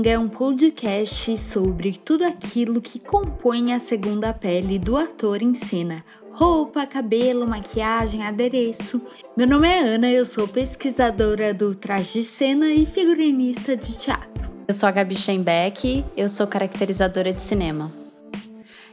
[0.00, 5.54] Manga é um podcast sobre tudo aquilo que compõe a segunda pele do ator em
[5.54, 6.02] cena.
[6.32, 8.98] Roupa, cabelo, maquiagem, adereço.
[9.36, 14.50] Meu nome é Ana, eu sou pesquisadora do traje de cena e figurinista de teatro.
[14.66, 17.92] Eu sou a Gabi Schenbeck, eu sou caracterizadora de cinema.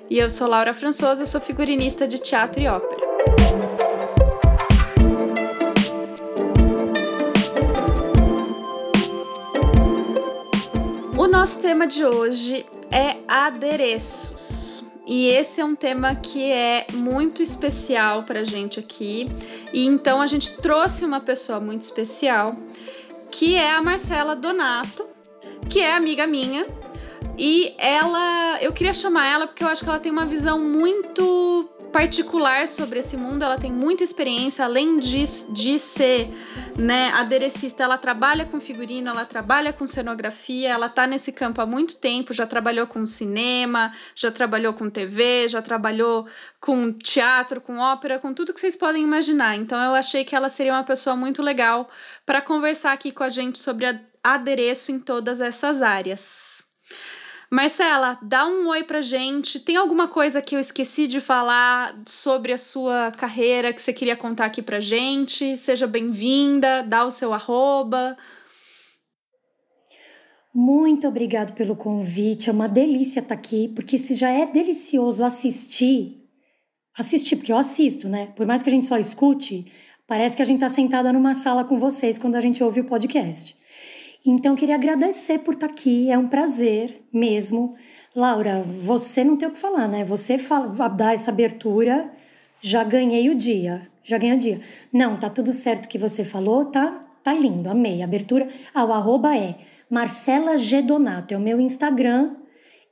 [0.10, 3.07] E eu sou Laura Françosa, sou figurinista de teatro e ópera.
[11.38, 14.84] Nosso tema de hoje é adereços.
[15.06, 19.30] E esse é um tema que é muito especial para a gente aqui.
[19.72, 22.56] E então a gente trouxe uma pessoa muito especial,
[23.30, 25.08] que é a Marcela Donato,
[25.70, 26.66] que é amiga minha.
[27.38, 31.70] E ela, eu queria chamar ela porque eu acho que ela tem uma visão muito
[31.98, 36.30] particular sobre esse mundo, ela tem muita experiência, além de, de ser
[36.78, 41.66] né, aderecista, ela trabalha com figurino, ela trabalha com cenografia, ela tá nesse campo há
[41.66, 46.28] muito tempo, já trabalhou com cinema, já trabalhou com TV, já trabalhou
[46.62, 49.56] com teatro, com ópera, com tudo que vocês podem imaginar.
[49.56, 51.90] Então eu achei que ela seria uma pessoa muito legal
[52.28, 53.88] para conversar aqui com a gente sobre
[54.24, 56.57] adereço em todas essas áreas.
[57.50, 59.60] Marcela, dá um oi pra gente.
[59.60, 64.18] Tem alguma coisa que eu esqueci de falar sobre a sua carreira que você queria
[64.18, 65.56] contar aqui pra gente?
[65.56, 68.18] Seja bem-vinda, dá o seu arroba.
[70.54, 72.50] Muito obrigado pelo convite.
[72.50, 76.28] É uma delícia estar aqui, porque se já é delicioso assistir,
[76.98, 78.34] assistir, porque eu assisto, né?
[78.36, 79.72] Por mais que a gente só escute,
[80.06, 82.86] parece que a gente está sentada numa sala com vocês quando a gente ouve o
[82.86, 83.56] podcast.
[84.26, 87.76] Então, queria agradecer por estar aqui, é um prazer mesmo.
[88.16, 90.04] Laura, você não tem o que falar, né?
[90.04, 92.12] Você fala, dar essa abertura,
[92.60, 94.62] já ganhei o dia, já ganhei o dia.
[94.92, 97.06] Não, tá tudo certo que você falou, tá?
[97.24, 98.02] Tá lindo, amei.
[98.02, 99.56] Abertura, ah, o arroba é
[99.90, 100.82] Marcela G.
[100.82, 102.36] Donato, é o meu Instagram.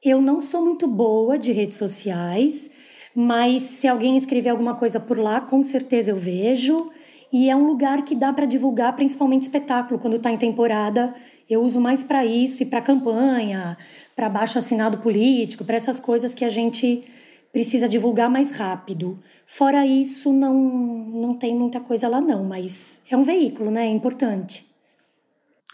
[0.03, 2.69] Eu não sou muito boa de redes sociais,
[3.15, 6.91] mas se alguém escrever alguma coisa por lá, com certeza eu vejo.
[7.35, 11.13] E é um lugar que dá para divulgar, principalmente espetáculo, quando está em temporada.
[11.49, 13.77] Eu uso mais para isso e para campanha,
[14.15, 17.03] para baixo assinado político, para essas coisas que a gente
[17.51, 19.21] precisa divulgar mais rápido.
[19.45, 23.85] Fora isso, não, não tem muita coisa lá não, mas é um veículo, né?
[23.85, 24.65] É importante.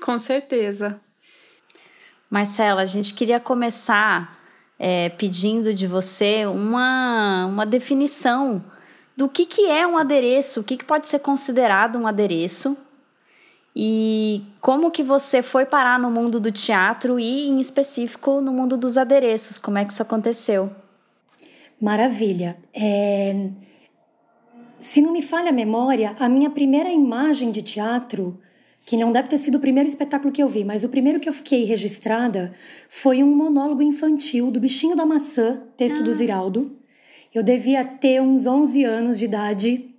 [0.01, 0.99] Com certeza.
[2.28, 4.35] Marcela, a gente queria começar
[4.79, 8.66] é, pedindo de você uma, uma definição
[9.16, 12.77] do que, que é um adereço, o que, que pode ser considerado um adereço
[13.75, 18.75] e como que você foi parar no mundo do teatro e, em específico, no mundo
[18.75, 19.57] dos adereços.
[19.57, 20.69] Como é que isso aconteceu?
[21.79, 22.57] Maravilha.
[22.73, 23.49] É...
[24.77, 28.39] Se não me falha a memória, a minha primeira imagem de teatro,
[28.83, 31.29] que não deve ter sido o primeiro espetáculo que eu vi, mas o primeiro que
[31.29, 32.53] eu fiquei registrada
[32.89, 36.03] foi um monólogo infantil do Bichinho da Maçã, texto ah.
[36.03, 36.80] do Ziraldo.
[37.33, 39.95] Eu devia ter uns 11 anos de idade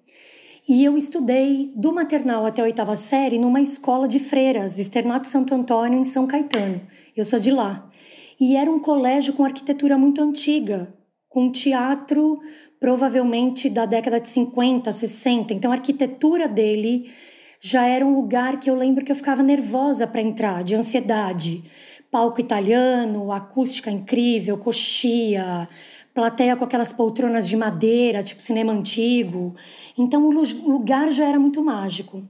[0.69, 5.55] e eu estudei do maternal até a oitava série numa escola de freiras, Externato Santo
[5.55, 6.83] Antônio, em São Caetano.
[7.17, 7.91] Eu sou de lá.
[8.39, 10.93] E era um colégio com arquitetura muito antiga,
[11.27, 12.39] com teatro
[12.79, 15.55] provavelmente da década de 50, 60.
[15.55, 17.11] Então a arquitetura dele
[17.59, 21.65] já era um lugar que eu lembro que eu ficava nervosa para entrar, de ansiedade.
[22.11, 25.67] Palco italiano, acústica incrível, coxia,
[26.15, 29.55] plateia com aquelas poltronas de madeira, tipo cinema antigo.
[29.97, 32.23] Então o lugar já era muito mágico.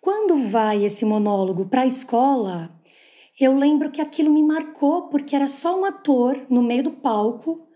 [0.00, 2.70] Quando vai esse monólogo para a escola,
[3.38, 7.66] eu lembro que aquilo me marcou porque era só um ator no meio do palco,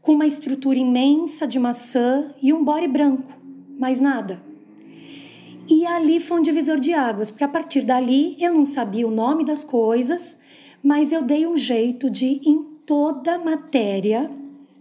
[0.00, 3.32] com uma estrutura imensa de maçã e um body branco,
[3.78, 4.42] mais nada.
[5.68, 9.10] E ali foi um divisor de águas, porque a partir dali eu não sabia o
[9.10, 10.40] nome das coisas,
[10.82, 14.30] mas eu dei um jeito de, em toda matéria,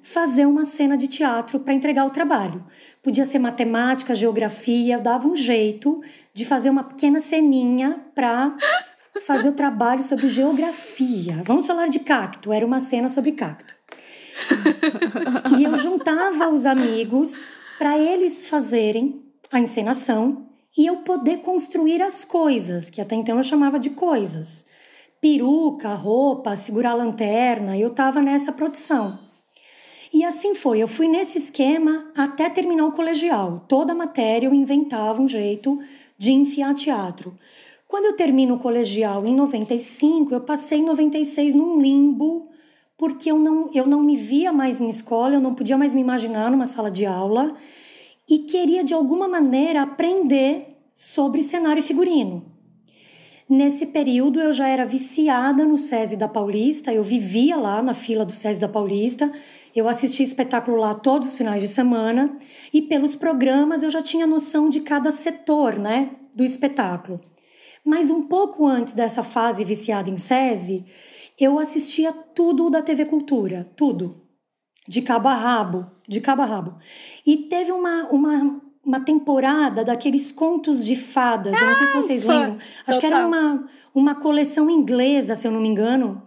[0.08, 2.64] fazer uma cena de teatro para entregar o trabalho.
[3.04, 6.02] Podia ser matemática, geografia, dava um jeito
[6.34, 8.56] de fazer uma pequena ceninha para
[9.26, 11.44] fazer o trabalho sobre geografia.
[11.46, 13.76] Vamos falar de cacto, era uma cena sobre cacto.
[15.60, 19.22] e eu juntava os amigos para eles fazerem
[19.52, 24.66] a encenação e eu poder construir as coisas, que até então eu chamava de coisas.
[25.20, 29.27] Peruca, roupa, segurar a lanterna, eu estava nessa produção.
[30.14, 33.66] E assim foi, eu fui nesse esquema até terminar o colegial.
[33.68, 35.80] Toda matéria eu inventava um jeito
[36.18, 37.38] de enfiar teatro.
[37.88, 42.50] Quando eu termino o colegial em 95, eu passei em 96 num limbo,
[42.98, 46.02] porque eu não, eu não me via mais em escola, eu não podia mais me
[46.02, 47.56] imaginar numa sala de aula
[48.30, 52.47] e queria de alguma maneira aprender sobre cenário e figurino.
[53.50, 58.26] Nesse período eu já era viciada no SESI da Paulista, eu vivia lá na fila
[58.26, 59.32] do SESI da Paulista,
[59.74, 62.38] eu assistia espetáculo lá todos os finais de semana
[62.74, 67.22] e pelos programas eu já tinha noção de cada setor, né, do espetáculo.
[67.86, 70.84] Mas um pouco antes dessa fase viciada em SESI,
[71.40, 74.28] eu assistia tudo da TV Cultura, tudo,
[74.86, 76.78] de cabo a rabo, de cabo a rabo.
[77.26, 81.60] E teve uma, uma uma temporada daqueles contos de fadas.
[81.60, 82.58] Eu não sei se vocês lembram.
[82.88, 86.24] Acho que era uma, uma coleção inglesa, se eu não me engano,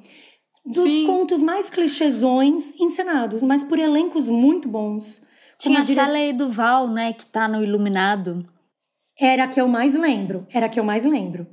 [0.64, 1.06] dos Sim.
[1.06, 5.26] contos mais clichêsões encenados, mas por elencos muito bons.
[5.58, 5.98] Tinha a dire...
[5.98, 8.46] Shelley Duval, né, que tá no Iluminado.
[9.18, 10.46] Era a que eu mais lembro.
[10.52, 11.46] Era a que eu mais lembro.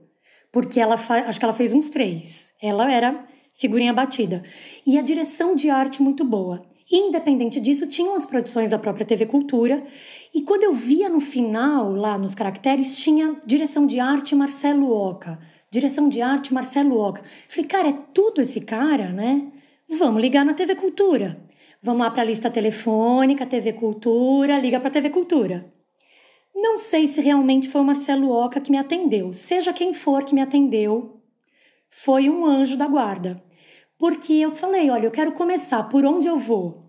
[0.52, 1.16] Porque ela fa...
[1.22, 2.52] acho que ela fez uns três.
[2.62, 3.26] Ela era
[3.58, 4.44] figurinha batida.
[4.86, 6.66] E a direção de arte muito boa.
[6.90, 9.86] Independente disso, tinham as produções da própria TV Cultura.
[10.34, 15.38] E quando eu via no final, lá nos caracteres, tinha direção de arte Marcelo Oca.
[15.70, 17.22] Direção de arte Marcelo Oca.
[17.48, 19.52] Falei, cara, é tudo esse cara, né?
[19.90, 21.38] Vamos ligar na TV Cultura.
[21.82, 25.74] Vamos lá para a lista telefônica, TV Cultura, liga para a TV Cultura.
[26.56, 29.34] Não sei se realmente foi o Marcelo Oca que me atendeu.
[29.34, 31.22] Seja quem for que me atendeu,
[31.90, 33.46] foi um anjo da guarda
[33.98, 36.86] porque eu falei: olha, eu quero começar, por onde eu vou?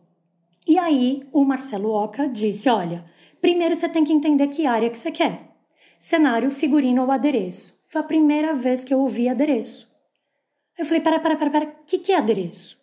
[0.67, 3.05] E aí o Marcelo Oca disse: olha,
[3.41, 5.57] primeiro você tem que entender que área que você quer:
[5.99, 7.83] cenário, figurino ou adereço.
[7.89, 9.89] Foi a primeira vez que eu ouvi adereço.
[10.79, 12.79] Eu falei: para, para, para, para, o que, que é adereço?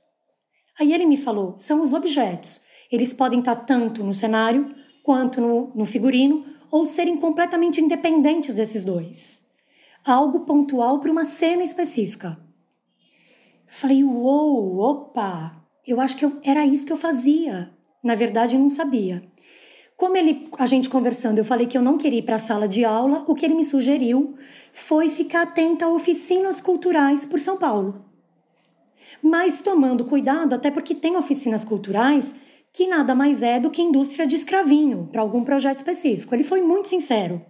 [0.79, 2.61] Aí ele me falou: são os objetos.
[2.91, 4.73] Eles podem estar tanto no cenário
[5.03, 9.47] quanto no, no figurino ou serem completamente independentes desses dois.
[10.03, 12.37] Algo pontual para uma cena específica.
[13.77, 15.53] Falei, uou, opa,
[15.85, 17.69] eu acho que eu, era isso que eu fazia.
[18.01, 19.21] Na verdade, eu não sabia.
[19.97, 22.69] Como ele, a gente conversando, eu falei que eu não queria ir para a sala
[22.69, 24.35] de aula, o que ele me sugeriu
[24.71, 28.05] foi ficar atenta a oficinas culturais por São Paulo.
[29.21, 32.33] Mas tomando cuidado, até porque tem oficinas culturais
[32.71, 36.33] que nada mais é do que indústria de escravinho para algum projeto específico.
[36.33, 37.45] Ele foi muito sincero.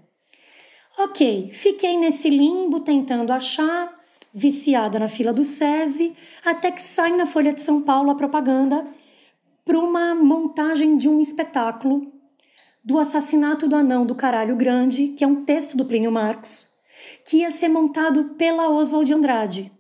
[0.98, 4.05] Ok, fiquei nesse limbo tentando achar
[4.36, 8.86] viciada na fila do SESI, até que sai na Folha de São Paulo a propaganda
[9.64, 12.12] para uma montagem de um espetáculo
[12.84, 16.68] do assassinato do anão do caralho grande, que é um texto do Plínio Marcos,
[17.26, 19.72] que ia ser montado pela Oswald Andrade,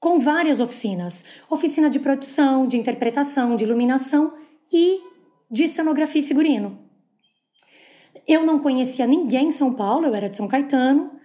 [0.00, 4.32] com várias oficinas: oficina de produção, de interpretação, de iluminação
[4.72, 5.00] e
[5.50, 6.78] de cenografia e figurino.
[8.26, 11.21] Eu não conhecia ninguém em São Paulo, eu era de São Caetano,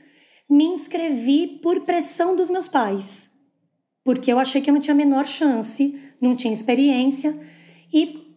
[0.50, 3.30] me inscrevi por pressão dos meus pais,
[4.04, 7.38] porque eu achei que eu não tinha a menor chance, não tinha experiência
[7.94, 8.28] e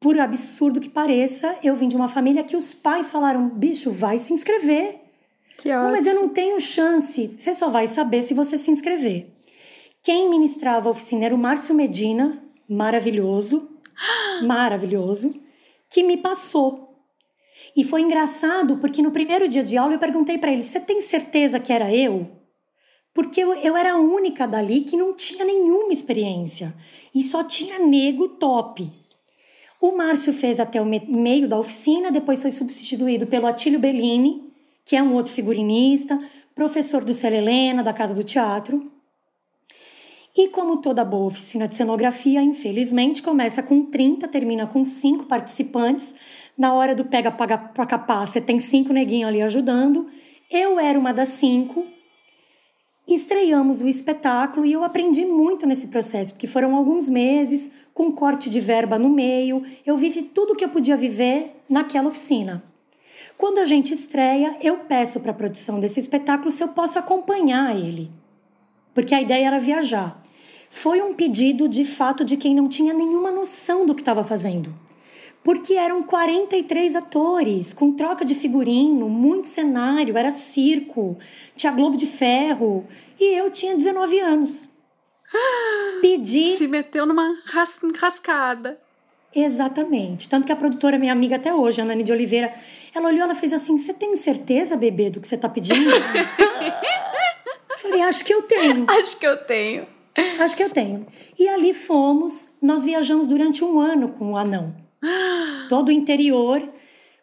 [0.00, 4.18] por absurdo que pareça, eu vim de uma família que os pais falaram: "Bicho, vai
[4.18, 5.00] se inscrever".
[5.56, 5.84] Que ótimo.
[5.84, 7.34] Não, mas eu não tenho chance.
[7.36, 9.34] Você só vai saber se você se inscrever.
[10.02, 13.68] Quem ministrava a oficina era o Márcio Medina, maravilhoso,
[14.46, 15.34] maravilhoso,
[15.90, 16.87] que me passou
[17.78, 21.00] e foi engraçado porque no primeiro dia de aula eu perguntei para ele: Você tem
[21.00, 22.28] certeza que era eu?
[23.14, 26.74] Porque eu, eu era a única dali que não tinha nenhuma experiência
[27.14, 28.92] e só tinha nego top.
[29.80, 34.52] O Márcio fez até o meio da oficina, depois foi substituído pelo Atílio Bellini,
[34.84, 36.18] que é um outro figurinista,
[36.56, 38.90] professor do Célia Helena, da Casa do Teatro.
[40.36, 46.14] E como toda boa oficina de cenografia, infelizmente, começa com 30, termina com 5 participantes,
[46.58, 50.08] na hora do pega paga para capar, você tem cinco neguinhos ali ajudando.
[50.50, 51.86] Eu era uma das cinco.
[53.06, 58.50] Estreamos o espetáculo e eu aprendi muito nesse processo, porque foram alguns meses com corte
[58.50, 59.62] de verba no meio.
[59.86, 62.62] Eu vivi tudo que eu podia viver naquela oficina.
[63.36, 67.74] Quando a gente estreia, eu peço para a produção desse espetáculo se eu posso acompanhar
[67.74, 68.10] ele,
[68.92, 70.20] porque a ideia era viajar.
[70.68, 74.87] Foi um pedido de fato de quem não tinha nenhuma noção do que estava fazendo
[75.42, 81.18] porque eram 43 atores, com troca de figurino, muito cenário, era circo,
[81.56, 82.86] tinha Globo de Ferro,
[83.18, 84.68] e eu tinha 19 anos.
[86.00, 86.56] Pedi.
[86.56, 88.78] Se meteu numa ras rascada.
[89.34, 90.28] Exatamente.
[90.28, 92.52] Tanto que a produtora, minha amiga até hoje, a Nani de Oliveira,
[92.94, 95.90] ela olhou, ela fez assim: Você tem certeza, bebê, do que você tá pedindo?
[97.76, 98.86] Falei: Acho que eu tenho.
[98.88, 99.86] Acho que eu tenho.
[100.40, 101.04] Acho que eu tenho.
[101.38, 104.87] E ali fomos, nós viajamos durante um ano com o anão
[105.68, 106.62] todo o interior.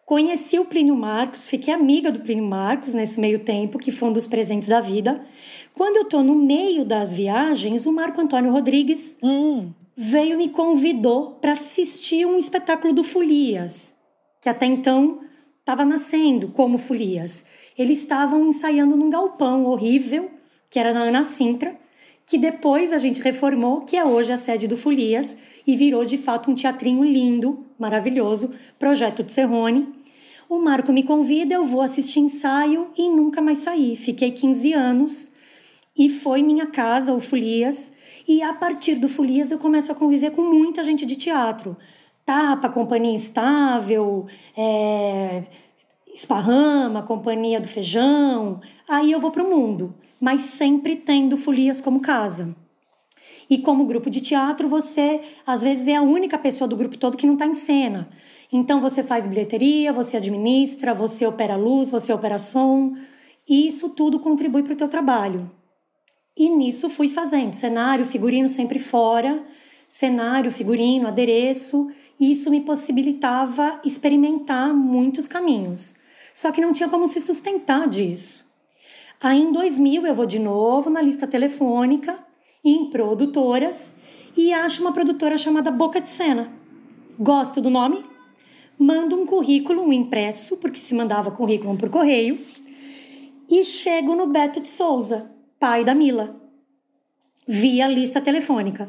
[0.06, 4.14] Conheci o Plínio Marcos, fiquei amiga do Plínio Marcos nesse meio tempo, que foi um
[4.14, 5.26] dos presentes da vida.
[5.74, 9.72] Quando eu estou no meio das viagens, o Marco Antônio Rodrigues hum.
[9.96, 13.96] veio me convidou para assistir um espetáculo do Folias,
[14.42, 15.22] que até então
[15.60, 17.48] estava nascendo como Folias.
[17.76, 20.30] Eles estavam ensaiando num galpão horrível,
[20.70, 21.76] que era na Ana Sintra,
[22.26, 26.18] que depois a gente reformou, que é hoje a sede do Folias, e virou de
[26.18, 29.94] fato um teatrinho lindo, maravilhoso, projeto de Serrone.
[30.50, 33.96] O Marco me convida, eu vou assistir ensaio e nunca mais saí.
[33.96, 35.32] Fiquei 15 anos
[35.98, 37.94] e foi minha casa, o Folias.
[38.28, 41.78] E a partir do Folias eu começo a conviver com muita gente de teatro.
[42.26, 44.26] Tapa, Companhia Estável,
[44.58, 45.44] é,
[46.14, 48.60] Esparrama, Companhia do Feijão.
[48.90, 52.56] Aí eu vou para o mundo, mas sempre tendo Folias como casa.
[53.50, 57.18] E como grupo de teatro, você às vezes é a única pessoa do grupo todo
[57.18, 58.10] que não está em cena.
[58.52, 62.96] Então você faz bilheteria, você administra, você opera luz, você opera som.
[63.48, 65.52] E isso tudo contribui para o teu trabalho.
[66.38, 69.44] E nisso fui fazendo cenário, figurino sempre fora,
[69.88, 71.90] cenário, figurino, adereço.
[72.20, 75.96] E isso me possibilitava experimentar muitos caminhos.
[76.34, 78.45] Só que não tinha como se sustentar disso.
[79.26, 82.16] Aí em 2000 eu vou de novo na lista telefônica
[82.64, 83.96] em produtoras
[84.38, 86.54] e acho uma produtora chamada Boca de Cena.
[87.18, 88.06] Gosto do nome,
[88.78, 92.38] mando um currículo, um impresso, porque se mandava currículo por correio,
[93.50, 96.40] e chego no Beto de Souza, pai da Mila,
[97.48, 98.86] via lista telefônica.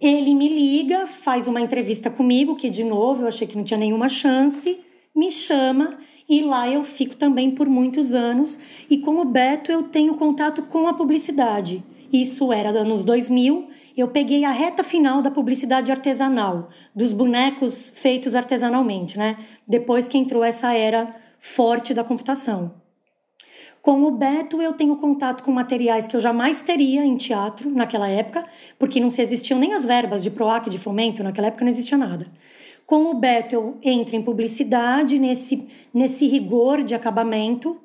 [0.00, 3.78] Ele me liga, faz uma entrevista comigo, que de novo eu achei que não tinha
[3.78, 4.80] nenhuma chance,
[5.14, 5.96] me chama
[6.32, 8.58] e lá eu fico também por muitos anos.
[8.88, 11.84] E com o Beto eu tenho contato com a publicidade.
[12.10, 13.68] Isso era anos 2000.
[13.94, 19.36] Eu peguei a reta final da publicidade artesanal, dos bonecos feitos artesanalmente, né?
[19.68, 22.72] Depois que entrou essa era forte da computação.
[23.82, 28.08] Com o Beto, eu tenho contato com materiais que eu jamais teria em teatro naquela
[28.08, 28.46] época,
[28.78, 31.98] porque não se existiam nem as verbas de PROAC, de fomento, naquela época não existia
[31.98, 32.26] nada.
[32.86, 37.80] Com o Beto, eu entro em publicidade, nesse, nesse rigor de acabamento,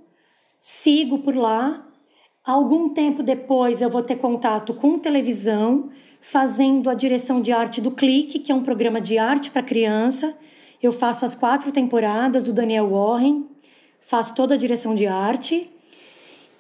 [0.60, 1.88] sigo por lá,
[2.48, 5.90] Algum tempo depois eu vou ter contato com televisão,
[6.22, 10.34] fazendo a direção de arte do Clique, que é um programa de arte para criança.
[10.82, 13.44] Eu faço as quatro temporadas do Daniel Warren,
[14.06, 15.70] faço toda a direção de arte.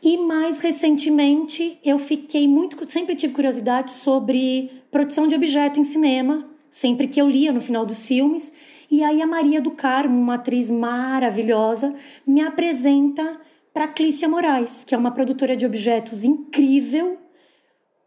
[0.04, 6.46] E mais recentemente eu fiquei muito, sempre tive curiosidade sobre produção de objeto em cinema,
[6.70, 8.54] sempre que eu lia no final dos filmes.
[8.90, 11.94] E aí a Maria do Carmo, uma atriz maravilhosa,
[12.26, 13.40] me apresenta
[13.74, 17.18] para Clícia Moraes, que é uma produtora de objetos incrível,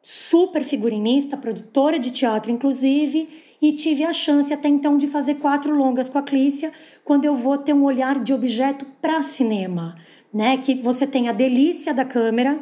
[0.03, 3.29] super figurinista, produtora de teatro, inclusive,
[3.61, 6.73] e tive a chance até então de fazer quatro longas com a Clícia,
[7.05, 9.97] quando eu vou ter um olhar de objeto para cinema,
[10.33, 10.57] né?
[10.57, 12.59] Que você tem a delícia da câmera,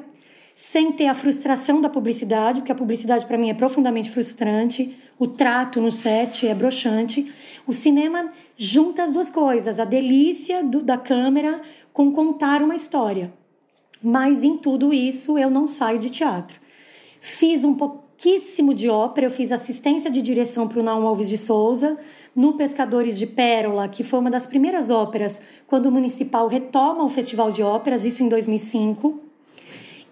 [0.55, 5.27] sem ter a frustração da publicidade, porque a publicidade para mim é profundamente frustrante, o
[5.27, 7.33] trato no set é broxante.
[7.67, 11.61] O cinema junta as duas coisas, a delícia do, da câmera
[11.93, 13.33] com contar uma história.
[14.03, 16.61] Mas em tudo isso eu não saio de teatro.
[17.21, 21.37] Fiz um pouquíssimo de ópera, eu fiz assistência de direção para o Naum Alves de
[21.37, 21.99] Souza,
[22.35, 27.09] no Pescadores de Pérola, que foi uma das primeiras óperas quando o Municipal retoma o
[27.09, 29.27] Festival de Óperas, isso em 2005.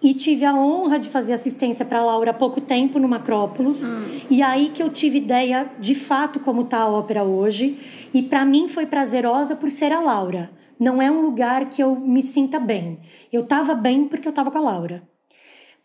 [0.01, 3.83] E tive a honra de fazer assistência para Laura há pouco tempo no Macrópolis.
[3.83, 4.19] Hum.
[4.29, 7.79] E aí que eu tive ideia de fato como está a ópera hoje.
[8.13, 11.95] E para mim foi prazerosa por ser a Laura não é um lugar que eu
[11.95, 12.99] me sinta bem.
[13.31, 15.03] Eu estava bem porque eu estava com a Laura.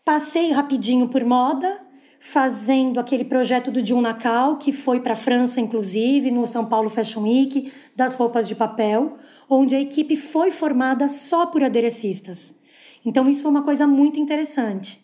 [0.05, 1.81] Passei rapidinho por moda,
[2.19, 6.89] fazendo aquele projeto do Jun Nakal, que foi para a França, inclusive, no São Paulo
[6.89, 9.17] Fashion Week, das roupas de papel,
[9.49, 12.59] onde a equipe foi formada só por aderecistas.
[13.05, 15.03] Então, isso foi uma coisa muito interessante.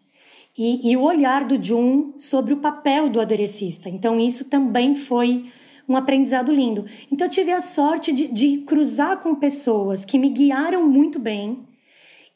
[0.58, 3.90] E, e o olhar do Jun sobre o papel do aderecista.
[3.90, 5.46] Então, isso também foi
[5.88, 6.86] um aprendizado lindo.
[7.12, 11.60] Então, eu tive a sorte de, de cruzar com pessoas que me guiaram muito bem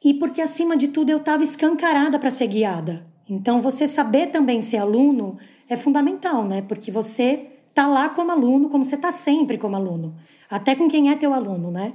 [0.03, 3.05] e porque, acima de tudo, eu estava escancarada para ser guiada.
[3.29, 5.37] Então, você saber também ser aluno
[5.69, 6.61] é fundamental, né?
[6.61, 10.15] Porque você tá lá como aluno, como você tá sempre como aluno,
[10.49, 11.93] até com quem é teu aluno, né?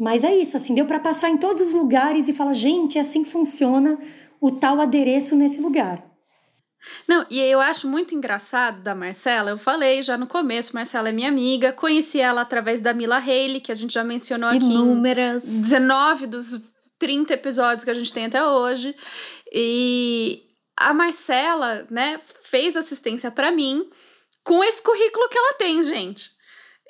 [0.00, 3.02] Mas é isso, assim, deu para passar em todos os lugares e falar, gente, é
[3.02, 3.98] assim que funciona
[4.40, 6.02] o tal adereço nesse lugar.
[7.06, 11.12] Não, e eu acho muito engraçado da Marcela, eu falei já no começo, Marcela é
[11.12, 15.44] minha amiga, conheci ela através da Mila Haley, que a gente já mencionou aqui Inúmeras.
[15.46, 16.62] em 19 dos
[16.98, 18.96] 30 episódios que a gente tem até hoje.
[19.52, 23.86] E a Marcela, né, fez assistência para mim
[24.42, 26.30] com esse currículo que ela tem, gente.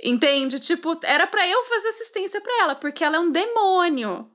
[0.03, 0.59] Entende?
[0.59, 4.27] Tipo, era para eu fazer assistência para ela, porque ela é um demônio.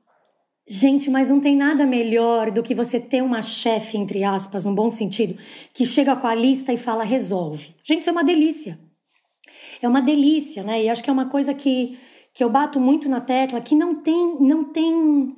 [0.67, 4.74] Gente, mas não tem nada melhor do que você ter uma chefe, entre aspas, no
[4.74, 5.38] bom sentido,
[5.74, 7.75] que chega com a lista e fala resolve.
[7.84, 8.79] Gente, isso é uma delícia.
[9.81, 10.84] É uma delícia, né?
[10.84, 12.00] E acho que é uma coisa que,
[12.34, 15.36] que eu bato muito na tecla, que não tem, não tem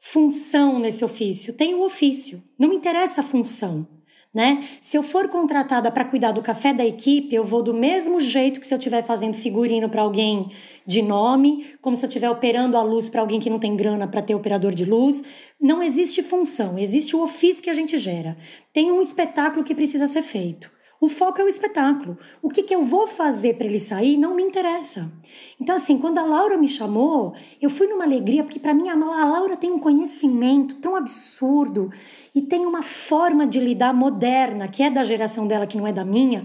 [0.00, 2.42] função nesse ofício, tem o ofício.
[2.58, 3.86] Não interessa a função.
[4.32, 4.64] Né?
[4.80, 8.60] Se eu for contratada para cuidar do café da equipe, eu vou do mesmo jeito
[8.60, 10.50] que se eu estiver fazendo figurino para alguém
[10.86, 14.06] de nome, como se eu estiver operando a luz para alguém que não tem grana
[14.06, 15.20] para ter operador de luz.
[15.60, 18.36] Não existe função, existe o ofício que a gente gera.
[18.72, 20.70] Tem um espetáculo que precisa ser feito.
[21.00, 22.18] O foco é o espetáculo.
[22.42, 25.10] O que, que eu vou fazer para ele sair não me interessa.
[25.58, 28.94] Então, assim, quando a Laura me chamou, eu fui numa alegria, porque para mim a
[28.94, 31.90] Laura tem um conhecimento tão absurdo
[32.34, 35.92] e tem uma forma de lidar moderna, que é da geração dela, que não é
[35.92, 36.44] da minha,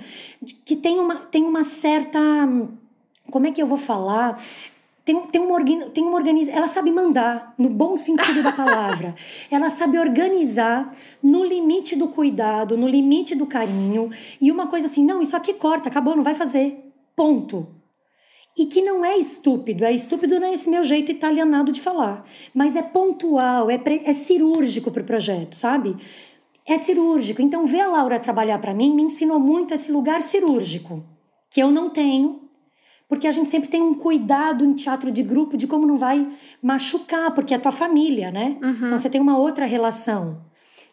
[0.64, 2.20] que tem uma, tem uma certa.
[3.30, 4.40] Como é que eu vou falar?
[5.06, 6.58] tem, tem, uma, tem uma organização.
[6.58, 9.14] Ela sabe mandar, no bom sentido da palavra.
[9.52, 14.10] ela sabe organizar no limite do cuidado, no limite do carinho.
[14.42, 16.92] E uma coisa assim, não, isso aqui corta, acabou, não vai fazer.
[17.16, 17.68] Ponto.
[18.58, 22.26] E que não é estúpido, é estúpido nesse meu jeito italianado de falar.
[22.54, 25.96] Mas é pontual, é, é cirúrgico para o projeto, sabe?
[26.66, 27.42] É cirúrgico.
[27.42, 31.04] Então, ver a Laura trabalhar para mim me ensinou muito esse lugar cirúrgico,
[31.50, 32.46] que eu não tenho
[33.08, 36.28] porque a gente sempre tem um cuidado em teatro de grupo de como não vai
[36.62, 38.58] machucar, porque é tua família, né?
[38.62, 38.72] Uhum.
[38.72, 40.42] Então você tem uma outra relação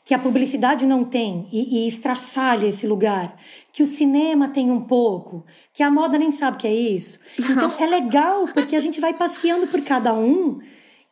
[0.04, 3.36] que a publicidade não tem e, e estraçalha esse lugar,
[3.72, 7.20] que o cinema tem um pouco, que a moda nem sabe que é isso.
[7.38, 10.60] Então é legal porque a gente vai passeando por cada um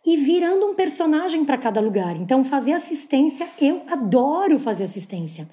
[0.05, 2.17] e virando um personagem para cada lugar.
[2.17, 5.49] Então fazer assistência, eu adoro fazer assistência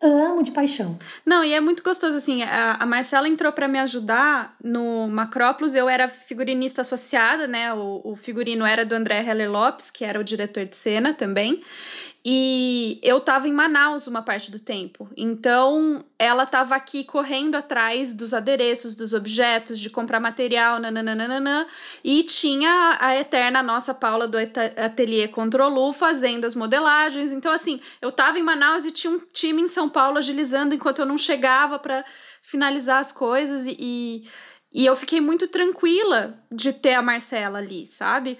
[0.00, 0.98] amo de paixão.
[1.24, 2.42] Não, e é muito gostoso assim.
[2.42, 5.74] A, a Marcela entrou para me ajudar no Macrópolis.
[5.74, 7.72] Eu era figurinista associada, né?
[7.72, 11.62] O, o figurino era do André Heller Lopes, que era o diretor de cena também.
[12.28, 15.08] E eu tava em Manaus uma parte do tempo.
[15.16, 21.68] Então, ela tava aqui correndo atrás dos adereços, dos objetos, de comprar material, nananana.
[22.02, 27.30] E tinha a eterna nossa Paula do Ateliê Controlu fazendo as modelagens.
[27.30, 30.98] Então, assim, eu tava em Manaus e tinha um time em São Paulo agilizando enquanto
[30.98, 32.04] eu não chegava para
[32.42, 33.66] finalizar as coisas.
[33.66, 34.28] E, e,
[34.72, 38.36] e eu fiquei muito tranquila de ter a Marcela ali, sabe?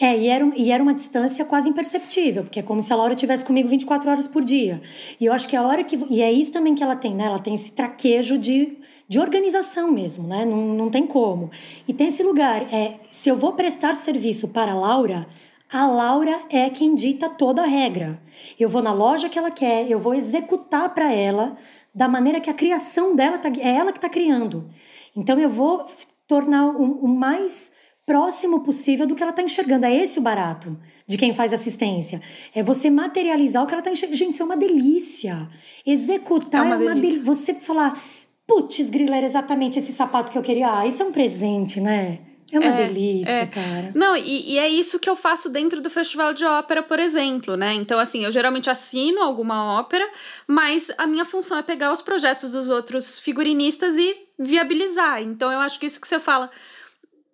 [0.00, 3.14] É, e era, e era uma distância quase imperceptível, porque é como se a Laura
[3.14, 4.80] estivesse comigo 24 horas por dia.
[5.20, 5.98] E eu acho que a hora que.
[6.10, 7.24] E é isso também que ela tem, né?
[7.24, 10.44] Ela tem esse traquejo de, de organização mesmo, né?
[10.44, 11.50] Não, não tem como.
[11.88, 12.62] E tem esse lugar.
[12.74, 15.26] É, se eu vou prestar serviço para a Laura,
[15.72, 18.20] a Laura é quem dita toda a regra.
[18.58, 21.56] Eu vou na loja que ela quer, eu vou executar para ela
[21.94, 24.68] da maneira que a criação dela tá, é ela que está criando.
[25.16, 25.86] Então eu vou
[26.28, 27.72] tornar o, o mais
[28.06, 29.84] próximo possível do que ela está enxergando.
[29.84, 32.22] É esse o barato de quem faz assistência.
[32.54, 34.16] É você materializar o que ela está enxergando.
[34.16, 35.50] Gente, isso é uma delícia.
[35.84, 37.22] Executar é uma, é uma delícia.
[37.22, 38.00] Você falar,
[38.46, 40.78] putz, grila, era exatamente esse sapato que eu queria.
[40.78, 42.20] Ah, isso é um presente, né?
[42.52, 43.46] É uma é, delícia, é.
[43.46, 43.90] cara.
[43.92, 47.56] Não, e, e, é isso que eu faço dentro do Festival de Ópera, por exemplo,
[47.56, 47.74] né?
[47.74, 50.08] Então, assim, eu geralmente assino alguma ópera,
[50.46, 55.22] mas a minha função é pegar os projetos dos outros figurinistas e viabilizar.
[55.22, 56.48] Então, eu acho que isso que você fala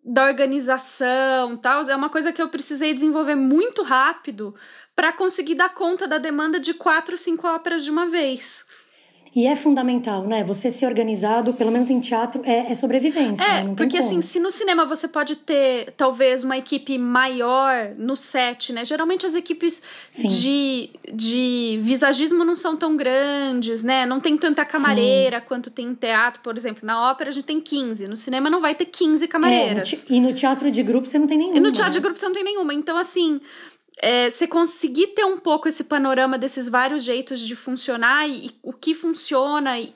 [0.04, 4.54] da organização, tal, é uma coisa que eu precisei desenvolver muito rápido
[4.96, 8.66] para conseguir dar conta da demanda de quatro, cinco óperas de uma vez.
[9.34, 10.44] E é fundamental, né?
[10.44, 13.42] Você ser organizado, pelo menos em teatro, é, é sobrevivência.
[13.42, 13.74] É, né?
[13.74, 18.84] porque assim, se no cinema você pode ter talvez uma equipe maior no set, né?
[18.84, 24.04] Geralmente as equipes de, de visagismo não são tão grandes, né?
[24.04, 25.46] Não tem tanta camareira Sim.
[25.48, 26.86] quanto tem em teatro, por exemplo.
[26.86, 29.92] Na ópera a gente tem 15, no cinema não vai ter 15 camareiras.
[29.92, 31.56] É, no e no teatro de grupo você não tem nenhuma.
[31.56, 31.98] E no teatro né?
[31.98, 32.74] de grupo você não tem nenhuma.
[32.74, 33.40] Então, assim
[34.02, 38.50] é, você conseguir ter um pouco esse panorama desses vários jeitos de funcionar e, e
[38.60, 39.78] o que funciona.
[39.78, 39.94] E,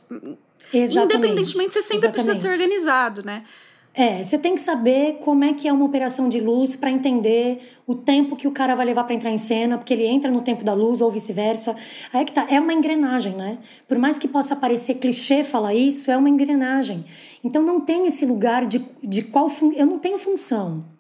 [0.72, 2.12] independentemente, você sempre Exatamente.
[2.12, 3.44] precisa ser organizado, né?
[3.92, 7.60] É, você tem que saber como é que é uma operação de luz para entender
[7.86, 10.42] o tempo que o cara vai levar para entrar em cena, porque ele entra no
[10.42, 11.74] tempo da luz ou vice-versa.
[12.12, 13.58] Aí é que tá, é uma engrenagem, né?
[13.88, 17.06] Por mais que possa parecer clichê falar isso, é uma engrenagem.
[17.42, 19.72] Então não tem esse lugar de, de qual fun...
[19.72, 20.95] eu não tenho função.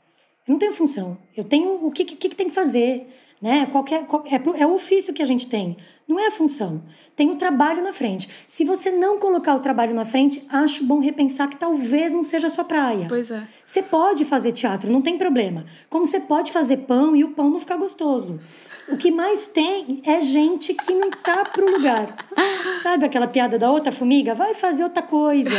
[0.46, 1.18] Eu não tenho função.
[1.36, 3.08] Eu tenho o que, que, que tem que fazer.
[3.40, 3.66] Né?
[3.66, 5.76] Qualquer, é, é o ofício que a gente tem,
[6.08, 6.82] não é a função.
[7.14, 8.28] Tem o trabalho na frente.
[8.46, 12.46] Se você não colocar o trabalho na frente, acho bom repensar que talvez não seja
[12.46, 13.06] a sua praia.
[13.08, 13.46] Pois é.
[13.62, 15.66] Você pode fazer teatro, não tem problema.
[15.90, 18.40] Como você pode fazer pão e o pão não ficar gostoso.
[18.88, 22.16] O que mais tem é gente que não tá pro lugar.
[22.82, 24.34] Sabe aquela piada da outra formiga?
[24.34, 25.50] Vai fazer outra coisa.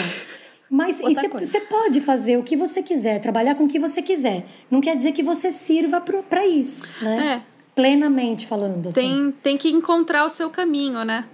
[0.69, 4.45] Mas você pode fazer o que você quiser, trabalhar com o que você quiser.
[4.69, 7.43] Não quer dizer que você sirva para isso, né?
[7.43, 7.57] É.
[7.73, 8.89] Plenamente falando.
[8.89, 9.01] Assim.
[9.01, 11.25] Tem, tem que encontrar o seu caminho, né?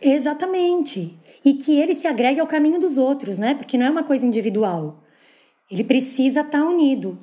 [0.00, 1.16] Exatamente.
[1.44, 3.54] E que ele se agregue ao caminho dos outros, né?
[3.54, 5.02] Porque não é uma coisa individual.
[5.70, 7.18] Ele precisa estar tá unido.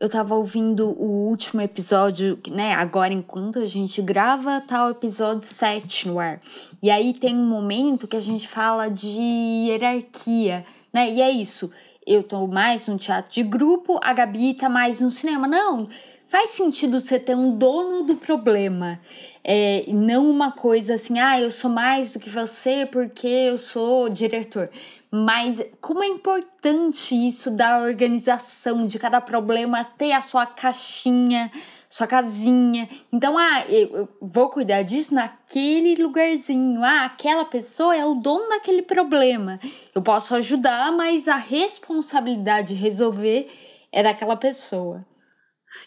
[0.00, 2.72] Eu tava ouvindo o último episódio, né?
[2.72, 6.40] Agora, enquanto a gente grava, tá o episódio 7 no ar.
[6.82, 11.10] E aí tem um momento que a gente fala de hierarquia, né?
[11.10, 11.70] E é isso.
[12.06, 15.46] Eu tô mais no teatro de grupo, a Gabi tá mais no cinema.
[15.46, 15.86] Não,
[16.30, 18.98] faz sentido você ter um dono do problema.
[19.44, 24.08] É, não uma coisa assim, ah, eu sou mais do que você porque eu sou
[24.08, 24.70] diretor.
[25.10, 31.50] Mas como é importante isso da organização, de cada problema ter a sua caixinha,
[31.88, 32.88] sua casinha.
[33.12, 36.84] Então, ah, eu, vou cuidar disso naquele lugarzinho.
[36.84, 39.58] Ah, aquela pessoa é o dono daquele problema.
[39.92, 43.50] Eu posso ajudar, mas a responsabilidade de resolver
[43.90, 45.04] é daquela pessoa.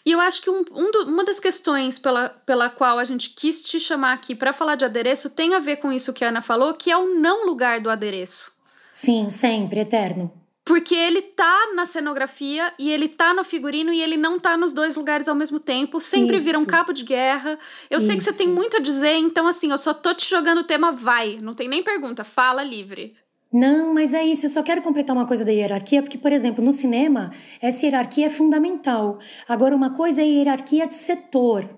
[0.04, 3.30] E eu acho que um, um do, uma das questões pela, pela qual a gente
[3.30, 6.28] quis te chamar aqui para falar de adereço tem a ver com isso que a
[6.28, 8.53] Ana falou, que é o não lugar do adereço.
[8.94, 10.30] Sim, sempre, eterno.
[10.64, 14.72] Porque ele tá na cenografia e ele tá no figurino e ele não tá nos
[14.72, 16.00] dois lugares ao mesmo tempo.
[16.00, 16.44] Sempre Isso.
[16.44, 17.58] vira um cabo de guerra.
[17.90, 18.06] Eu Isso.
[18.06, 20.64] sei que você tem muito a dizer, então assim, eu só tô te jogando o
[20.64, 21.40] tema, vai.
[21.42, 23.16] Não tem nem pergunta, fala livre.
[23.52, 24.46] Não, mas é isso.
[24.46, 28.26] Eu só quero completar uma coisa da hierarquia, porque, por exemplo, no cinema, essa hierarquia
[28.26, 29.18] é fundamental.
[29.48, 31.68] Agora, uma coisa é a hierarquia de setor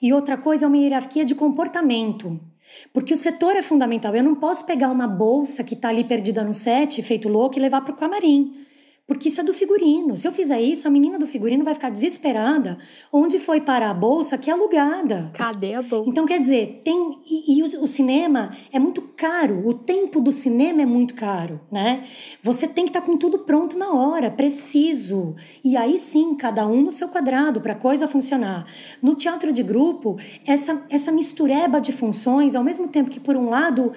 [0.00, 2.40] e outra coisa é uma hierarquia de comportamento.
[2.92, 4.14] Porque o setor é fundamental.
[4.14, 7.60] Eu não posso pegar uma bolsa que está ali perdida no set, feito louco, e
[7.60, 8.64] levar para o camarim
[9.06, 10.16] porque isso é do figurino.
[10.16, 12.78] Se eu fizer isso, a menina do figurino vai ficar desesperada.
[13.12, 15.30] Onde foi parar a bolsa que é alugada?
[15.34, 16.08] Cadê a bolsa?
[16.08, 17.20] Então, quer dizer, tem.
[17.26, 19.66] E, e o, o, cinema é muito caro.
[19.66, 22.04] O tempo do cinema é muito caro, né?
[22.42, 25.36] Você tem que estar tá com tudo pronto na hora, preciso.
[25.62, 28.66] E aí sim, cada um no seu quadrado, para a coisa funcionar.
[29.02, 33.50] No teatro de grupo, essa, essa mistureba de funções, ao mesmo tempo que, por um
[33.50, 33.92] lado,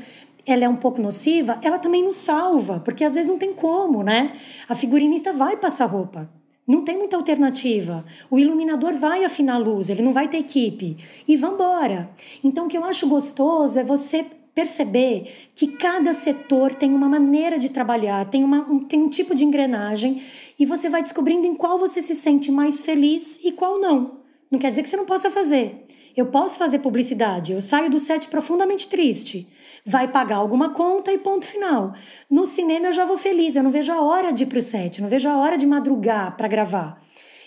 [0.47, 4.01] ela é um pouco nociva, ela também nos salva, porque às vezes não tem como,
[4.01, 4.33] né?
[4.69, 6.29] A figurinista vai passar roupa.
[6.65, 8.05] Não tem muita alternativa.
[8.29, 10.97] O iluminador vai afinar a luz, ele não vai ter equipe.
[11.27, 12.09] E vambora.
[12.43, 17.59] Então, o que eu acho gostoso é você perceber que cada setor tem uma maneira
[17.59, 20.23] de trabalhar, tem, uma, um, tem um tipo de engrenagem,
[20.57, 24.17] e você vai descobrindo em qual você se sente mais feliz e qual não.
[24.49, 25.85] Não quer dizer que você não possa fazer.
[26.17, 29.47] Eu posso fazer publicidade, eu saio do set profundamente triste.
[29.85, 31.93] Vai pagar alguma conta e ponto final.
[32.27, 34.99] No cinema eu já vou feliz, eu não vejo a hora de ir pro set,
[34.99, 36.99] não vejo a hora de madrugar para gravar.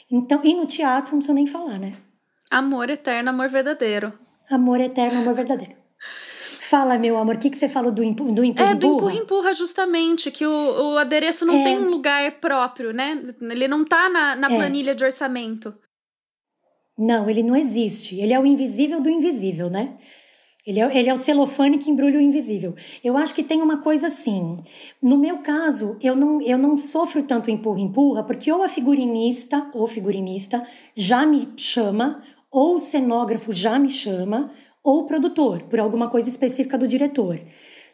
[0.08, 1.94] Então, e no teatro não preciso nem falar, né?
[2.48, 4.12] Amor eterno, amor verdadeiro.
[4.48, 5.74] Amor eterno, amor verdadeiro.
[6.60, 8.70] Fala, meu amor, o que, que você falou do, empurra, do empurra?
[8.70, 11.64] É, do empurra-empurra, justamente, que o, o adereço não é...
[11.64, 13.20] tem um lugar próprio, né?
[13.40, 14.56] Ele não tá na, na é.
[14.56, 15.74] planilha de orçamento.
[17.02, 18.20] Não, ele não existe.
[18.20, 19.96] Ele é o invisível do invisível, né?
[20.66, 22.74] Ele é, ele é o celofane que embrulha o invisível.
[23.02, 24.58] Eu acho que tem uma coisa assim.
[25.00, 29.86] No meu caso, eu não, eu não sofro tanto empurra-empurra, porque ou a figurinista ou
[29.86, 30.62] figurinista
[30.94, 34.52] já me chama, ou o cenógrafo já me chama,
[34.84, 37.40] ou o produtor, por alguma coisa específica do diretor.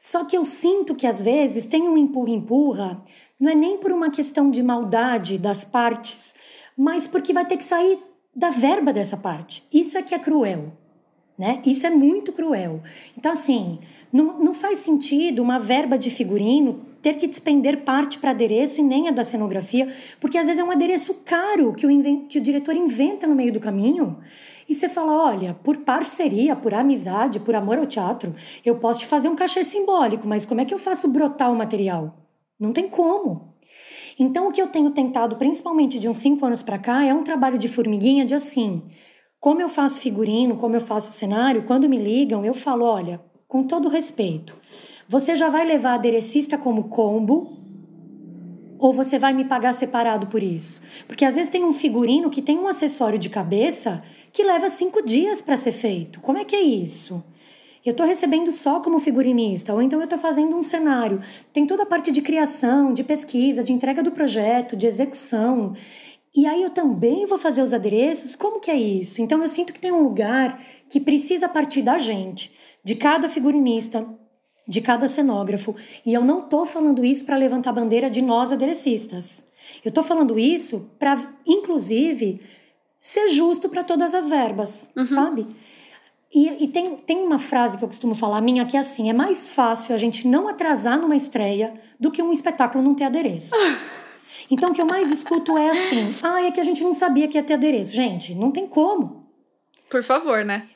[0.01, 3.01] Só que eu sinto que às vezes tem um empurra-empurra,
[3.39, 6.35] não é nem por uma questão de maldade das partes,
[6.77, 7.99] mas porque vai ter que sair
[8.37, 9.65] da verba dessa parte.
[9.73, 10.73] Isso é que é cruel.
[11.39, 11.61] Né?
[11.65, 12.83] Isso é muito cruel.
[13.17, 13.79] Então, assim,
[14.13, 18.83] não, não faz sentido uma verba de figurino ter que despender parte para adereço e
[18.83, 22.41] nem a da cenografia, porque às vezes é um adereço caro que o, que o
[22.41, 24.19] diretor inventa no meio do caminho.
[24.69, 29.07] E você fala: olha, por parceria, por amizade, por amor ao teatro, eu posso te
[29.07, 32.17] fazer um cachê simbólico, mas como é que eu faço brotar o material?
[32.59, 33.55] Não tem como.
[34.19, 37.23] Então, o que eu tenho tentado, principalmente de uns cinco anos para cá, é um
[37.23, 38.83] trabalho de formiguinha de assim.
[39.39, 43.65] Como eu faço figurino, como eu faço cenário, quando me ligam, eu falo: olha, com
[43.65, 44.57] todo respeito,
[45.07, 47.59] você já vai levar aderecista como combo
[48.79, 50.81] ou você vai me pagar separado por isso?
[51.07, 54.03] Porque às vezes tem um figurino que tem um acessório de cabeça
[54.33, 56.21] que leva cinco dias para ser feito.
[56.21, 57.23] Como é que é isso?
[57.87, 61.21] Eu estou recebendo só como figurinista, ou então eu estou fazendo um cenário.
[61.53, 65.73] Tem toda a parte de criação, de pesquisa, de entrega do projeto, de execução.
[66.35, 68.35] E aí eu também vou fazer os adereços?
[68.35, 69.23] Como que é isso?
[69.23, 72.53] Então eu sinto que tem um lugar que precisa partir da gente,
[72.85, 74.05] de cada figurinista,
[74.67, 75.75] de cada cenógrafo.
[76.05, 79.49] E eu não estou falando isso para levantar bandeira de nós aderecistas.
[79.85, 82.41] Eu estou falando isso para, inclusive,
[83.01, 85.07] ser justo para todas as verbas, uhum.
[85.07, 85.47] sabe?
[86.35, 89.13] E, e, tem, tem uma frase que eu costumo falar minha que é assim: é
[89.13, 93.55] mais fácil a gente não atrasar numa estreia do que um espetáculo não ter adereço.
[94.51, 97.27] Então, o que eu mais escuto é assim: ah, é que a gente não sabia
[97.27, 97.93] que ia ter adereço.
[97.93, 99.25] Gente, não tem como.
[99.89, 100.69] Por favor, né?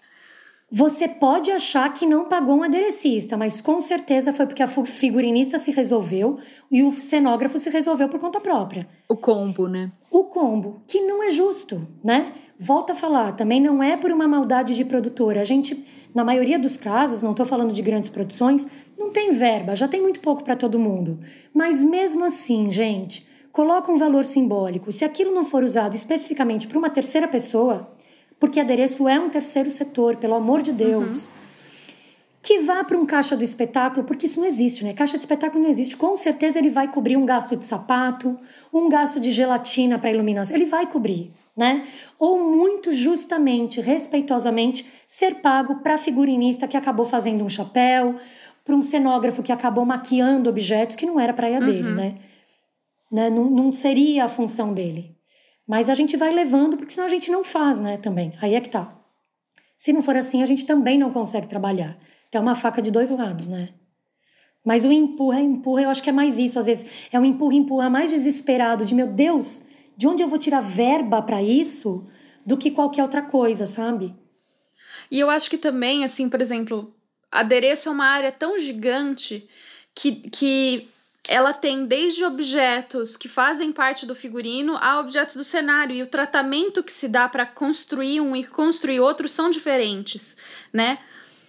[0.72, 5.58] Você pode achar que não pagou um aderecista, mas com certeza foi porque a figurinista
[5.58, 6.38] se resolveu
[6.70, 8.86] e o cenógrafo se resolveu por conta própria.
[9.08, 9.90] O combo, né?
[10.08, 12.32] O combo, que não é justo, né?
[12.56, 15.40] Volto a falar, também não é por uma maldade de produtora.
[15.40, 19.74] A gente, na maioria dos casos, não estou falando de grandes produções, não tem verba,
[19.74, 21.18] já tem muito pouco para todo mundo.
[21.52, 24.92] Mas mesmo assim, gente, coloca um valor simbólico.
[24.92, 27.90] Se aquilo não for usado especificamente para uma terceira pessoa,
[28.40, 31.26] porque adereço é um terceiro setor, pelo amor de Deus.
[31.26, 31.32] Uhum.
[32.42, 34.94] Que vá para um caixa do espetáculo, porque isso não existe, né?
[34.94, 35.94] Caixa de espetáculo não existe.
[35.94, 38.38] Com certeza ele vai cobrir um gasto de sapato,
[38.72, 40.56] um gasto de gelatina para iluminação.
[40.56, 41.86] Ele vai cobrir, né?
[42.18, 48.16] Ou muito justamente, respeitosamente, ser pago para figurinista que acabou fazendo um chapéu,
[48.64, 51.66] para um cenógrafo que acabou maquiando objetos que não era para uhum.
[51.66, 52.14] dele, né?
[53.12, 53.28] né?
[53.28, 55.19] Não, não seria a função dele.
[55.70, 58.32] Mas a gente vai levando, porque senão a gente não faz, né, também.
[58.42, 58.92] Aí é que tá.
[59.76, 61.96] Se não for assim, a gente também não consegue trabalhar.
[62.28, 63.68] Então é uma faca de dois lados, né?
[64.64, 66.58] Mas o empurra, empurra, eu acho que é mais isso.
[66.58, 69.62] Às vezes é um empurra, empurra mais desesperado de meu Deus,
[69.96, 72.04] de onde eu vou tirar verba para isso
[72.44, 74.12] do que qualquer outra coisa, sabe?
[75.08, 76.92] E eu acho que também, assim, por exemplo,
[77.30, 79.48] adereço é uma área tão gigante
[79.94, 80.88] que, que
[81.30, 86.08] ela tem desde objetos que fazem parte do figurino a objetos do cenário e o
[86.08, 90.36] tratamento que se dá para construir um e construir outro são diferentes,
[90.72, 90.98] né?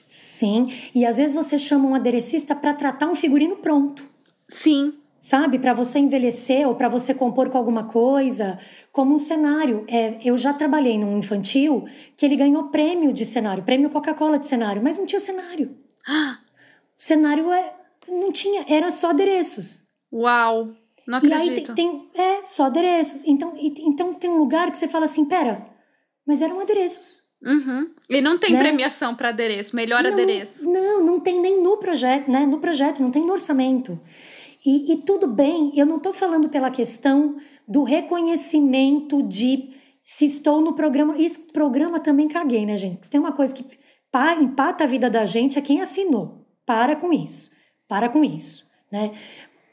[0.05, 4.07] Sim, e às vezes você chama um aderecista para tratar um figurino pronto.
[4.47, 4.93] Sim.
[5.17, 8.59] Sabe, para você envelhecer ou para você compor com alguma coisa,
[8.91, 9.85] como um cenário.
[9.87, 14.47] É, eu já trabalhei num infantil que ele ganhou prêmio de cenário, prêmio Coca-Cola de
[14.47, 15.75] cenário, mas não tinha cenário.
[16.07, 16.37] o
[16.97, 19.83] cenário é, não tinha, era só adereços.
[20.11, 20.73] Uau!
[21.07, 21.45] Não acredito.
[21.45, 23.25] E aí tem, tem é, só adereços.
[23.25, 25.65] Então, e, então tem um lugar que você fala assim, pera,
[26.25, 27.21] mas eram adereços.
[27.43, 27.89] Uhum.
[28.09, 28.59] E não tem né?
[28.59, 30.69] premiação para adereço, melhor não, adereço.
[30.69, 32.45] Não, não tem nem no projeto, né?
[32.45, 33.99] No projeto, não tem no orçamento.
[34.65, 37.37] E, e tudo bem, eu não estou falando pela questão
[37.67, 41.17] do reconhecimento de se estou no programa.
[41.17, 43.05] Isso, programa também caguei, né, gente?
[43.05, 43.65] Se tem uma coisa que
[44.11, 46.45] pá, empata a vida da gente é quem assinou.
[46.63, 47.49] Para com isso.
[47.91, 49.11] Para com isso, né?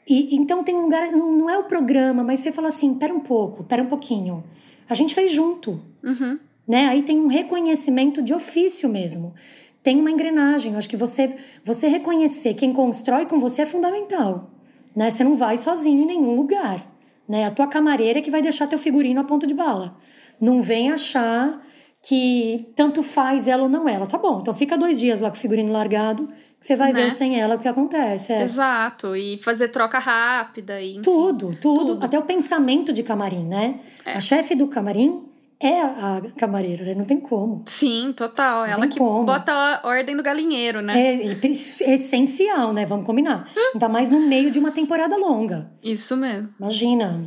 [0.05, 3.21] E, então tem um lugar, não é o programa, mas você fala assim, pera um
[3.21, 4.43] pouco, pera um pouquinho.
[4.89, 6.37] A gente fez junto, uhum.
[6.67, 6.87] né?
[6.87, 9.33] Aí tem um reconhecimento de ofício mesmo.
[9.81, 10.73] Tem uma engrenagem.
[10.73, 14.51] Eu acho que você, você reconhecer quem constrói com você é fundamental,
[14.93, 15.09] né?
[15.09, 16.93] Você não vai sozinho em nenhum lugar,
[17.25, 17.45] né?
[17.45, 19.97] A tua camareira é que vai deixar teu figurino a ponto de bala.
[20.41, 21.65] Não vem achar
[22.03, 24.07] que tanto faz ela ou não ela.
[24.07, 27.03] Tá bom, então fica dois dias lá com o figurino largado você vai né?
[27.03, 28.33] ver sem ela o que acontece.
[28.33, 28.43] É.
[28.43, 30.81] Exato, e fazer troca rápida.
[30.81, 33.79] E, tudo, tudo, tudo, Até o pensamento de camarim, né?
[34.05, 34.13] É.
[34.13, 35.23] A chefe do camarim
[35.57, 36.95] é a camareira, né?
[36.95, 37.63] Não tem como.
[37.67, 38.67] Sim, total.
[38.67, 39.23] Não ela que como.
[39.23, 40.99] bota a ordem do galinheiro, né?
[40.99, 42.85] É, é essencial, né?
[42.85, 43.49] Vamos combinar.
[43.73, 45.71] Ainda mais no meio de uma temporada longa.
[45.81, 46.49] Isso mesmo.
[46.59, 47.21] Imagina,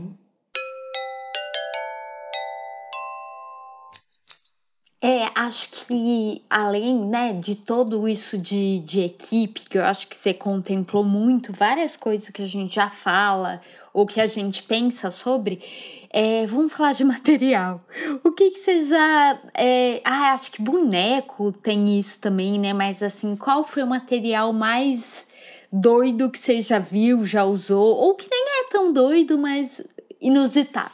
[5.34, 10.32] acho que além, né, de todo isso de, de equipe, que eu acho que você
[10.32, 13.60] contemplou muito, várias coisas que a gente já fala
[13.92, 15.60] ou que a gente pensa sobre,
[16.10, 17.84] é, vamos falar de material.
[18.24, 19.40] O que que você já...
[19.54, 24.52] É, ah, acho que boneco tem isso também, né, mas assim, qual foi o material
[24.52, 25.26] mais
[25.72, 29.80] doido que você já viu, já usou, ou que nem é tão doido, mas
[30.20, 30.92] inusitado?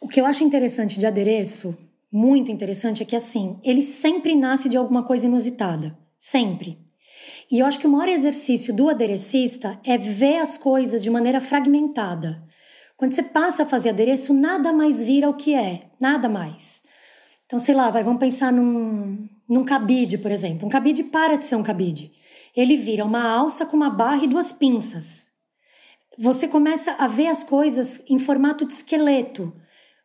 [0.00, 1.78] O que eu acho interessante de adereço
[2.12, 5.96] muito interessante é que, assim, ele sempre nasce de alguma coisa inusitada.
[6.18, 6.78] Sempre.
[7.50, 11.40] E eu acho que o maior exercício do aderecista é ver as coisas de maneira
[11.40, 12.42] fragmentada.
[12.96, 15.90] Quando você passa a fazer adereço, nada mais vira o que é.
[15.98, 16.82] Nada mais.
[17.46, 20.66] Então, sei lá, vai, vamos pensar num, num cabide, por exemplo.
[20.66, 22.12] Um cabide para de ser um cabide.
[22.54, 25.28] Ele vira uma alça com uma barra e duas pinças.
[26.18, 29.52] Você começa a ver as coisas em formato de esqueleto.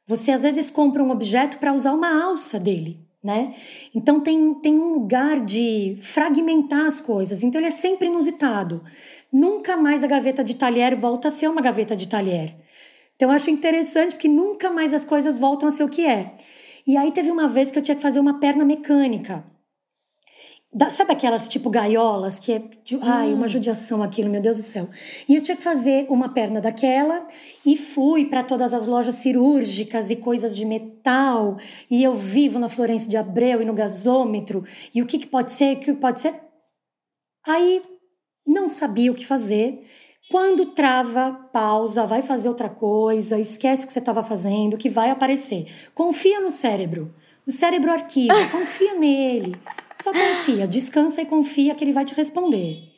[0.08, 3.54] Você às vezes compra um objeto para usar uma alça dele, né?
[3.94, 7.44] Então tem, tem um lugar de fragmentar as coisas.
[7.44, 8.84] Então ele é sempre inusitado.
[9.32, 12.56] Nunca mais a gaveta de talher volta a ser uma gaveta de talher.
[13.18, 16.36] Então eu acho interessante porque nunca mais as coisas voltam a ser o que é.
[16.86, 19.44] E aí teve uma vez que eu tinha que fazer uma perna mecânica.
[20.78, 22.62] Da, sabe aquelas tipo gaiolas que é.
[22.84, 23.00] De, hum.
[23.02, 23.48] Ai, uma hum.
[23.48, 24.88] judiação aquilo, meu Deus do céu.
[25.28, 27.26] E eu tinha que fazer uma perna daquela
[27.66, 31.58] e fui para todas as lojas cirúrgicas e coisas de metal.
[31.90, 34.64] E eu vivo na Florencio de Abreu e no gasômetro.
[34.94, 36.36] E o que, que pode ser, o que pode ser.
[37.48, 37.82] Aí
[38.46, 39.84] não sabia o que fazer.
[40.30, 45.10] Quando trava, pausa, vai fazer outra coisa, esquece o que você estava fazendo, que vai
[45.10, 45.74] aparecer.
[45.96, 47.16] Confia no cérebro.
[47.48, 49.56] O cérebro arquiva, confia nele.
[50.00, 52.94] Só confia, descansa e confia que ele vai te responder.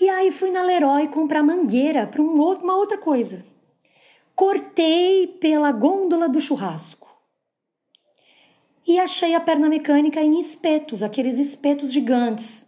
[0.00, 3.44] E aí fui na Leroy comprar mangueira para um uma outra coisa.
[4.34, 7.08] Cortei pela gôndola do churrasco.
[8.86, 12.66] E achei a perna mecânica em espetos, aqueles espetos gigantes.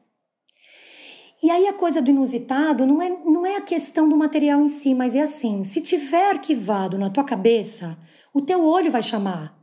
[1.42, 4.68] E aí a coisa do inusitado não é, não é a questão do material em
[4.68, 7.96] si, mas é assim, se tiver arquivado na tua cabeça,
[8.34, 9.61] o teu olho vai chamar.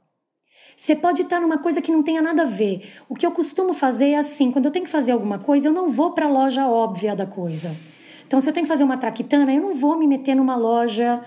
[0.80, 2.84] Você pode estar numa coisa que não tenha nada a ver.
[3.10, 5.74] O que eu costumo fazer é assim, quando eu tenho que fazer alguma coisa, eu
[5.74, 7.76] não vou para a loja óbvia da coisa.
[8.26, 11.22] Então, se eu tenho que fazer uma traquitana, eu não vou me meter numa loja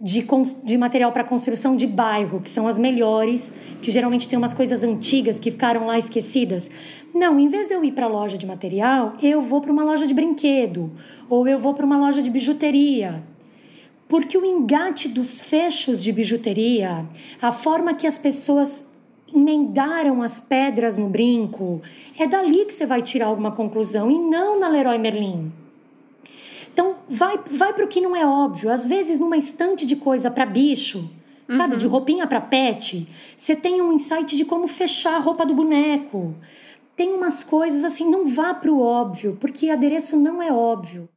[0.00, 0.26] de,
[0.64, 4.82] de material para construção de bairro, que são as melhores, que geralmente tem umas coisas
[4.82, 6.68] antigas que ficaram lá esquecidas.
[7.14, 9.84] Não, em vez de eu ir para a loja de material, eu vou para uma
[9.84, 10.90] loja de brinquedo,
[11.30, 13.22] ou eu vou para uma loja de bijuteria.
[14.08, 17.06] Porque o engate dos fechos de bijuteria,
[17.40, 18.84] a forma que as pessoas
[19.34, 21.82] emendaram as pedras no brinco,
[22.18, 25.52] é dali que você vai tirar alguma conclusão e não na Leroy Merlin.
[26.72, 28.70] Então, vai, vai para o que não é óbvio.
[28.70, 31.10] Às vezes, numa estante de coisa para bicho,
[31.48, 31.56] uhum.
[31.56, 35.54] sabe, de roupinha para pet, você tem um insight de como fechar a roupa do
[35.54, 36.34] boneco.
[36.94, 41.08] Tem umas coisas assim, não vá para o óbvio, porque adereço não é óbvio.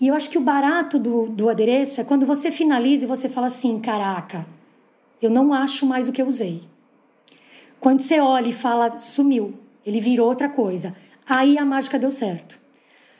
[0.00, 3.28] E eu acho que o barato do, do adereço é quando você finaliza e você
[3.28, 4.46] fala assim: caraca,
[5.20, 6.62] eu não acho mais o que eu usei.
[7.80, 10.94] Quando você olha e fala, sumiu, ele virou outra coisa.
[11.28, 12.58] Aí a mágica deu certo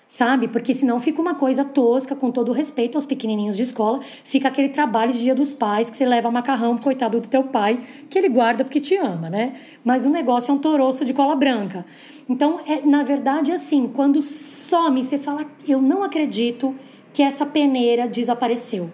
[0.09, 0.47] sabe?
[0.49, 4.69] Porque senão fica uma coisa tosca, com todo respeito aos pequenininhos de escola, fica aquele
[4.69, 8.29] trabalho de dia dos pais que você leva macarrão coitado do teu pai, que ele
[8.29, 9.55] guarda porque te ama, né?
[9.85, 11.85] Mas o negócio é um toroço de cola branca.
[12.29, 16.75] Então, é, na verdade, é assim, quando some, você fala, eu não acredito
[17.13, 18.91] que essa peneira desapareceu,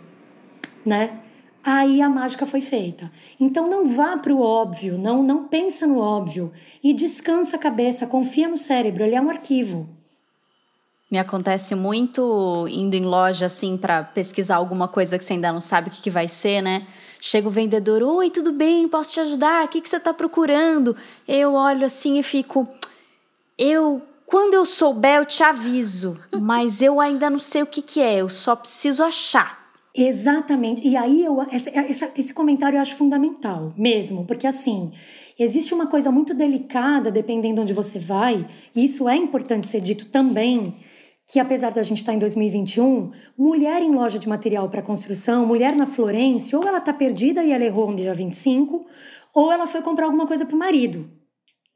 [0.85, 1.19] né?
[1.65, 3.11] Aí a mágica foi feita.
[3.39, 8.07] Então não vá para o óbvio, não não pensa no óbvio e descansa a cabeça,
[8.07, 9.89] confia no cérebro, ele é um arquivo.
[11.09, 15.61] Me acontece muito indo em loja assim para pesquisar alguma coisa que você ainda não
[15.61, 16.87] sabe o que, que vai ser, né?
[17.21, 18.89] Chega o vendedor, oi, tudo bem?
[18.89, 19.65] Posso te ajudar?
[19.65, 20.97] O que, que você está procurando?
[21.29, 22.67] Eu olho assim e fico,
[23.57, 28.01] eu, quando eu souber, eu te aviso, mas eu ainda não sei o que, que
[28.01, 29.62] é, eu só preciso achar.
[29.95, 30.87] Exatamente.
[30.87, 31.37] E aí eu,
[32.17, 34.91] esse comentário eu acho fundamental, mesmo, porque assim,
[35.39, 40.07] existe uma coisa muito delicada dependendo onde você vai, e isso é importante ser dito
[40.07, 40.75] também
[41.27, 45.75] que apesar da gente estar em 2021, mulher em loja de material para construção, mulher
[45.75, 48.85] na Florence, ou ela está perdida e ela errou no dia 25,
[49.35, 51.11] ou ela foi comprar alguma coisa para o marido,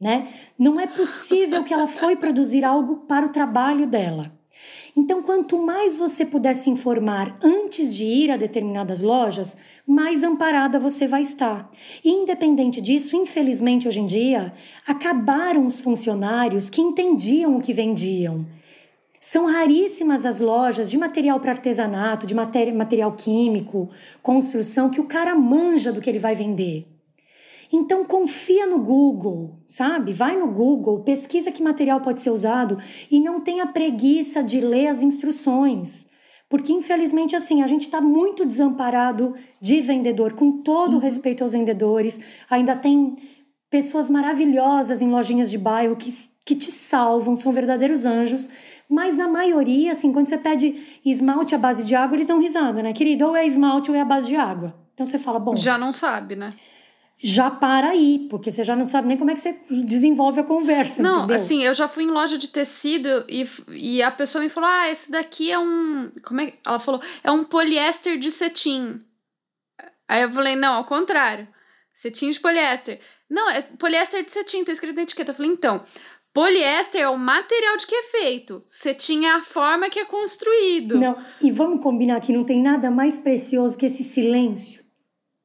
[0.00, 0.28] né?
[0.58, 4.35] Não é possível que ela foi produzir algo para o trabalho dela.
[4.98, 9.54] Então, quanto mais você puder se informar antes de ir a determinadas lojas,
[9.86, 11.70] mais amparada você vai estar.
[12.02, 14.54] E, independente disso, infelizmente hoje em dia,
[14.86, 18.46] acabaram os funcionários que entendiam o que vendiam.
[19.20, 23.90] São raríssimas as lojas de material para artesanato, de material químico,
[24.22, 26.95] construção, que o cara manja do que ele vai vender.
[27.72, 30.12] Então confia no Google, sabe?
[30.12, 32.78] Vai no Google, pesquisa que material pode ser usado
[33.10, 36.06] e não tenha preguiça de ler as instruções.
[36.48, 41.00] Porque, infelizmente, assim, a gente está muito desamparado de vendedor, com todo uhum.
[41.00, 42.20] respeito aos vendedores.
[42.48, 43.16] Ainda tem
[43.68, 46.08] pessoas maravilhosas em lojinhas de bairro que,
[46.44, 48.48] que te salvam, são verdadeiros anjos.
[48.88, 52.80] Mas na maioria, assim, quando você pede esmalte à base de água, eles dão risada,
[52.80, 53.26] né, querido?
[53.26, 54.72] Ou é esmalte ou é à base de água.
[54.94, 55.56] Então você fala, bom.
[55.56, 56.52] Já não sabe, né?
[57.22, 60.44] Já para aí, porque você já não sabe nem como é que você desenvolve a
[60.44, 61.02] conversa.
[61.02, 61.36] Não, entendeu?
[61.36, 64.90] assim, eu já fui em loja de tecido e, e a pessoa me falou: ah,
[64.90, 66.10] esse daqui é um.
[66.22, 66.52] Como é.
[66.66, 69.00] Ela falou: é um poliéster de cetim.
[70.06, 71.48] Aí eu falei: não, ao contrário.
[71.94, 73.00] Cetim de poliéster.
[73.30, 75.30] Não, é poliéster de cetim, tá escrito na etiqueta.
[75.30, 75.82] Eu falei: então,
[76.36, 78.62] Poliéster é o material de que é feito.
[78.68, 80.98] Você tinha a forma que é construído.
[80.98, 84.84] Não, e vamos combinar que não tem nada mais precioso que esse silêncio.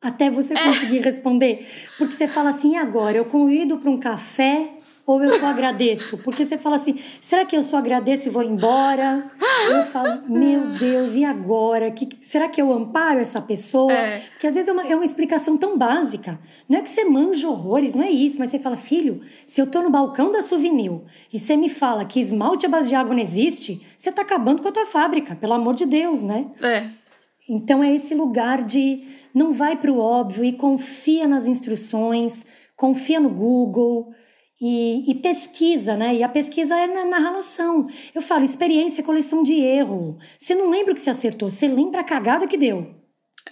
[0.01, 0.63] Até você é.
[0.63, 1.67] conseguir responder.
[1.97, 3.17] Porque você fala assim, e agora?
[3.17, 6.17] Eu convido para um café ou eu só agradeço?
[6.19, 9.23] Porque você fala assim, será que eu só agradeço e vou embora?
[9.69, 11.91] Eu falo, meu Deus, e agora?
[11.91, 13.91] Que, será que eu amparo essa pessoa?
[13.91, 14.19] É.
[14.19, 16.39] Porque às vezes é uma, é uma explicação tão básica.
[16.67, 18.37] Não é que você manja horrores, não é isso.
[18.39, 22.05] Mas você fala, filho, se eu tô no balcão da Souvenir e você me fala
[22.05, 25.35] que esmalte à base de água não existe, você tá acabando com a tua fábrica,
[25.35, 26.47] pelo amor de Deus, né?
[26.61, 27.00] É.
[27.53, 32.45] Então é esse lugar de não vai para o óbvio e confia nas instruções,
[32.77, 34.09] confia no Google,
[34.61, 36.15] e, e, pesquisa, né?
[36.15, 37.87] E a pesquisa é na, na, relação.
[38.13, 40.19] Eu falo, experiência é coleção de erro.
[40.37, 42.95] Você não lembra o que você acertou, você lembra a cagada que deu.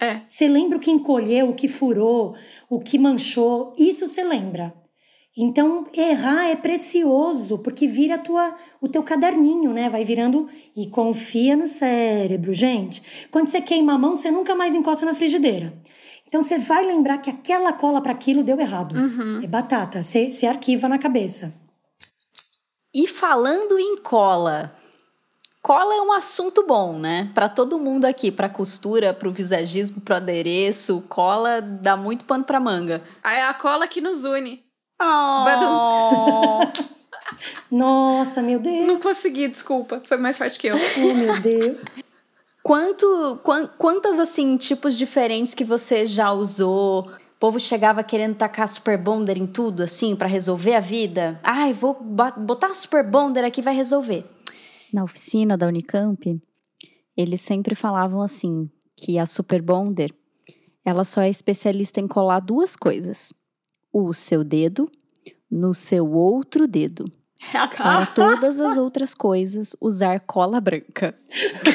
[0.00, 0.22] É.
[0.26, 2.36] Você lembra o que encolheu, o que furou,
[2.70, 3.74] o que manchou.
[3.76, 4.72] Isso você lembra.
[5.36, 9.88] Então, errar é precioso, porque vira tua, o teu caderninho, né?
[9.88, 13.28] Vai virando e confia no cérebro, gente.
[13.30, 15.72] Quando você queima a mão, você nunca mais encosta na frigideira.
[16.26, 18.94] Então, você vai lembrar que aquela cola para aquilo deu errado.
[18.94, 19.40] Uhum.
[19.42, 21.54] É batata, você, você arquiva na cabeça.
[22.92, 24.74] E falando em cola,
[25.62, 27.30] cola é um assunto bom, né?
[27.34, 32.42] Para todo mundo aqui, para costura, para o visagismo, para adereço, cola dá muito pano
[32.42, 33.04] para manga.
[33.24, 34.69] É a cola que nos une.
[35.00, 36.60] Oh.
[37.70, 38.86] Nossa, meu Deus.
[38.86, 40.02] Não consegui, desculpa.
[40.06, 40.76] Foi mais forte que eu.
[40.76, 41.82] Oh, meu Deus.
[42.62, 43.40] Quanto,
[43.78, 47.06] quantas, assim, tipos diferentes que você já usou?
[47.06, 51.40] O povo chegava querendo tacar super bonder em tudo, assim, para resolver a vida.
[51.42, 54.26] Ai, vou botar super bonder aqui, vai resolver.
[54.92, 56.38] Na oficina da Unicamp,
[57.16, 60.14] eles sempre falavam assim, que a super bonder,
[60.84, 63.32] ela só é especialista em colar duas coisas
[63.92, 64.90] o seu dedo
[65.50, 67.10] no seu outro dedo.
[67.76, 71.18] Para todas as outras coisas, usar cola branca.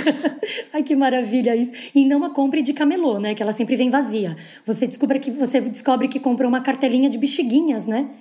[0.72, 1.74] Ai, que maravilha isso.
[1.94, 3.34] E não a compre de camelô, né?
[3.34, 4.38] Que ela sempre vem vazia.
[4.64, 8.12] Você descobre que você descobre que comprou uma cartelinha de bexiguinhas, né?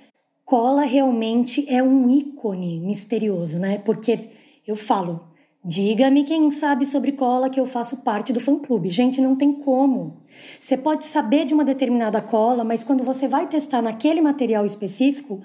[0.43, 3.77] Cola realmente é um ícone misterioso, né?
[3.77, 4.29] Porque
[4.65, 5.27] eu falo,
[5.67, 8.87] Diga-me quem sabe sobre cola que eu faço parte do fã-clube.
[8.89, 10.21] Gente, não tem como.
[10.59, 15.41] Você pode saber de uma determinada cola, mas quando você vai testar naquele material específico,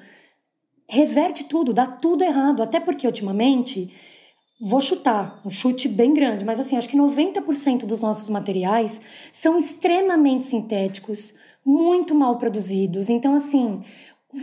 [0.86, 2.62] reverte tudo, dá tudo errado.
[2.62, 3.90] Até porque ultimamente,
[4.60, 9.00] vou chutar, um chute bem grande, mas assim, acho que 90% dos nossos materiais
[9.32, 13.08] são extremamente sintéticos, muito mal produzidos.
[13.08, 13.82] Então, assim,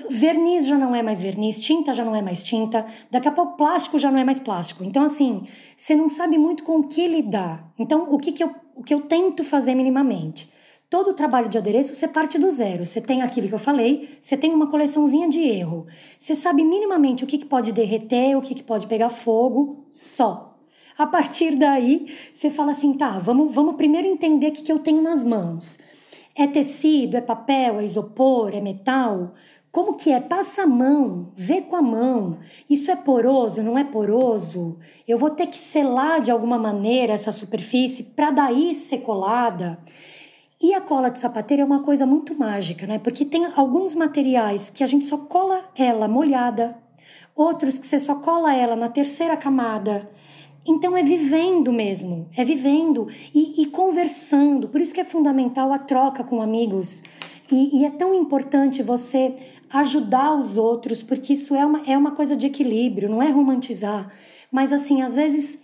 [0.10, 3.58] verniz já não é mais verniz, tinta já não é mais tinta, daqui a pouco
[3.58, 4.84] plástico já não é mais plástico.
[4.84, 5.44] Então, assim,
[5.76, 7.72] você não sabe muito com o que lidar.
[7.80, 10.50] Então, o que, que, eu, o que eu tento fazer minimamente?
[10.90, 12.86] Todo o trabalho de adereço você parte do zero.
[12.86, 15.86] Você tem aquilo que eu falei, você tem uma coleçãozinha de erro.
[16.18, 20.58] Você sabe minimamente o que, que pode derreter, o que, que pode pegar fogo, só.
[20.98, 24.80] A partir daí, você fala assim: tá, vamos, vamos primeiro entender o que, que eu
[24.80, 25.80] tenho nas mãos.
[26.34, 29.34] É tecido, é papel, é isopor, é metal?
[29.72, 30.20] Como que é?
[30.20, 32.40] Passa a mão, vê com a mão.
[32.70, 34.78] Isso é poroso, não é poroso?
[35.08, 39.78] Eu vou ter que selar de alguma maneira essa superfície para daí ser colada.
[40.60, 42.98] E a cola de sapateiro é uma coisa muito mágica, né?
[42.98, 46.76] Porque tem alguns materiais que a gente só cola ela molhada,
[47.36, 50.10] outros que você só cola ela na terceira camada.
[50.68, 54.68] Então é vivendo mesmo, é vivendo e, e conversando.
[54.68, 57.04] Por isso que é fundamental a troca com amigos.
[57.50, 59.34] E, e, é tão importante você
[59.70, 64.12] ajudar os outros, porque isso é uma, é uma coisa de equilíbrio, não é romantizar.
[64.52, 65.64] Mas assim, às vezes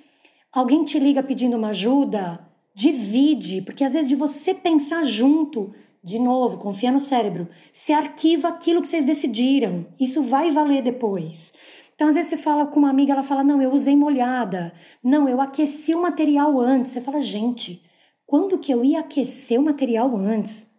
[0.52, 2.40] alguém te liga pedindo uma ajuda,
[2.76, 5.74] divide, porque às vezes de você pensar junto,
[6.04, 9.86] de novo, confia no cérebro, se arquiva aquilo que vocês decidiram.
[10.00, 11.54] Isso vai valer depois.
[11.96, 14.74] Então, às vezes você fala com uma amiga, ela fala: Não, eu usei molhada.
[15.02, 16.92] Não, eu aqueci o material antes.
[16.92, 17.84] Você fala: Gente,
[18.26, 20.73] quando que eu ia aquecer o material antes?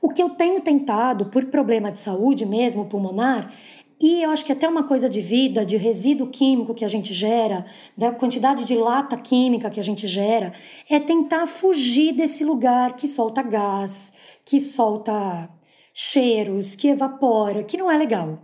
[0.00, 3.52] O que eu tenho tentado, por problema de saúde mesmo, pulmonar,
[4.00, 7.12] e eu acho que até uma coisa de vida, de resíduo químico que a gente
[7.12, 10.52] gera, da quantidade de lata química que a gente gera,
[10.88, 14.12] é tentar fugir desse lugar que solta gás,
[14.44, 15.50] que solta
[15.92, 18.38] cheiros, que evapora, que não é legal.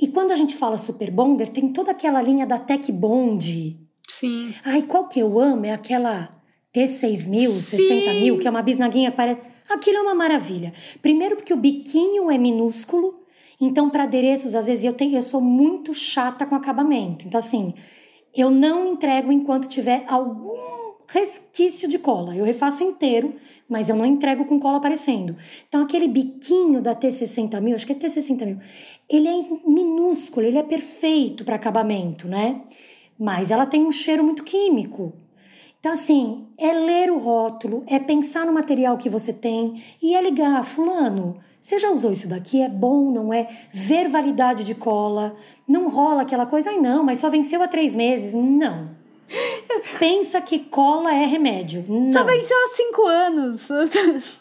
[0.00, 3.78] E quando a gente fala super bonder, tem toda aquela linha da Tech Bond.
[4.08, 4.52] Sim.
[4.64, 5.66] Ai, qual que eu amo?
[5.66, 6.30] É aquela
[6.74, 10.72] T6000, 60 mil, que é uma bisnaguinha parece Aquilo é uma maravilha.
[11.00, 13.20] Primeiro porque o biquinho é minúsculo,
[13.60, 17.26] então para adereços às vezes eu tenho, eu sou muito chata com acabamento.
[17.26, 17.72] Então assim,
[18.34, 22.34] eu não entrego enquanto tiver algum resquício de cola.
[22.34, 23.34] Eu refaço inteiro,
[23.68, 25.36] mas eu não entrego com cola aparecendo.
[25.68, 28.58] Então aquele biquinho da T60 mil, acho que é T60 mil,
[29.08, 32.62] ele é minúsculo, ele é perfeito para acabamento, né?
[33.18, 35.12] Mas ela tem um cheiro muito químico.
[35.80, 40.20] Então, assim, é ler o rótulo, é pensar no material que você tem e é
[40.20, 42.62] ligar, fulano, você já usou isso daqui?
[42.62, 43.46] É bom, não é?
[43.72, 45.36] Ver validade de cola.
[45.68, 48.34] Não rola aquela coisa, ai não, mas só venceu há três meses.
[48.34, 48.90] Não.
[49.98, 51.84] Pensa que cola é remédio.
[51.86, 52.12] Não.
[52.12, 53.68] Só venceu há cinco anos.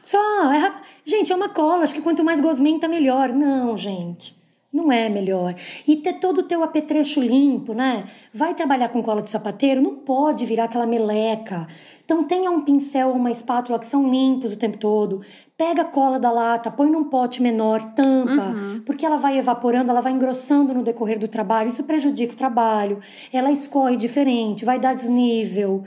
[0.02, 0.52] Só.
[0.52, 0.74] É...
[1.04, 1.84] Gente, é uma cola.
[1.84, 3.30] Acho que quanto mais gosmenta, melhor.
[3.30, 4.39] Não, gente.
[4.72, 5.56] Não é melhor.
[5.88, 8.08] E ter todo o teu apetrecho limpo, né?
[8.32, 11.68] Vai trabalhar com cola de sapateiro, não pode virar aquela meleca.
[12.06, 15.22] Então tenha um pincel ou uma espátula que são limpos o tempo todo.
[15.58, 18.84] Pega a cola da lata, põe num pote menor, tampa, uhum.
[18.86, 21.70] porque ela vai evaporando, ela vai engrossando no decorrer do trabalho.
[21.70, 23.00] Isso prejudica o trabalho.
[23.34, 25.84] Ela escorre diferente, vai dar desnível.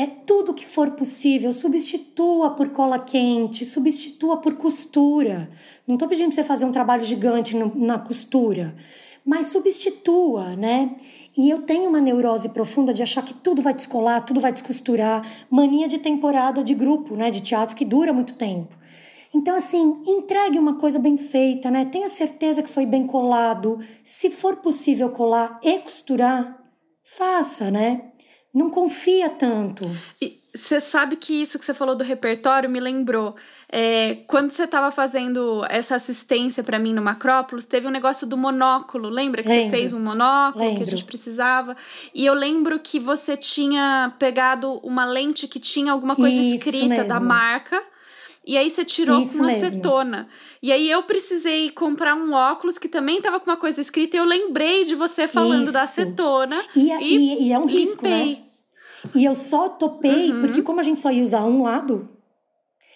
[0.00, 5.50] É tudo que for possível, substitua por cola quente, substitua por costura.
[5.86, 8.74] Não estou pedindo para você fazer um trabalho gigante na costura,
[9.22, 10.96] mas substitua, né?
[11.36, 15.22] E eu tenho uma neurose profunda de achar que tudo vai descolar, tudo vai descosturar,
[15.50, 18.74] mania de temporada de grupo, né, de teatro que dura muito tempo.
[19.34, 21.84] Então, assim, entregue uma coisa bem feita, né?
[21.84, 23.78] Tenha certeza que foi bem colado.
[24.02, 26.58] Se for possível colar e costurar,
[27.04, 28.09] faça, né?
[28.52, 29.84] Não confia tanto.
[30.20, 33.36] E você sabe que isso que você falou do repertório me lembrou.
[33.70, 38.36] É, quando você estava fazendo essa assistência para mim no Macrópolis, teve um negócio do
[38.36, 39.08] monóculo.
[39.08, 39.64] Lembra que lembro.
[39.64, 40.78] você fez um monóculo lembro.
[40.78, 41.76] que a gente precisava?
[42.12, 46.88] E eu lembro que você tinha pegado uma lente que tinha alguma coisa isso escrita
[46.88, 47.08] mesmo.
[47.08, 47.80] da marca.
[48.46, 49.66] E aí você tirou Isso com mesmo.
[49.66, 50.28] acetona.
[50.62, 54.20] E aí eu precisei comprar um óculos que também tava com uma coisa escrita e
[54.20, 55.72] eu lembrei de você falando Isso.
[55.72, 56.62] da acetona.
[56.74, 57.80] E, é, e, e, e é um limpei.
[57.80, 58.38] risco, né?
[59.14, 60.40] E eu só topei uhum.
[60.40, 62.08] porque como a gente só ia usar um lado,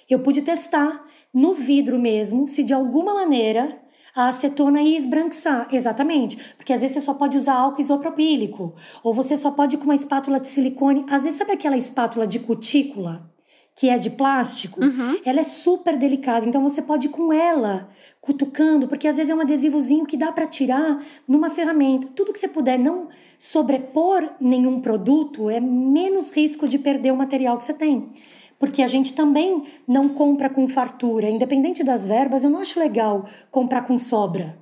[0.08, 3.80] eu pude testar no vidro mesmo se de alguma maneira
[4.14, 5.68] a acetona ia esbranquiçar.
[5.72, 6.36] Exatamente.
[6.56, 8.74] Porque às vezes você só pode usar álcool isopropílico.
[9.02, 11.04] Ou você só pode ir com uma espátula de silicone.
[11.10, 13.33] Às vezes, sabe aquela espátula de cutícula?
[13.76, 15.18] Que é de plástico, uhum.
[15.24, 16.46] ela é super delicada.
[16.46, 17.88] Então você pode ir com ela
[18.20, 22.08] cutucando, porque às vezes é um adesivozinho que dá para tirar numa ferramenta.
[22.14, 27.58] Tudo que você puder não sobrepor nenhum produto é menos risco de perder o material
[27.58, 28.10] que você tem.
[28.60, 33.26] Porque a gente também não compra com fartura, independente das verbas, eu não acho legal
[33.50, 34.56] comprar com sobra.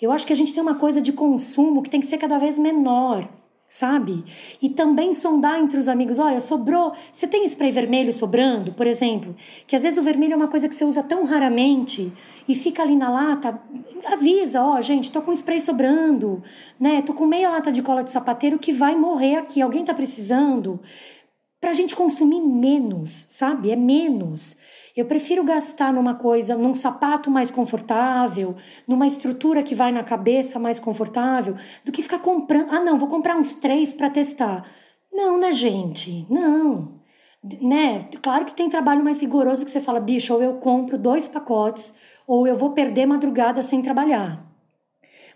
[0.00, 2.38] Eu acho que a gente tem uma coisa de consumo que tem que ser cada
[2.38, 3.28] vez menor
[3.72, 4.22] sabe?
[4.60, 9.34] E também sondar entre os amigos, olha, sobrou, você tem spray vermelho sobrando, por exemplo,
[9.66, 12.12] que às vezes o vermelho é uma coisa que você usa tão raramente
[12.46, 13.58] e fica ali na lata,
[14.04, 16.42] avisa, ó, oh, gente, tô com spray sobrando,
[16.78, 17.00] né?
[17.00, 20.78] Tô com meia lata de cola de sapateiro que vai morrer aqui, alguém tá precisando?
[21.58, 23.70] Pra gente consumir menos, sabe?
[23.70, 24.58] É menos.
[24.96, 28.54] Eu prefiro gastar numa coisa, num sapato mais confortável,
[28.86, 32.70] numa estrutura que vai na cabeça mais confortável, do que ficar comprando.
[32.70, 34.66] Ah, não, vou comprar uns três para testar.
[35.12, 36.26] Não, né, gente?
[36.28, 37.00] Não.
[37.60, 38.00] Né?
[38.22, 41.94] Claro que tem trabalho mais rigoroso que você fala, bicho, ou eu compro dois pacotes,
[42.26, 44.44] ou eu vou perder madrugada sem trabalhar.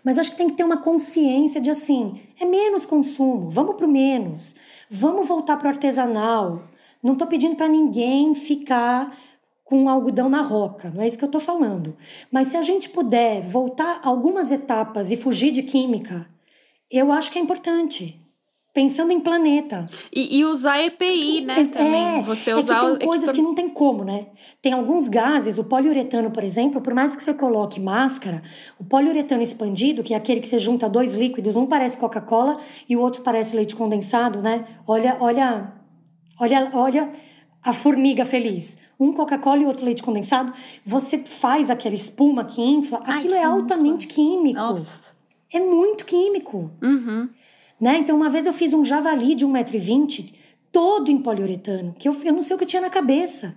[0.03, 3.85] Mas acho que tem que ter uma consciência de assim, é menos consumo, vamos para
[3.85, 4.55] o menos,
[4.89, 6.63] vamos voltar para o artesanal.
[7.03, 9.15] Não estou pedindo para ninguém ficar
[9.67, 11.97] com algodão na roca, não é isso que eu estou falando.
[12.31, 16.25] Mas se a gente puder voltar algumas etapas e fugir de química,
[16.89, 18.17] eu acho que é importante.
[18.73, 19.85] Pensando em planeta.
[20.13, 21.59] E, e usar EPI, né?
[21.59, 22.23] É, também.
[22.23, 24.27] Você usar é que tem coisas que não tem como, né?
[24.61, 28.41] Tem alguns gases, o poliuretano, por exemplo, por mais que você coloque máscara,
[28.79, 32.57] o poliuretano expandido, que é aquele que você junta dois líquidos, um parece Coca-Cola
[32.87, 34.65] e o outro parece leite condensado, né?
[34.85, 35.73] Olha, olha,
[36.39, 37.11] olha, olha
[37.69, 40.51] a formiga feliz um Coca-Cola e outro leite condensado,
[40.85, 44.59] você faz aquela espuma que infla, Ai, aquilo é altamente químico.
[44.59, 45.15] Nossa.
[45.53, 46.71] É muito químico.
[46.81, 47.29] Uhum.
[47.79, 47.99] Né?
[47.99, 50.33] Então, uma vez eu fiz um javali de 1,20m,
[50.71, 53.55] todo em poliuretano, que eu, eu não sei o que tinha na cabeça.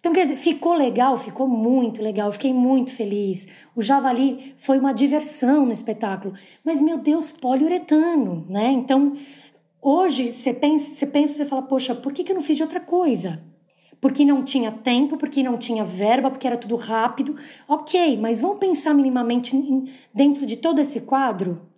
[0.00, 3.46] Então, quer dizer, ficou legal, ficou muito legal, eu fiquei muito feliz.
[3.76, 6.34] O javali foi uma diversão no espetáculo.
[6.64, 8.72] Mas, meu Deus, poliuretano, né?
[8.72, 9.16] Então,
[9.82, 12.62] hoje, você pensa, você pensa, você fala, poxa, por que, que eu não fiz de
[12.62, 13.42] outra coisa?
[14.02, 17.38] porque não tinha tempo, porque não tinha verba, porque era tudo rápido.
[17.68, 19.56] Ok, mas vamos pensar minimamente
[20.12, 21.68] dentro de todo esse quadro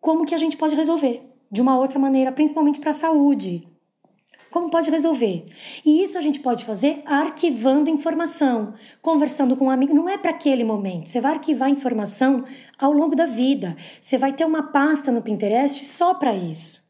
[0.00, 3.68] como que a gente pode resolver de uma outra maneira, principalmente para a saúde.
[4.50, 5.44] Como pode resolver?
[5.84, 9.92] E isso a gente pode fazer arquivando informação, conversando com um amigo.
[9.92, 11.10] Não é para aquele momento.
[11.10, 12.44] Você vai arquivar informação
[12.78, 13.76] ao longo da vida.
[14.00, 16.85] Você vai ter uma pasta no Pinterest só para isso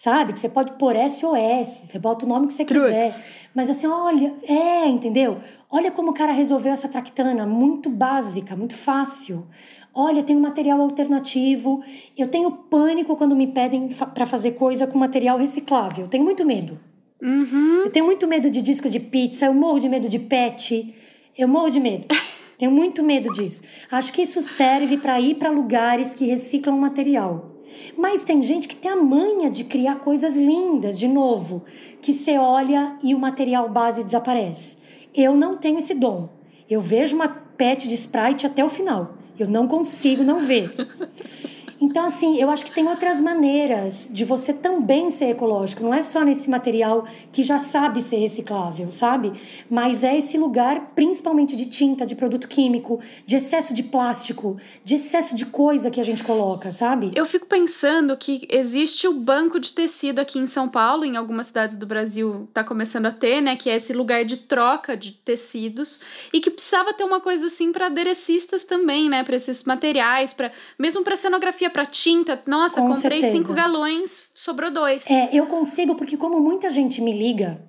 [0.00, 0.32] sabe?
[0.32, 3.14] Que você pode pôr SOS, você bota o nome que você quiser.
[3.54, 5.40] Mas assim, olha, é, entendeu?
[5.70, 9.46] Olha como o cara resolveu essa tractana, muito básica, muito fácil.
[9.92, 11.84] Olha, tem um material alternativo.
[12.16, 16.08] Eu tenho pânico quando me pedem para fazer coisa com material reciclável.
[16.08, 16.80] Tenho muito medo.
[17.20, 17.82] Uhum.
[17.84, 20.94] Eu tenho muito medo de disco de pizza, eu morro de medo de pet.
[21.36, 22.06] Eu morro de medo.
[22.56, 23.64] tenho muito medo disso.
[23.90, 27.49] Acho que isso serve para ir para lugares que reciclam material.
[27.96, 31.62] Mas tem gente que tem a manha de criar coisas lindas, de novo,
[32.00, 34.78] que você olha e o material base desaparece.
[35.14, 36.28] Eu não tenho esse dom.
[36.68, 39.14] Eu vejo uma pet de Sprite até o final.
[39.38, 40.72] Eu não consigo não ver.
[41.80, 45.82] Então, assim, eu acho que tem outras maneiras de você também ser ecológico.
[45.82, 49.32] Não é só nesse material que já sabe ser reciclável, sabe?
[49.70, 54.96] Mas é esse lugar, principalmente de tinta, de produto químico, de excesso de plástico, de
[54.96, 57.12] excesso de coisa que a gente coloca, sabe?
[57.14, 61.46] Eu fico pensando que existe o banco de tecido aqui em São Paulo, em algumas
[61.46, 63.56] cidades do Brasil tá começando a ter, né?
[63.56, 66.00] Que é esse lugar de troca de tecidos
[66.30, 69.24] e que precisava ter uma coisa assim para aderecistas também, né?
[69.24, 72.40] Para esses materiais, para mesmo para cenografia, para tinta.
[72.46, 73.38] Nossa, Com comprei certeza.
[73.38, 75.08] cinco galões, sobrou dois.
[75.10, 77.62] É, eu consigo porque como muita gente me liga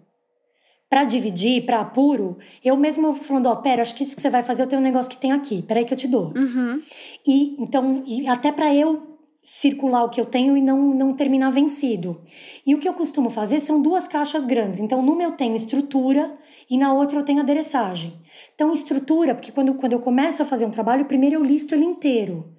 [0.89, 4.29] para dividir, para apuro, eu mesmo vou falando, ó, pera, acho que isso que você
[4.29, 6.33] vai fazer, eu tenho um negócio que tem aqui, peraí que eu te dou.
[6.35, 6.81] Uhum.
[7.25, 9.11] E então, e até para eu
[9.43, 12.21] circular o que eu tenho e não, não terminar vencido.
[12.65, 14.79] E o que eu costumo fazer são duas caixas grandes.
[14.79, 16.37] Então, numa eu tenho estrutura
[16.69, 18.13] e na outra eu tenho adereçagem.
[18.53, 21.85] Então, estrutura, porque quando, quando eu começo a fazer um trabalho, primeiro eu listo ele
[21.85, 22.53] inteiro.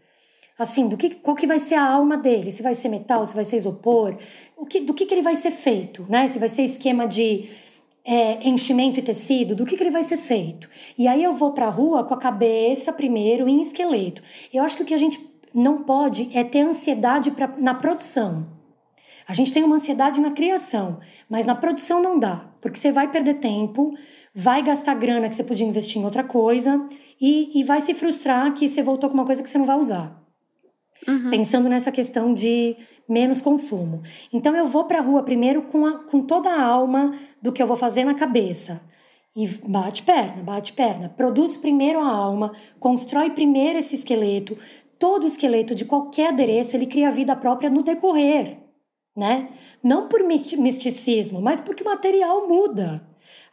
[0.59, 2.53] Assim, do que, qual que vai ser a alma dele?
[2.53, 4.17] Se vai ser metal, se vai ser isopor,
[4.57, 6.29] o que, do que, que ele vai ser feito, né?
[6.29, 7.49] Se vai ser esquema de
[8.05, 10.69] é, enchimento e tecido, do que, que ele vai ser feito.
[10.99, 14.23] E aí eu vou para a rua com a cabeça primeiro em esqueleto.
[14.53, 15.19] Eu acho que o que a gente
[15.55, 18.47] não pode é ter ansiedade pra, na produção.
[19.27, 20.99] A gente tem uma ansiedade na criação,
[21.29, 23.95] mas na produção não dá, porque você vai perder tempo,
[24.35, 26.87] vai gastar grana que você podia investir em outra coisa
[27.21, 29.77] e, e vai se frustrar que você voltou com uma coisa que você não vai
[29.77, 30.22] usar.
[31.07, 31.31] Uhum.
[31.31, 32.77] Pensando nessa questão de
[33.09, 34.03] menos consumo.
[34.33, 37.63] Então eu vou para a rua primeiro com, a, com toda a alma do que
[37.63, 38.81] eu vou fazer na cabeça.
[39.35, 41.09] E bate perna, bate perna.
[41.09, 44.57] Produz primeiro a alma, constrói primeiro esse esqueleto.
[44.99, 48.59] Todo esqueleto de qualquer adereço, ele cria vida própria no decorrer,
[49.17, 49.49] né?
[49.83, 53.03] Não por misticismo, mas porque o material muda.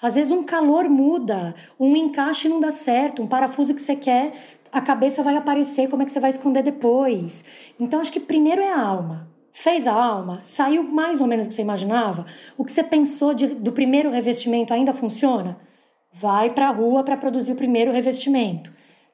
[0.01, 4.58] Às vezes um calor muda, um encaixe não dá certo, um parafuso que você quer,
[4.71, 7.43] a cabeça vai aparecer, como é que você vai esconder depois?
[7.79, 9.29] Então acho que primeiro é a alma.
[9.51, 13.33] Fez a alma, saiu mais ou menos o que você imaginava, o que você pensou
[13.33, 15.59] de, do primeiro revestimento ainda funciona?
[16.13, 18.71] Vai para a rua para produzir o primeiro revestimento.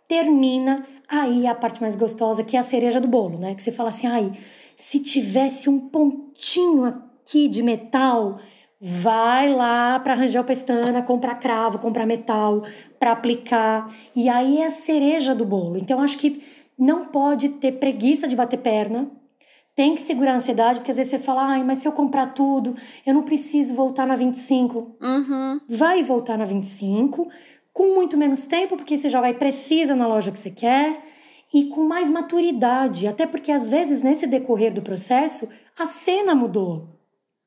[0.08, 3.56] Termina, aí a parte mais gostosa, que é a cereja do bolo, né?
[3.56, 4.34] Que você fala assim, ai,
[4.76, 8.38] se tivesse um pontinho aqui de metal,
[8.80, 12.64] vai lá para arranjar o pestana, comprar cravo, comprar metal
[13.00, 13.92] para aplicar.
[14.16, 15.78] E aí é a cereja do bolo.
[15.78, 16.44] Então acho que
[16.78, 19.10] não pode ter preguiça de bater perna.
[19.74, 22.28] Tem que segurar a ansiedade, porque às vezes você fala, ai, mas se eu comprar
[22.28, 24.96] tudo, eu não preciso voltar na 25.
[25.02, 25.60] Uhum.
[25.68, 27.28] Vai voltar na 25,
[27.74, 31.04] com muito menos tempo, porque você já vai precisa na loja que você quer,
[31.54, 36.95] e com mais maturidade, até porque às vezes nesse decorrer do processo, a cena mudou.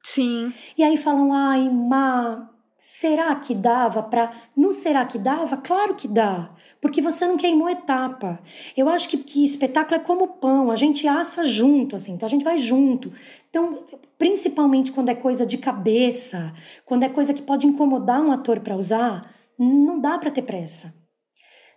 [0.03, 0.53] Sim.
[0.77, 4.33] E aí falam, ai, Ma, será que dava para.
[4.57, 5.57] Não será que dava?
[5.57, 8.41] Claro que dá, porque você não queimou etapa.
[8.77, 12.31] Eu acho que, que espetáculo é como pão, a gente assa junto, assim, então a
[12.31, 13.13] gente vai junto.
[13.51, 13.85] Então,
[14.17, 18.77] principalmente quando é coisa de cabeça, quando é coisa que pode incomodar um ator para
[18.77, 20.95] usar, não dá para ter pressa.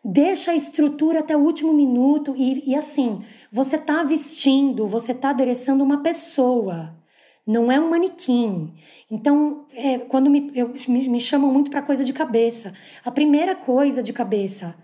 [0.04, 5.30] Deixa a estrutura até o último minuto e, e assim, você tá vestindo, você tá
[5.30, 7.01] adereçando uma pessoa
[7.46, 8.74] não é um manequim.
[9.10, 12.74] Então, é, quando me, eu, me, me chamam muito para coisa de cabeça,
[13.04, 14.76] a primeira coisa de cabeça,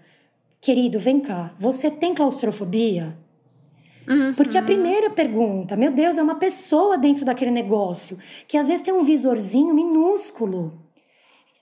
[0.60, 3.18] querido, vem cá, você tem claustrofobia?
[4.08, 4.34] Uhum.
[4.36, 8.82] Porque a primeira pergunta, meu Deus, é uma pessoa dentro daquele negócio, que às vezes
[8.82, 10.82] tem um visorzinho minúsculo.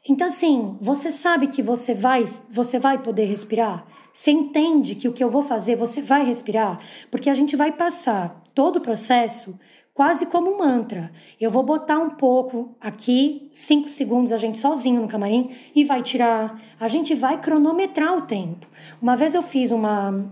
[0.07, 3.85] Então, assim, você sabe que você vai, você vai poder respirar?
[4.13, 6.79] Você entende que o que eu vou fazer, você vai respirar?
[7.09, 9.59] Porque a gente vai passar todo o processo
[9.95, 11.09] quase como um mantra.
[11.39, 16.03] Eu vou botar um pouco aqui, cinco segundos a gente sozinho no camarim e vai
[16.03, 16.61] tirar.
[16.77, 18.67] A gente vai cronometrar o tempo.
[19.01, 20.29] Uma vez eu fiz uma,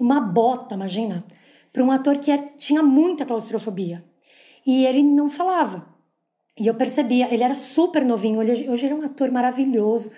[0.00, 1.22] uma bota, imagina,
[1.70, 4.02] para um ator que era, tinha muita claustrofobia.
[4.66, 5.86] E ele não falava.
[6.58, 10.12] E eu percebia, ele era super novinho, hoje, hoje ele é um ator maravilhoso,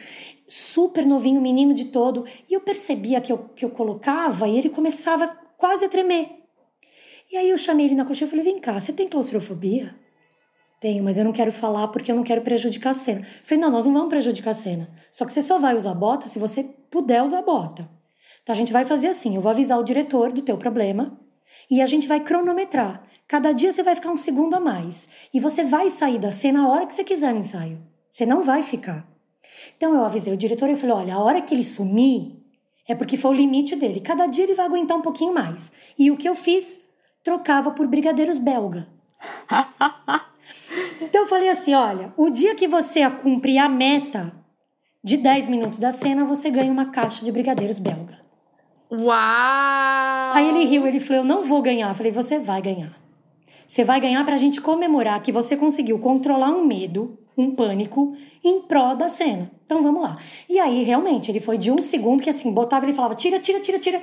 [0.46, 2.24] super novinho, menino de todo.
[2.48, 6.43] E eu percebia que eu, que eu colocava e ele começava quase a tremer.
[7.30, 9.94] E aí eu chamei ele na coxa e falei: vem cá, você tem claustrofobia?
[10.80, 13.26] Tenho, mas eu não quero falar porque eu não quero prejudicar a cena.
[13.44, 14.90] falei: não, nós não vamos prejudicar a cena.
[15.10, 17.88] Só que você só vai usar bota se você puder usar bota.
[18.42, 21.18] Então a gente vai fazer assim: eu vou avisar o diretor do teu problema
[21.70, 23.02] e a gente vai cronometrar.
[23.26, 25.08] Cada dia você vai ficar um segundo a mais.
[25.32, 27.80] E você vai sair da cena a hora que você quiser no ensaio.
[28.10, 29.08] Você não vai ficar.
[29.76, 32.36] Então eu avisei o diretor e falei: olha, a hora que ele sumir
[32.86, 34.00] é porque foi o limite dele.
[34.00, 35.72] Cada dia ele vai aguentar um pouquinho mais.
[35.98, 36.83] E o que eu fiz?
[37.24, 38.86] Trocava por brigadeiros belga.
[41.00, 44.32] então eu falei assim: olha, o dia que você cumprir a meta
[45.02, 48.22] de 10 minutos da cena, você ganha uma caixa de brigadeiros belga.
[48.92, 50.34] Uau!
[50.34, 51.88] Aí ele riu, ele falou: Eu não vou ganhar.
[51.88, 52.94] Eu falei: Você vai ganhar.
[53.66, 58.14] Você vai ganhar pra gente comemorar que você conseguiu controlar um medo, um pânico,
[58.44, 59.50] em pró da cena.
[59.64, 60.18] Então vamos lá.
[60.48, 63.58] E aí, realmente, ele foi de um segundo que assim, botava, ele falava: Tira, tira,
[63.58, 64.02] tira, tira.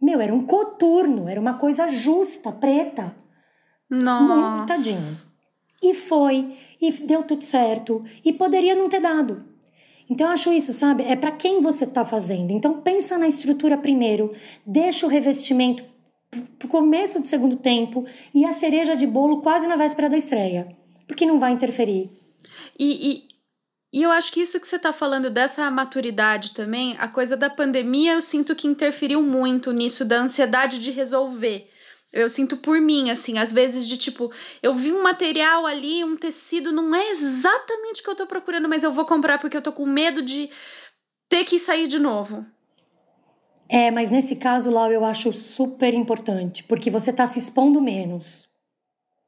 [0.00, 3.14] Meu, era um coturno, era uma coisa justa, preta.
[3.90, 4.34] Nossa.
[4.34, 5.28] Muito tadinho.
[5.82, 8.04] E foi, e deu tudo certo.
[8.24, 9.44] E poderia não ter dado.
[10.10, 11.04] Então eu acho isso, sabe?
[11.04, 12.50] É para quem você está fazendo.
[12.52, 14.32] Então pensa na estrutura primeiro,
[14.66, 15.84] deixa o revestimento
[16.58, 20.68] pro começo do segundo tempo e a cereja de bolo quase na véspera da estreia,
[21.06, 22.10] porque não vai interferir.
[22.78, 23.22] E, e,
[23.92, 27.48] e eu acho que isso que você está falando dessa maturidade também, a coisa da
[27.48, 31.70] pandemia, eu sinto que interferiu muito nisso da ansiedade de resolver.
[32.12, 34.32] Eu sinto por mim, assim, às vezes de tipo,
[34.62, 38.68] eu vi um material ali, um tecido, não é exatamente o que eu tô procurando,
[38.68, 40.50] mas eu vou comprar porque eu tô com medo de
[41.28, 42.46] ter que sair de novo.
[43.68, 48.48] É, mas nesse caso, Lau, eu acho super importante, porque você tá se expondo menos.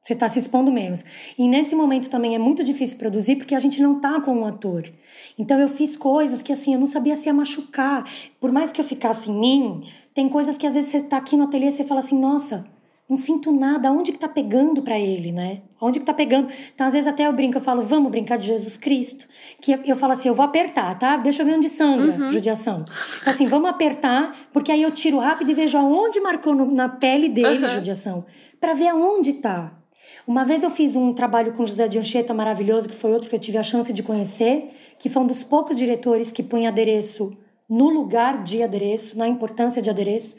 [0.01, 1.05] Você tá se expondo menos.
[1.37, 4.45] E nesse momento também é muito difícil produzir porque a gente não tá com um
[4.47, 4.91] ator.
[5.37, 8.03] Então eu fiz coisas que assim, eu não sabia se ia machucar.
[8.39, 9.83] Por mais que eu ficasse em mim,
[10.13, 12.65] tem coisas que às vezes você tá aqui no ateliê e você fala assim, nossa,
[13.11, 15.63] não sinto nada, onde que tá pegando para ele, né?
[15.81, 16.47] Onde que tá pegando?
[16.73, 19.27] Então, às vezes até eu brinco, eu falo, vamos brincar de Jesus Cristo.
[19.59, 21.17] Que eu falo assim, eu vou apertar, tá?
[21.17, 22.29] Deixa eu ver onde sangra, uhum.
[22.31, 22.85] judiação.
[23.21, 26.87] Então, assim, vamos apertar, porque aí eu tiro rápido e vejo aonde marcou no, na
[26.87, 27.67] pele dele, uhum.
[27.67, 28.25] judiação,
[28.61, 29.80] para ver aonde tá.
[30.27, 33.35] Uma vez eu fiz um trabalho com José de Anchieta maravilhoso, que foi outro que
[33.35, 34.67] eu tive a chance de conhecer,
[34.99, 37.37] que foi um dos poucos diretores que põe adereço
[37.69, 40.35] no lugar de adereço, na importância de adereço.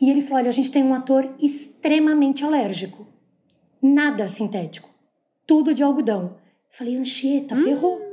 [0.00, 3.06] E ele falou: olha, a gente tem um ator extremamente alérgico.
[3.82, 4.88] Nada sintético.
[5.46, 6.36] Tudo de algodão.
[6.70, 7.62] Eu falei, Anchieta, hum.
[7.62, 8.09] ferrou.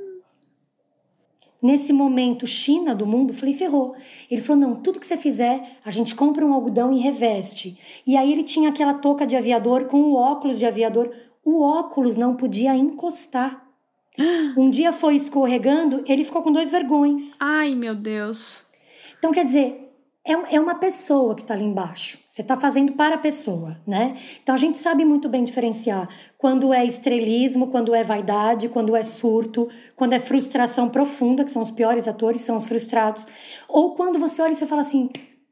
[1.62, 3.96] Nesse momento, China do mundo, falei, ferrou.
[4.30, 7.78] Ele falou: não, tudo que você fizer, a gente compra um algodão e reveste.
[8.06, 11.12] E aí ele tinha aquela touca de aviador com o óculos de aviador.
[11.44, 13.66] O óculos não podia encostar.
[14.58, 17.36] Um dia foi escorregando, ele ficou com dois vergões.
[17.40, 18.66] Ai, meu Deus.
[19.20, 19.87] Então, quer dizer,
[20.28, 22.20] é, é uma pessoa que está ali embaixo.
[22.28, 24.18] Você está fazendo para a pessoa, né?
[24.44, 29.02] Então a gente sabe muito bem diferenciar quando é estrelismo, quando é vaidade, quando é
[29.04, 33.26] surto, quando é frustração profunda, que são os piores atores, são os frustrados.
[33.70, 35.10] Ou quando você olha e você fala assim: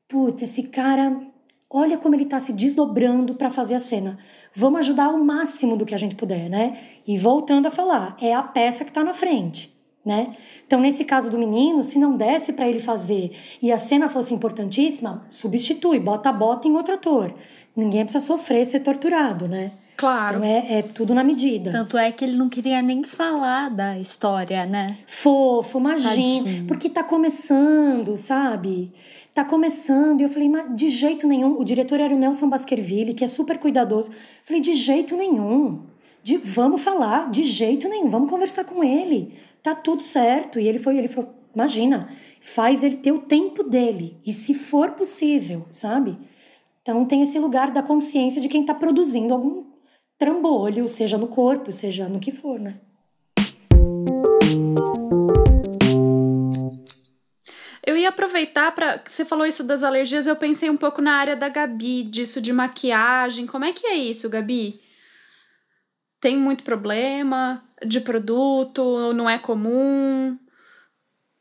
[0.10, 1.22] puta, esse cara,
[1.70, 4.20] olha como ele está se desdobrando para fazer a cena.
[4.54, 6.78] Vamos ajudar o máximo do que a gente puder, né?
[7.08, 9.75] E voltando a falar, é a peça que está na frente
[10.06, 10.36] né?
[10.68, 13.32] Então, nesse caso do menino, se não desse para ele fazer
[13.62, 17.34] e a cena fosse importantíssima, substitui, bota a bota em outro ator.
[17.76, 19.72] Ninguém precisa sofrer, ser torturado, né?
[19.98, 20.38] Claro.
[20.38, 21.72] Então é, é, tudo na medida.
[21.72, 24.98] Tanto é que ele não queria nem falar da história, né?
[25.08, 26.66] Fofo, imagina.
[26.68, 28.92] Porque tá começando, sabe?
[29.34, 30.20] Tá começando.
[30.20, 31.58] E eu falei, mas de jeito nenhum.
[31.58, 34.12] O diretor era o Nelson Baskerville, que é super cuidadoso.
[34.12, 35.84] Eu falei, de jeito nenhum.
[36.22, 38.10] De, vamos falar, de jeito nenhum.
[38.10, 39.34] Vamos conversar com ele
[39.66, 40.60] tá tudo certo.
[40.60, 42.08] E ele foi, ele falou, imagina,
[42.40, 44.16] faz ele ter o tempo dele.
[44.24, 46.16] E se for possível, sabe?
[46.84, 49.66] Então tem esse lugar da consciência de quem está produzindo algum
[50.20, 52.76] trambolho, seja no corpo, seja no que for, né?
[57.84, 61.36] Eu ia aproveitar para você falou isso das alergias, eu pensei um pouco na área
[61.36, 63.48] da Gabi, disso de maquiagem.
[63.48, 64.80] Como é que é isso, Gabi?
[66.26, 67.62] Tem muito problema?
[67.86, 69.14] de produto?
[69.14, 70.38] Não é comum?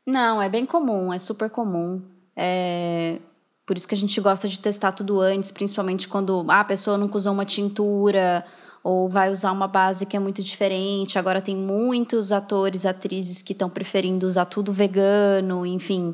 [0.05, 2.01] Não, é bem comum, é super comum.
[2.35, 3.17] É...
[3.65, 6.99] Por isso que a gente gosta de testar tudo antes, principalmente quando ah, a pessoa
[6.99, 8.45] nunca usou uma tintura
[8.83, 11.17] ou vai usar uma base que é muito diferente.
[11.17, 16.13] Agora tem muitos atores, atrizes que estão preferindo usar tudo vegano, enfim,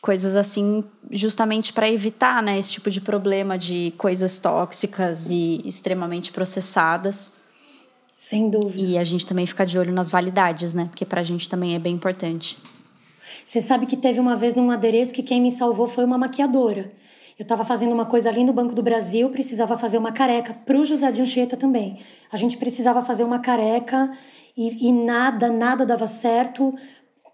[0.00, 0.82] coisas assim,
[1.12, 7.32] justamente para evitar, né, esse tipo de problema de coisas tóxicas e extremamente processadas.
[8.22, 8.80] Sem dúvida.
[8.80, 10.84] E a gente também fica de olho nas validades, né?
[10.84, 12.56] Porque pra gente também é bem importante.
[13.44, 16.92] Você sabe que teve uma vez num adereço que quem me salvou foi uma maquiadora.
[17.36, 20.84] Eu estava fazendo uma coisa ali no Banco do Brasil, precisava fazer uma careca pro
[20.84, 21.98] José de Anchieta também.
[22.30, 24.12] A gente precisava fazer uma careca
[24.56, 26.72] e, e nada, nada dava certo.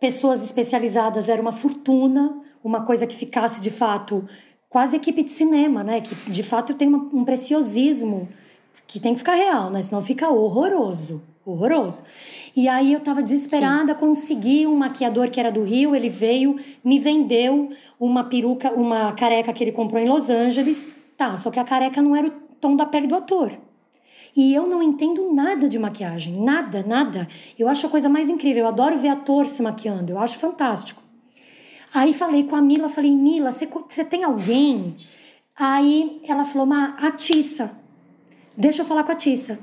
[0.01, 4.27] Pessoas especializadas era uma fortuna, uma coisa que ficasse de fato
[4.71, 6.01] quase equipe de cinema, né?
[6.01, 8.27] Que de fato tem uma, um preciosismo
[8.89, 9.83] que tem que ficar real, né?
[9.83, 11.23] Senão fica horroroso.
[11.45, 12.03] Horroroso.
[12.57, 14.01] E aí eu tava desesperada, Sim.
[14.01, 17.71] consegui um maquiador que era do Rio, ele veio, me vendeu
[18.01, 20.89] uma peruca, uma careca que ele comprou em Los Angeles.
[21.17, 22.31] Tá, só que a careca não era o
[22.61, 23.53] tom da pele do ator.
[24.35, 27.29] E eu não entendo nada de maquiagem, nada, nada.
[27.59, 28.63] Eu acho a coisa mais incrível.
[28.63, 31.03] Eu adoro ver ator se maquiando, eu acho fantástico.
[31.93, 34.97] Aí falei com a Mila, falei, Mila, você tem alguém?
[35.57, 37.77] Aí ela falou, Ma, a Tissa.
[38.61, 39.57] Deixa eu falar com a Tissa.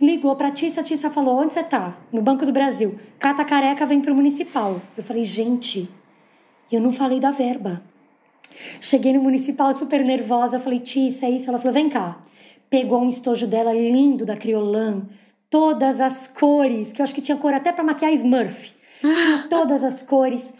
[0.00, 1.96] Ligou pra Tissa, a Tissa falou, onde você tá?
[2.12, 2.98] No Banco do Brasil.
[3.16, 4.82] Cata careca vem pro municipal.
[4.96, 5.88] Eu falei, gente,
[6.72, 7.80] eu não falei da verba.
[8.80, 11.48] Cheguei no municipal super nervosa, falei, Tissa, é isso?
[11.48, 12.24] Ela falou, vem cá.
[12.68, 15.06] Pegou um estojo dela lindo da Criolan,
[15.48, 18.74] todas as cores, que eu acho que tinha cor até para maquiar Smurf.
[19.00, 20.52] Tinha todas as cores.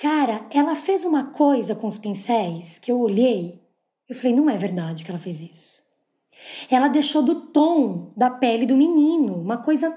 [0.00, 3.60] Cara, ela fez uma coisa com os pincéis que eu olhei,
[4.08, 5.79] eu falei, não é verdade que ela fez isso.
[6.70, 9.96] Ela deixou do tom da pele do menino, uma coisa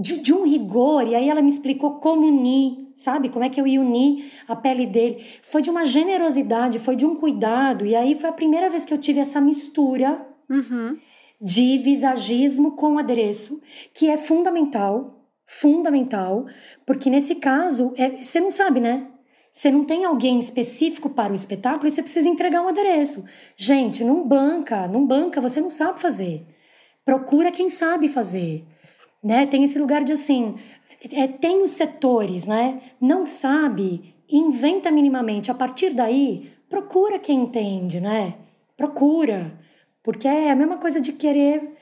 [0.00, 3.28] de, de, um rigor, e aí ela me explicou como unir, sabe?
[3.28, 5.24] Como é que eu ia unir a pele dele.
[5.42, 8.94] Foi de uma generosidade, foi de um cuidado, e aí foi a primeira vez que
[8.94, 10.98] eu tive essa mistura uhum.
[11.40, 13.60] de visagismo com adereço,
[13.92, 16.46] que é fundamental, fundamental,
[16.86, 19.08] porque nesse caso, é, você não sabe, né?
[19.52, 23.22] Você não tem alguém específico para o espetáculo e você precisa entregar um adereço.
[23.54, 26.46] Gente, não banca, não banca, você não sabe fazer.
[27.04, 28.64] Procura quem sabe fazer.
[29.22, 29.46] Né?
[29.46, 30.56] Tem esse lugar de assim,
[31.12, 32.80] é, tem os setores, né?
[32.98, 35.50] Não sabe, inventa minimamente.
[35.50, 38.34] A partir daí, procura quem entende, né?
[38.74, 39.52] Procura.
[40.02, 41.76] Porque é a mesma coisa de querer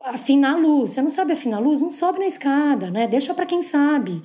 [0.00, 0.92] afinar a luz.
[0.92, 1.80] Você não sabe afinar a luz?
[1.80, 3.06] Não sobe na escada, né?
[3.06, 4.22] Deixa para quem sabe.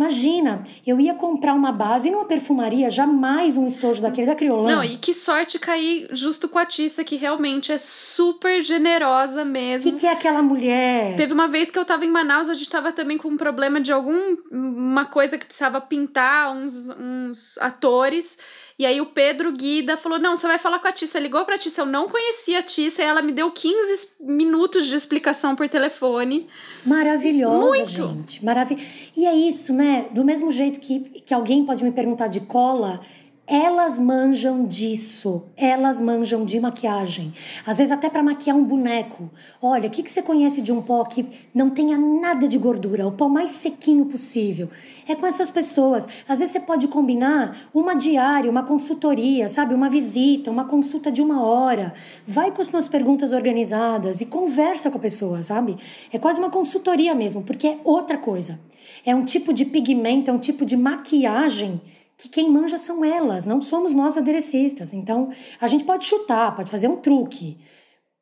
[0.00, 4.76] Imagina, eu ia comprar uma base numa perfumaria, jamais um estojo daquele da Criolan.
[4.76, 9.90] Não, e que sorte cair justo com a Tissa, que realmente é super generosa mesmo.
[9.90, 11.16] O que, que, é aquela mulher?
[11.16, 13.78] Teve uma vez que eu tava em Manaus, a gente tava também com um problema
[13.78, 18.38] de alguma coisa que precisava pintar uns, uns atores.
[18.80, 21.18] E aí o Pedro Guida falou: Não, você vai falar com a Tissa.
[21.18, 24.94] Ligou pra Tissa, eu não conhecia a Tissa, e ela me deu 15 minutos de
[24.94, 26.48] explicação por telefone.
[26.86, 27.90] Maravilhosa, Muito.
[27.90, 28.42] gente.
[28.42, 28.70] Marav
[29.14, 30.06] e é isso, né?
[30.12, 33.02] Do mesmo jeito que, que alguém pode me perguntar de cola,
[33.50, 37.32] elas manjam disso, elas manjam de maquiagem.
[37.66, 39.28] Às vezes até para maquiar um boneco.
[39.60, 43.08] Olha, o que, que você conhece de um pó que não tenha nada de gordura,
[43.08, 44.68] o pó mais sequinho possível?
[45.08, 46.06] É com essas pessoas.
[46.28, 49.74] Às vezes você pode combinar uma diária, uma consultoria, sabe?
[49.74, 51.92] Uma visita, uma consulta de uma hora.
[52.24, 55.76] Vai com as suas perguntas organizadas e conversa com a pessoa, sabe?
[56.12, 58.60] É quase uma consultoria mesmo, porque é outra coisa.
[59.04, 61.80] É um tipo de pigmento, é um tipo de maquiagem
[62.20, 64.92] que quem manja são elas, não somos nós aderecistas.
[64.92, 67.58] Então, a gente pode chutar, pode fazer um truque.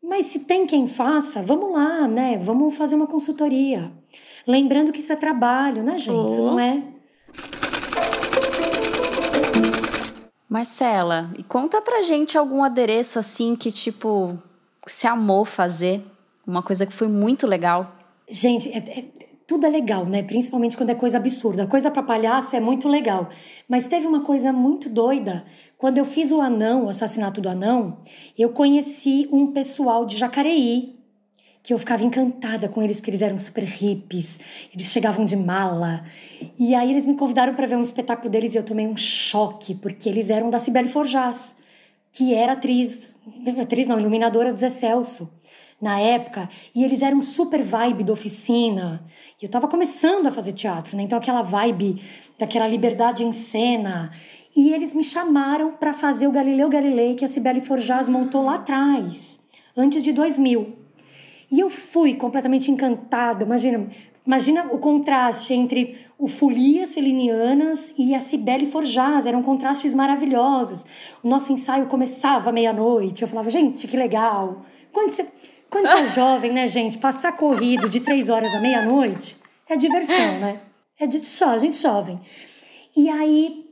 [0.01, 2.39] Mas se tem quem faça, vamos lá, né?
[2.39, 3.91] Vamos fazer uma consultoria.
[4.47, 6.17] Lembrando que isso é trabalho, né, gente?
[6.17, 6.27] Oh.
[6.27, 6.83] Isso não é.
[10.49, 14.39] Marcela, e conta pra gente algum adereço assim que, tipo,
[14.87, 16.05] se amou fazer.
[16.47, 17.95] Uma coisa que foi muito legal.
[18.31, 19.05] Gente, é, é,
[19.49, 20.23] tudo é legal, né?
[20.23, 21.67] Principalmente quando é coisa absurda.
[21.67, 23.31] Coisa para palhaço é muito legal.
[23.67, 25.43] Mas teve uma coisa muito doida.
[25.79, 27.97] Quando eu fiz o anão, o assassinato do anão,
[28.39, 30.99] eu conheci um pessoal de Jacareí,
[31.63, 34.39] que eu ficava encantada com eles porque eles eram super hippies,
[34.71, 36.05] eles chegavam de mala.
[36.59, 39.75] E aí eles me convidaram para ver um espetáculo deles e eu tomei um choque,
[39.75, 41.57] porque eles eram da Cibele Forjás,
[42.13, 43.19] que era atriz,
[43.59, 45.38] atriz não, iluminadora do Zé Celso
[45.81, 49.05] na época, e eles eram super vibe da oficina.
[49.41, 51.05] E eu tava começando a fazer teatro, né?
[51.05, 52.03] Então aquela vibe
[52.39, 54.11] daquela liberdade em cena.
[54.57, 58.57] E eles me chamaram para fazer o Galileu Galilei que a Cibele Forjaz montou lá
[58.57, 59.39] atrás,
[59.77, 60.75] antes de 2000.
[61.51, 63.45] E eu fui completamente encantada.
[63.45, 63.89] Imagina,
[64.27, 69.27] imagina o contraste entre o Folias Felinianas e a Cibele Forjaz.
[69.27, 70.85] Eram contrastes maravilhosos.
[71.23, 73.23] O nosso ensaio começava meia-noite.
[73.23, 74.63] Eu falava, gente, que legal.
[74.93, 75.27] Quando você
[75.71, 79.37] quando você é jovem, né, gente, passar corrido de três horas à meia-noite
[79.69, 80.61] é diversão, né?
[80.99, 82.21] É de só, gente jovem.
[82.97, 83.65] E aí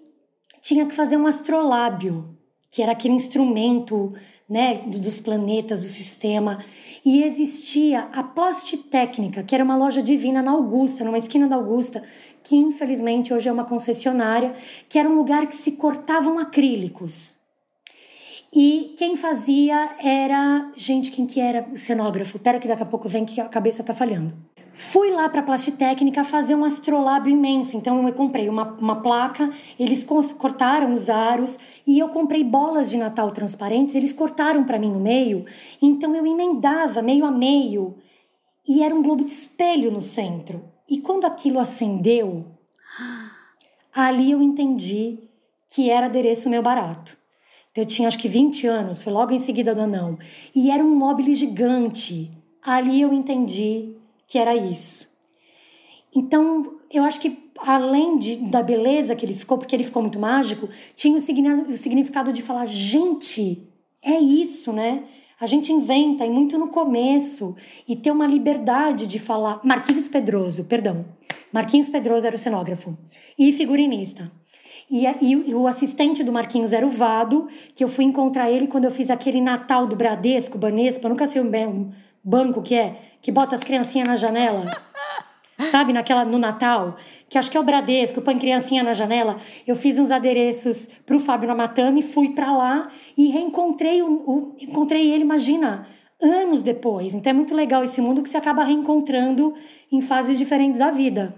[0.61, 2.37] tinha que fazer um astrolábio,
[2.71, 4.13] que era aquele instrumento,
[4.49, 6.65] né, dos planetas, do sistema.
[7.05, 12.03] E existia a Plastitécnica, que era uma loja divina na Augusta, numa esquina da Augusta,
[12.43, 14.55] que infelizmente hoje é uma concessionária,
[14.89, 17.37] que era um lugar que se cortavam acrílicos.
[18.53, 20.71] E quem fazia era.
[20.77, 22.39] Gente, quem que era o cenógrafo?
[22.39, 24.35] Pera que daqui a pouco vem que a cabeça tá falhando.
[24.79, 27.79] Fui lá para a Plastitécnica fazer um astrolábio imenso.
[27.79, 32.99] Então eu comprei uma, uma placa, eles cortaram os aros e eu comprei bolas de
[32.99, 35.47] Natal transparentes, eles cortaram para mim no meio.
[35.81, 37.97] Então eu emendava meio a meio
[38.69, 40.63] e era um globo de espelho no centro.
[40.87, 42.45] E quando aquilo acendeu,
[43.95, 45.31] ali eu entendi
[45.69, 47.17] que era adereço meu barato.
[47.77, 50.19] Eu tinha acho que 20 anos, foi logo em seguida do anão.
[50.55, 52.31] E era um mobile gigante.
[52.63, 53.95] Ali eu entendi
[54.27, 55.15] que era isso.
[56.15, 60.19] Então, eu acho que além de, da beleza que ele ficou, porque ele ficou muito
[60.19, 63.63] mágico, tinha o, o significado de falar: gente,
[64.03, 65.05] é isso, né?
[65.39, 67.55] A gente inventa, e muito no começo,
[67.87, 69.61] e ter uma liberdade de falar.
[69.63, 71.05] Marquinhos Pedroso, perdão.
[71.53, 72.97] Marquinhos Pedroso era o cenógrafo
[73.39, 74.31] e figurinista.
[74.91, 78.69] E, e, e, o assistente do Marquinhos era o Vado, que eu fui encontrar ele
[78.69, 81.91] quando eu fiz aquele Natal do Bradesco, Banespa, eu nunca sei um
[82.23, 84.71] banco que é, que bota as criancinhas na janela.
[85.71, 86.97] Sabe, naquela no Natal,
[87.31, 89.39] que acho que é o Bradesco, põe criancinha na janela.
[89.67, 95.11] Eu fiz uns adereços pro Fábio Namatame, fui para lá e reencontrei o, o, encontrei
[95.11, 95.89] ele, imagina,
[96.23, 97.15] anos depois.
[97.15, 99.55] Então é muito legal esse mundo que se acaba reencontrando
[99.91, 101.35] em fases diferentes da vida.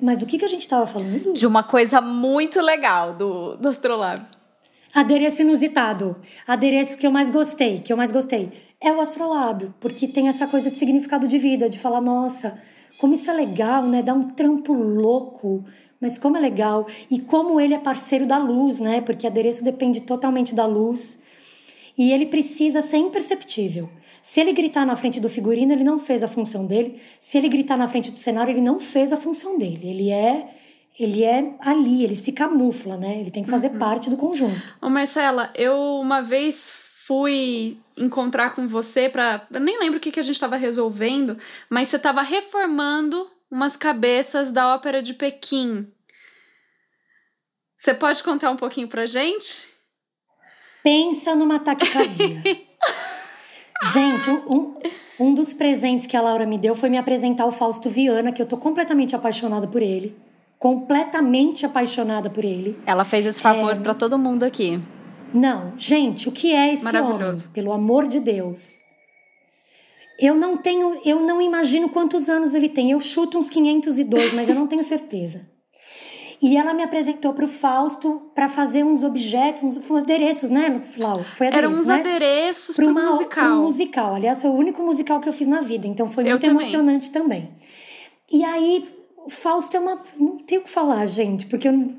[0.00, 1.34] Mas do que, que a gente estava falando?
[1.34, 4.24] De uma coisa muito legal do, do Astrolab.
[4.94, 6.16] Adereço inusitado.
[6.46, 8.50] Adereço que eu mais gostei, que eu mais gostei.
[8.80, 12.58] É o astrolábio, porque tem essa coisa de significado de vida, de falar, nossa,
[12.98, 14.02] como isso é legal, né?
[14.02, 15.64] Dá um trampo louco,
[16.00, 16.86] mas como é legal.
[17.10, 19.00] E como ele é parceiro da luz, né?
[19.00, 21.20] Porque adereço depende totalmente da luz.
[21.96, 23.90] E ele precisa ser imperceptível.
[24.28, 27.00] Se ele gritar na frente do figurino, ele não fez a função dele.
[27.18, 29.88] Se ele gritar na frente do cenário, ele não fez a função dele.
[29.88, 30.54] Ele é
[31.00, 33.20] ele é ali, ele se camufla, né?
[33.20, 33.78] Ele tem que fazer uhum.
[33.78, 34.60] parte do conjunto.
[34.82, 40.12] Ô Marcela, eu uma vez fui encontrar com você para, eu nem lembro o que
[40.12, 41.38] que a gente estava resolvendo,
[41.70, 45.90] mas você estava reformando umas cabeças da ópera de Pequim.
[47.78, 49.64] Você pode contar um pouquinho pra gente?
[50.82, 52.42] Pensa numa taquicardia.
[53.92, 54.74] Gente, um,
[55.20, 58.42] um dos presentes que a Laura me deu foi me apresentar o Fausto Viana, que
[58.42, 60.16] eu tô completamente apaixonada por ele.
[60.58, 62.76] Completamente apaixonada por ele.
[62.84, 63.78] Ela fez esse favor é...
[63.78, 64.80] para todo mundo aqui.
[65.32, 67.36] Não, gente, o que é esse homem?
[67.52, 68.80] Pelo amor de Deus.
[70.18, 72.90] Eu não tenho, eu não imagino quantos anos ele tem.
[72.90, 75.46] Eu chuto uns 502, mas eu não tenho certeza.
[76.40, 81.24] E ela me apresentou para o Fausto para fazer uns objetos, uns, adereços, né, Flau?
[81.24, 82.00] Foi adereço, Eram uns né?
[82.00, 83.58] adereços para um musical.
[83.58, 84.14] Um musical.
[84.14, 86.56] Aliás, foi o único musical que eu fiz na vida, então foi muito também.
[86.56, 87.50] emocionante também.
[88.30, 88.86] E aí,
[89.16, 89.98] o Fausto é uma.
[90.16, 91.92] Não tenho o que falar, gente, porque eu,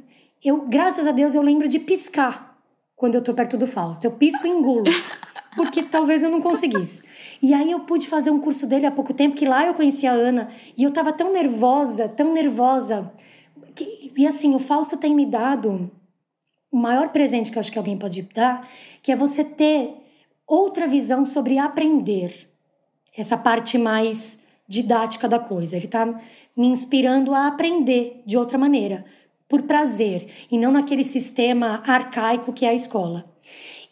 [0.43, 2.57] eu, graças a Deus, eu lembro de piscar
[2.95, 4.05] quando eu tô perto do Fausto.
[4.05, 4.83] Eu pisco e engulo.
[5.55, 7.01] Porque talvez eu não conseguisse.
[7.41, 10.05] E aí eu pude fazer um curso dele há pouco tempo, que lá eu conheci
[10.05, 13.11] a Ana, e eu tava tão nervosa, tão nervosa
[13.79, 15.89] que, e assim, o Fausto tem me dado
[16.71, 18.67] o maior presente que eu acho que alguém pode dar,
[19.01, 19.93] que é você ter
[20.45, 22.49] outra visão sobre aprender.
[23.15, 25.75] Essa parte mais didática da coisa.
[25.75, 26.05] Ele está
[26.55, 29.05] me inspirando a aprender de outra maneira,
[29.47, 33.25] por prazer, e não naquele sistema arcaico que é a escola.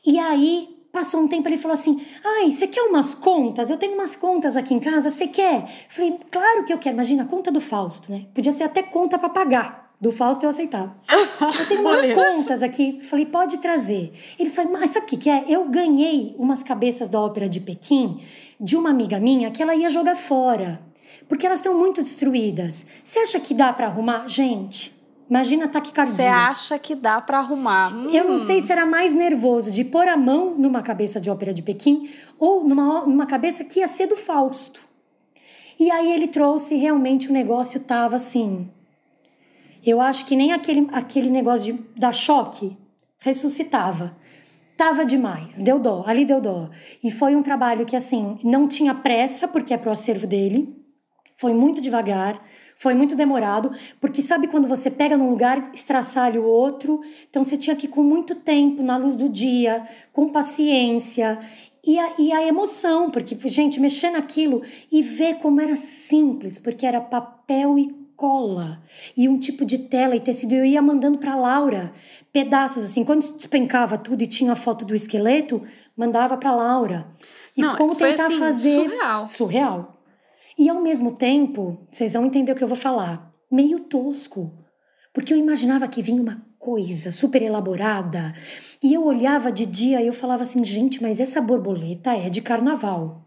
[0.06, 3.70] E aí Passou um tempo, ele falou assim: Ai, você quer umas contas?
[3.70, 5.70] Eu tenho umas contas aqui em casa, você quer?
[5.88, 6.96] Falei, claro que eu quero.
[6.96, 8.26] Imagina, a conta do Fausto, né?
[8.34, 9.94] Podia ser até conta para pagar.
[10.02, 10.96] Do Fausto eu aceitava.
[11.60, 13.00] Eu tenho umas contas aqui.
[13.00, 14.12] Falei, pode trazer.
[14.40, 15.46] Ele falou, mas sabe o que, que é?
[15.48, 18.20] Eu ganhei umas cabeças da ópera de Pequim
[18.60, 20.82] de uma amiga minha que ela ia jogar fora.
[21.28, 22.88] Porque elas estão muito destruídas.
[23.04, 24.28] Você acha que dá para arrumar?
[24.28, 24.97] Gente,
[25.30, 26.16] Imagina taquicardia.
[26.16, 27.94] Você acha que dá para arrumar?
[27.94, 28.10] Hum.
[28.10, 31.54] Eu não sei se era mais nervoso de pôr a mão numa cabeça de ópera
[31.54, 32.10] de Pequim
[32.40, 34.82] ou numa, numa cabeça que ia ser do Fausto.
[35.80, 38.70] E aí ele trouxe realmente o negócio tava assim.
[39.86, 42.76] Eu acho que nem aquele, aquele negócio de dar choque
[43.20, 44.16] ressuscitava.
[44.76, 46.70] Tava demais, deu dó, ali deu dó.
[47.04, 50.76] E foi um trabalho que assim, não tinha pressa porque é pro acervo dele.
[51.36, 52.40] Foi muito devagar
[52.78, 57.02] foi muito demorado, porque sabe quando você pega num lugar, estraçalha o outro?
[57.30, 61.40] Então você tinha que ir com muito tempo, na luz do dia, com paciência.
[61.84, 64.62] E a, e a emoção, porque, gente, mexer naquilo
[64.92, 68.82] e ver como era simples, porque era papel e cola
[69.16, 70.54] e um tipo de tela e tecido.
[70.54, 71.94] Eu ia mandando para Laura
[72.34, 73.06] pedaços assim.
[73.06, 75.64] Quando despencava tudo e tinha a foto do esqueleto,
[75.96, 77.08] mandava para Laura.
[77.56, 79.26] E Não, como tentar assim, fazer surreal.
[79.26, 79.97] surreal.
[80.58, 84.58] E ao mesmo tempo, vocês vão entender o que eu vou falar, meio tosco.
[85.14, 88.34] Porque eu imaginava que vinha uma coisa super elaborada.
[88.82, 92.42] E eu olhava de dia e eu falava assim, gente, mas essa borboleta é de
[92.42, 93.26] carnaval.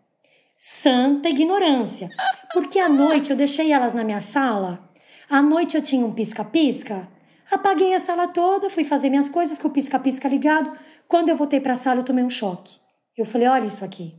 [0.56, 2.08] Santa ignorância.
[2.52, 4.90] Porque à noite eu deixei elas na minha sala.
[5.28, 7.08] À noite eu tinha um pisca-pisca.
[7.50, 10.72] Apaguei a sala toda, fui fazer minhas coisas com o pisca-pisca ligado.
[11.08, 12.78] Quando eu voltei para a sala, eu tomei um choque.
[13.16, 14.14] Eu falei: olha isso aqui.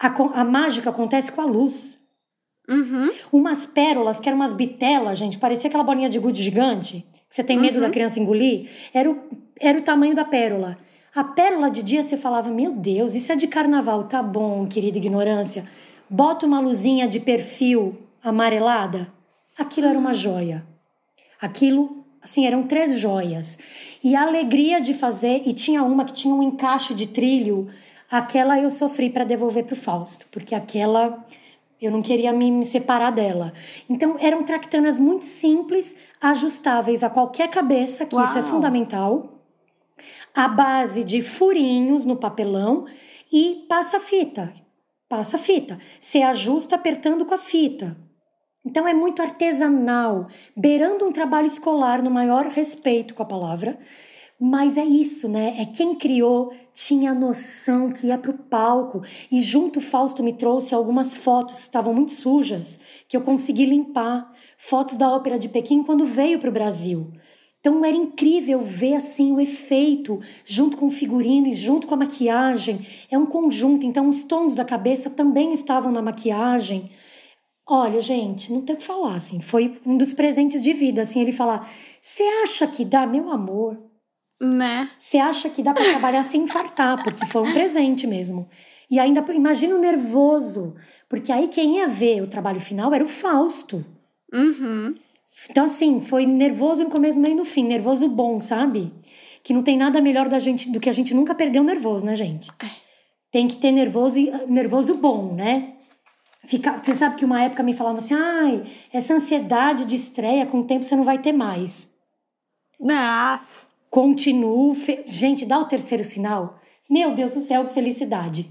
[0.00, 0.08] A,
[0.40, 2.01] a mágica acontece com a luz.
[2.68, 3.10] Uhum.
[3.32, 7.42] Umas pérolas, que eram umas bitelas, gente, parecia aquela bolinha de gude gigante, que você
[7.42, 7.82] tem medo uhum.
[7.82, 8.68] da criança engolir.
[8.94, 9.18] Era o,
[9.60, 10.76] era o tamanho da pérola.
[11.14, 14.96] A pérola de dia você falava, meu Deus, isso é de carnaval, tá bom, querida
[14.96, 15.68] ignorância.
[16.08, 19.12] Bota uma luzinha de perfil amarelada.
[19.58, 20.64] Aquilo era uma joia.
[21.40, 23.58] Aquilo, assim, eram três joias.
[24.02, 27.68] E a alegria de fazer, e tinha uma que tinha um encaixe de trilho,
[28.10, 31.22] aquela eu sofri para devolver para o Fausto, porque aquela
[31.84, 33.52] eu não queria me, me separar dela.
[33.88, 38.24] Então, eram tractanas muito simples, ajustáveis a qualquer cabeça, que Uau.
[38.24, 39.40] isso é fundamental.
[40.34, 42.86] A base de furinhos no papelão
[43.32, 44.52] e passa-fita.
[45.08, 45.78] Passa-fita.
[46.00, 47.96] Você ajusta apertando com a fita.
[48.64, 53.78] Então é muito artesanal, beirando um trabalho escolar no maior respeito com a palavra,
[54.44, 55.54] mas é isso, né?
[55.56, 59.00] É quem criou tinha noção que ia para o palco.
[59.30, 64.34] E junto Fausto me trouxe algumas fotos que estavam muito sujas, que eu consegui limpar.
[64.58, 67.12] Fotos da Ópera de Pequim quando veio para o Brasil.
[67.60, 71.98] Então era incrível ver assim o efeito junto com o figurino e junto com a
[71.98, 72.84] maquiagem.
[73.08, 76.90] É um conjunto, então os tons da cabeça também estavam na maquiagem.
[77.64, 81.20] Olha, gente, não tem o que falar, assim, foi um dos presentes de vida, assim,
[81.20, 81.70] ele falar:
[82.00, 83.91] "Você acha que dá, meu amor?
[84.42, 84.90] Né?
[84.98, 88.48] Você acha que dá para trabalhar sem infartar, porque foi um presente mesmo.
[88.90, 90.74] E ainda, imagina o nervoso,
[91.08, 93.84] porque aí quem ia ver o trabalho final era o Fausto.
[94.32, 94.96] Uhum.
[95.48, 97.64] Então, assim, foi nervoso no começo, meio no fim.
[97.64, 98.92] Nervoso bom, sabe?
[99.44, 102.16] Que não tem nada melhor da gente do que a gente nunca perdeu nervoso, né,
[102.16, 102.50] gente?
[102.60, 102.70] É.
[103.30, 104.18] Tem que ter nervoso,
[104.48, 105.74] nervoso bom, né?
[106.44, 110.60] Fica, você sabe que uma época me falavam assim, ai, essa ansiedade de estreia, com
[110.60, 111.92] o tempo você não vai ter mais.
[112.90, 113.40] Ah,
[113.92, 114.74] Continuo.
[114.74, 115.04] Fe...
[115.06, 116.58] Gente, dá o terceiro sinal.
[116.88, 118.50] Meu Deus do céu, que felicidade.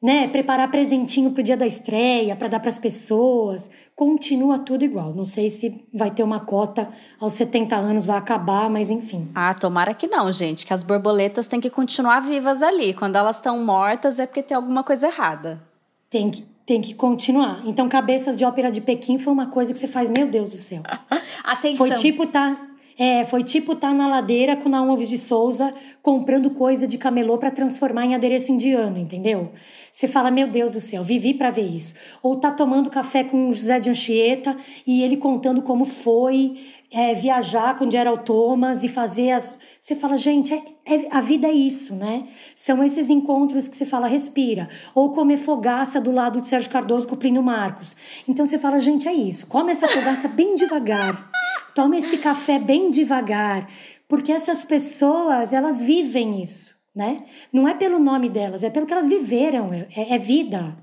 [0.00, 0.28] Né?
[0.28, 3.68] Preparar presentinho pro dia da estreia, para dar para as pessoas.
[3.96, 5.12] Continua tudo igual.
[5.12, 6.88] Não sei se vai ter uma cota
[7.18, 9.28] aos 70 anos, vai acabar, mas enfim.
[9.34, 10.64] Ah, tomara que não, gente.
[10.64, 12.94] Que as borboletas têm que continuar vivas ali.
[12.94, 15.60] Quando elas estão mortas é porque tem alguma coisa errada.
[16.08, 17.60] Tem que, tem que continuar.
[17.64, 20.58] Então, Cabeças de Ópera de Pequim foi uma coisa que você faz, meu Deus do
[20.58, 20.82] céu.
[21.42, 21.76] Atenção.
[21.76, 22.56] Foi tipo, tá
[22.98, 25.72] é, foi tipo tá na ladeira com Naum Alves de Souza
[26.02, 29.52] comprando coisa de camelô para transformar em adereço indiano, entendeu?
[29.92, 31.94] Você fala, meu Deus do céu, vivi para ver isso.
[32.20, 36.56] Ou tá tomando café com José de Anchieta e ele contando como foi
[36.92, 39.58] é, viajar com Gerald Thomas e fazer as.
[39.80, 42.26] Você fala, gente, é, é, a vida é isso, né?
[42.56, 44.68] São esses encontros que você fala, respira.
[44.94, 47.96] Ou comer fogaça do lado de Sérgio Cardoso com o Plínio Marcos.
[48.28, 49.46] Então você fala, gente, é isso.
[49.46, 51.30] Come essa fogaça bem devagar.
[51.74, 53.68] Tome esse café bem devagar,
[54.08, 57.24] porque essas pessoas, elas vivem isso, né?
[57.52, 60.76] Não é pelo nome delas, é pelo que elas viveram, é, é vida.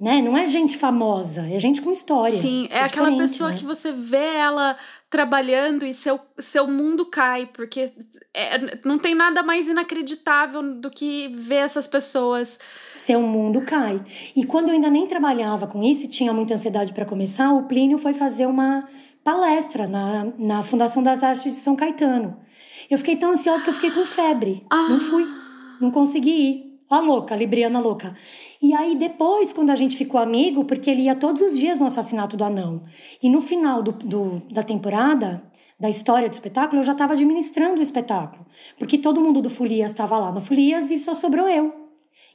[0.00, 0.22] Né?
[0.22, 2.38] Não é gente famosa, é gente com história.
[2.38, 3.56] Sim, é, é aquela pessoa né?
[3.56, 4.76] que você vê ela
[5.10, 7.92] trabalhando e seu, seu mundo cai, porque
[8.32, 12.60] é, não tem nada mais inacreditável do que ver essas pessoas.
[12.92, 14.00] Seu mundo cai.
[14.36, 17.64] E quando eu ainda nem trabalhava com isso e tinha muita ansiedade para começar, o
[17.64, 18.88] Plínio foi fazer uma
[19.22, 22.36] palestra na, na Fundação das Artes de São Caetano.
[22.90, 24.64] Eu fiquei tão ansiosa que eu fiquei com febre.
[24.70, 24.88] Ah.
[24.88, 25.26] Não fui,
[25.80, 26.68] não consegui ir.
[26.90, 28.16] A louca, a Libriana louca.
[28.62, 31.84] E aí depois, quando a gente ficou amigo, porque ele ia todos os dias no
[31.84, 32.82] assassinato do anão.
[33.22, 35.42] E no final do, do da temporada,
[35.78, 38.46] da história do espetáculo, eu já estava administrando o espetáculo.
[38.78, 41.87] Porque todo mundo do Folias estava lá no Folias e só sobrou eu.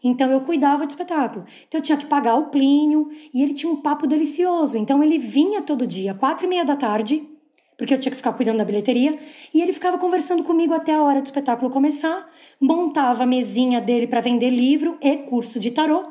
[0.03, 1.45] Então eu cuidava do espetáculo.
[1.67, 4.77] Então eu tinha que pagar o Plínio e ele tinha um papo delicioso.
[4.77, 7.25] Então ele vinha todo dia, quatro e meia da tarde,
[7.77, 9.17] porque eu tinha que ficar cuidando da bilheteria,
[9.53, 12.29] e ele ficava conversando comigo até a hora do espetáculo começar,
[12.59, 16.03] montava a mesinha dele para vender livro e curso de tarô.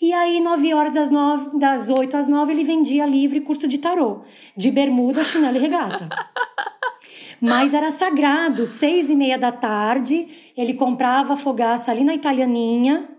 [0.00, 3.66] E aí, nove horas das, nove, das 8 às nove, ele vendia livro e curso
[3.66, 4.20] de tarô,
[4.54, 6.08] de bermuda, chinelo e regata.
[7.40, 13.15] Mas era sagrado, seis e meia da tarde, ele comprava fogaça ali na Italianinha,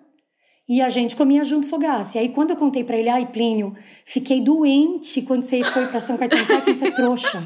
[0.67, 2.17] e a gente comia junto fogaça.
[2.17, 5.99] E aí, quando eu contei para ele, ai, Plínio, fiquei doente quando você foi para
[5.99, 6.45] São Caetano.
[6.49, 7.43] Ai, como você é trouxa.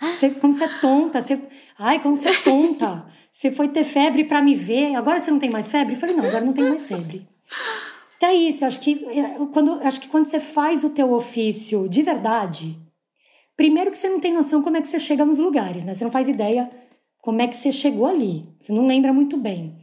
[0.00, 1.20] Você, como você é tonta.
[1.20, 1.40] Você,
[1.78, 3.04] ai, como você é tonta.
[3.32, 4.94] Você foi ter febre para me ver.
[4.94, 5.94] Agora você não tem mais febre?
[5.94, 7.26] Eu falei, não, agora não tenho mais febre.
[8.16, 8.64] Então é isso.
[8.64, 12.78] Acho que é, quando, acho que quando você faz o teu ofício de verdade,
[13.56, 15.94] primeiro que você não tem noção como é que você chega nos lugares, né?
[15.94, 16.68] Você não faz ideia
[17.20, 18.44] como é que você chegou ali.
[18.60, 19.76] Você não lembra muito bem.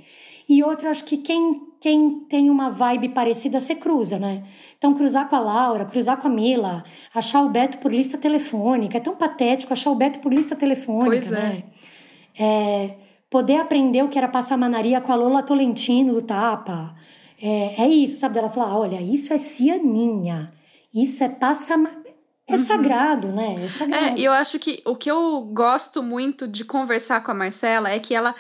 [0.48, 4.44] E outra, acho que quem quem tem uma vibe parecida, você cruza, né?
[4.78, 6.84] Então, cruzar com a Laura, cruzar com a Mila,
[7.14, 8.98] achar o Beto por lista telefônica.
[8.98, 11.42] É tão patético achar o Beto por lista telefônica, pois é.
[11.42, 11.64] né?
[12.38, 12.96] É,
[13.30, 16.96] poder aprender o que era passar manaria com a Lola Tolentino do Tapa.
[17.42, 18.40] É, é isso, sabe?
[18.40, 20.52] Ela falar, olha, isso é cianinha,
[20.94, 21.76] isso é passa...
[22.46, 22.66] É uhum.
[22.66, 23.64] sagrado, né?
[23.64, 24.20] É sagrado.
[24.20, 28.00] É, eu acho que o que eu gosto muito de conversar com a Marcela é
[28.00, 28.34] que ela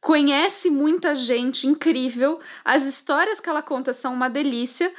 [0.00, 4.92] conhece muita gente incrível, as histórias que ela conta são uma delícia.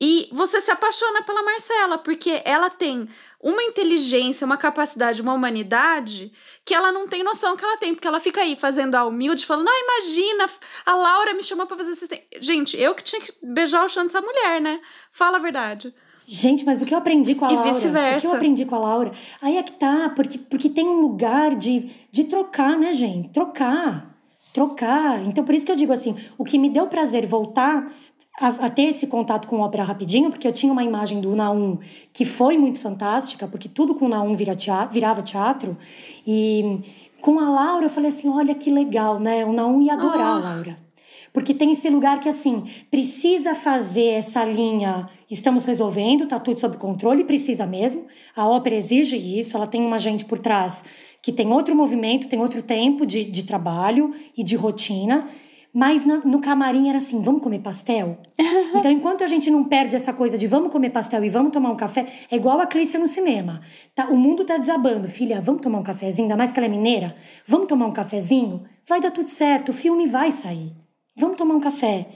[0.00, 3.08] E você se apaixona pela Marcela, porque ela tem
[3.40, 6.32] uma inteligência, uma capacidade, uma humanidade
[6.64, 9.46] que ela não tem noção que ela tem, porque ela fica aí fazendo a humilde,
[9.46, 10.50] falando: "Não, imagina,
[10.84, 12.26] a Laura me chamou para fazer assistente".
[12.40, 14.80] Gente, eu que tinha que beijar o chão dessa mulher, né?
[15.12, 15.94] Fala a verdade.
[16.26, 17.72] Gente, mas o que eu aprendi com a e Laura?
[17.72, 18.18] vice-versa.
[18.18, 19.12] O que eu aprendi com a Laura?
[19.42, 23.30] Aí é que tá, porque, porque tem um lugar de, de trocar, né, gente?
[23.30, 24.13] Trocar.
[24.54, 25.20] Trocar.
[25.26, 27.92] Então, por isso que eu digo assim: o que me deu prazer voltar
[28.40, 31.78] a, a, ter esse contato com ópera rapidinho, porque eu tinha uma imagem do Naum
[32.12, 35.76] que foi muito fantástica, porque tudo com o Naum vira teatro, virava teatro.
[36.24, 36.80] E
[37.20, 39.44] com a Laura eu falei assim: olha que legal, né?
[39.44, 40.38] O Naum ia adorar oh.
[40.38, 40.84] a Laura.
[41.32, 45.04] Porque tem esse lugar que, assim, precisa fazer essa linha.
[45.28, 48.06] Estamos resolvendo, tá tudo sob controle, precisa mesmo.
[48.36, 50.84] A ópera exige isso, ela tem uma gente por trás
[51.24, 55.26] que tem outro movimento, tem outro tempo de, de trabalho e de rotina.
[55.72, 58.18] Mas no, no camarim era assim: vamos comer pastel?
[58.76, 61.70] então, enquanto a gente não perde essa coisa de vamos comer pastel e vamos tomar
[61.70, 63.62] um café, é igual a Clícia no cinema.
[63.94, 65.08] Tá, o mundo tá desabando.
[65.08, 67.16] Filha, vamos tomar um cafezinho, ainda mais que ela é mineira?
[67.46, 68.62] Vamos tomar um cafezinho?
[68.86, 70.72] Vai dar tudo certo, o filme vai sair.
[71.16, 72.06] Vamos tomar um café.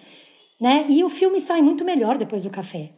[0.60, 0.85] Né?
[0.86, 2.90] E o filme sai muito melhor depois do café.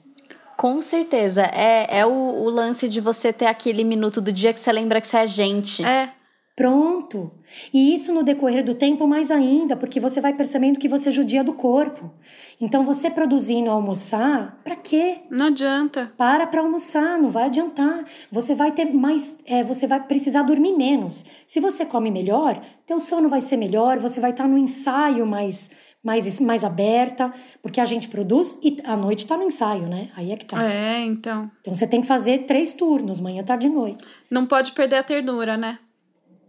[0.60, 1.40] Com certeza.
[1.40, 5.00] É, é o, o lance de você ter aquele minuto do dia que você lembra
[5.00, 5.82] que você é gente.
[5.82, 6.10] É.
[6.54, 7.32] Pronto.
[7.72, 11.42] E isso no decorrer do tempo mais ainda, porque você vai percebendo que você judia
[11.42, 12.12] do corpo.
[12.60, 15.22] Então você produzindo almoçar, para quê?
[15.30, 16.12] Não adianta.
[16.18, 18.04] Para para almoçar, não vai adiantar.
[18.30, 21.24] Você vai ter mais, é, você vai precisar dormir menos.
[21.46, 25.24] Se você come melhor, teu sono vai ser melhor, você vai estar tá no ensaio
[25.24, 25.70] mais
[26.02, 27.32] mais, mais aberta,
[27.62, 30.10] porque a gente produz e a noite tá no ensaio, né?
[30.16, 30.64] Aí é que tá.
[30.64, 31.50] É, então.
[31.60, 34.14] Então você tem que fazer três turnos, manhã, tarde e noite.
[34.30, 35.78] Não pode perder a ternura, né?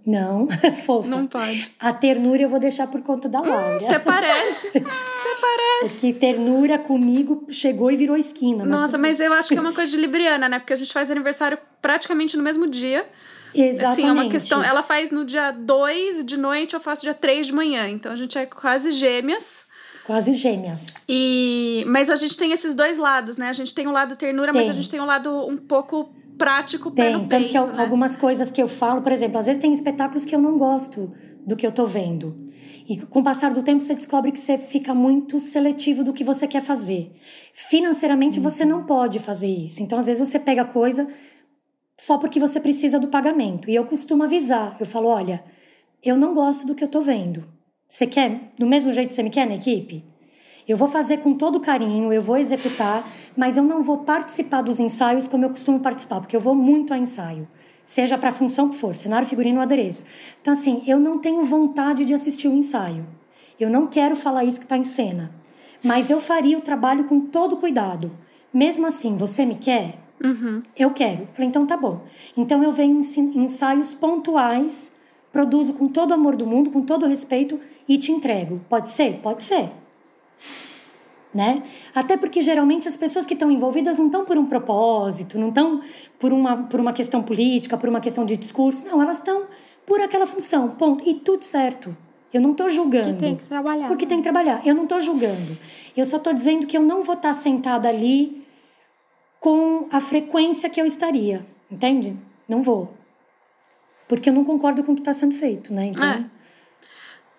[0.05, 0.47] Não,
[0.85, 1.09] fofa.
[1.09, 1.71] Não pode.
[1.79, 3.85] A ternura eu vou deixar por conta da Laura.
[3.85, 4.67] Até parece.
[4.73, 5.89] Até parece.
[5.89, 8.65] Porque ternura comigo chegou e virou esquina.
[8.65, 10.59] Nossa, mas, mas eu acho que é uma coisa de Libriana, né?
[10.59, 13.05] Porque a gente faz aniversário praticamente no mesmo dia.
[13.53, 13.99] Exatamente.
[13.99, 14.63] Assim, é uma questão.
[14.63, 17.87] Ela faz no dia 2 de noite, eu faço dia 3 de manhã.
[17.89, 19.65] Então a gente é quase gêmeas.
[20.05, 20.95] Quase gêmeas.
[21.07, 23.49] E mas a gente tem esses dois lados, né?
[23.49, 24.61] A gente tem o lado ternura, tem.
[24.61, 27.81] mas a gente tem o lado um pouco prático tem, pé tanto que né?
[27.83, 31.13] algumas coisas que eu falo, por exemplo, às vezes tem espetáculos que eu não gosto
[31.45, 32.49] do que eu tô vendo.
[32.89, 36.23] E com o passar do tempo você descobre que você fica muito seletivo do que
[36.23, 37.11] você quer fazer.
[37.53, 38.43] Financeiramente uhum.
[38.43, 39.83] você não pode fazer isso.
[39.83, 41.07] Então às vezes você pega coisa
[42.01, 43.69] só porque você precisa do pagamento.
[43.69, 45.43] E eu costumo avisar, eu falo, olha,
[46.03, 47.47] eu não gosto do que eu tô vendo.
[47.87, 50.03] Você quer do mesmo jeito que você me quer na equipe?
[50.67, 53.07] Eu vou fazer com todo carinho, eu vou executar,
[53.37, 56.91] mas eu não vou participar dos ensaios como eu costumo participar, porque eu vou muito
[56.91, 57.47] a ensaio,
[57.83, 60.03] seja para função que for, cenário, figurino ou adereço.
[60.41, 63.05] Então, assim, eu não tenho vontade de assistir o um ensaio.
[63.59, 65.31] Eu não quero falar isso que está em cena,
[65.83, 68.11] mas eu faria o trabalho com todo cuidado.
[68.51, 69.99] Mesmo assim, você me quer?
[70.23, 70.61] Uhum.
[70.77, 71.27] Eu quero.
[71.33, 72.01] Falei, então tá bom.
[72.35, 74.93] Então eu venho em ensaios pontuais,
[75.31, 78.61] produzo com todo o amor do mundo, com todo o respeito e te entrego.
[78.69, 79.19] Pode ser?
[79.21, 79.71] Pode ser
[81.33, 81.63] né?
[81.95, 85.81] Até porque geralmente as pessoas que estão envolvidas não estão por um propósito, não estão
[86.19, 89.43] por uma, por uma questão política, por uma questão de discurso, não, elas estão
[89.85, 91.07] por aquela função, ponto.
[91.07, 91.95] E tudo certo.
[92.33, 93.09] Eu não estou julgando.
[93.09, 93.87] Porque tem que trabalhar.
[93.87, 94.61] Porque tem que trabalhar.
[94.65, 95.57] Eu não estou julgando.
[95.95, 98.40] Eu só estou dizendo que eu não vou estar sentada ali
[99.41, 101.45] com a frequência que eu estaria.
[101.69, 102.15] Entende?
[102.47, 102.93] Não vou.
[104.07, 105.87] Porque eu não concordo com o que está sendo feito, né?
[105.87, 106.07] Então.
[106.07, 106.25] É.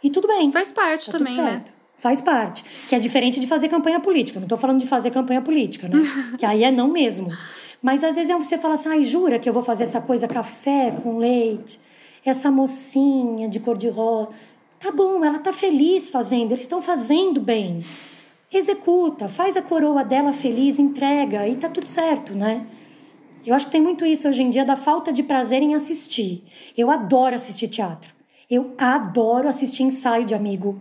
[0.03, 0.51] E tudo bem.
[0.51, 1.65] Faz parte tá também, né?
[1.97, 2.65] Faz parte.
[2.89, 4.41] Que é diferente de fazer campanha política.
[4.41, 6.03] Não estou falando de fazer campanha política, né?
[6.37, 7.33] que aí é não mesmo.
[7.81, 10.27] Mas às vezes é você fala assim, ai, jura que eu vou fazer essa coisa
[10.27, 11.79] café com leite?
[12.25, 14.31] Essa mocinha de cor-de-rosa.
[14.81, 17.85] Tá bom, ela tá feliz fazendo, eles estão fazendo bem.
[18.53, 22.67] Executa, faz a coroa dela feliz, entrega e tá tudo certo, né?
[23.47, 26.45] Eu acho que tem muito isso hoje em dia da falta de prazer em assistir.
[26.77, 28.15] Eu adoro assistir teatro.
[28.49, 30.81] Eu adoro assistir ensaio de amigo.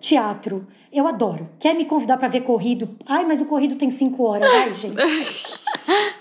[0.00, 1.50] Teatro, eu adoro.
[1.58, 2.96] Quer me convidar para ver corrido?
[3.04, 4.48] Ai, mas o corrido tem cinco horas.
[4.50, 4.96] Ai, gente.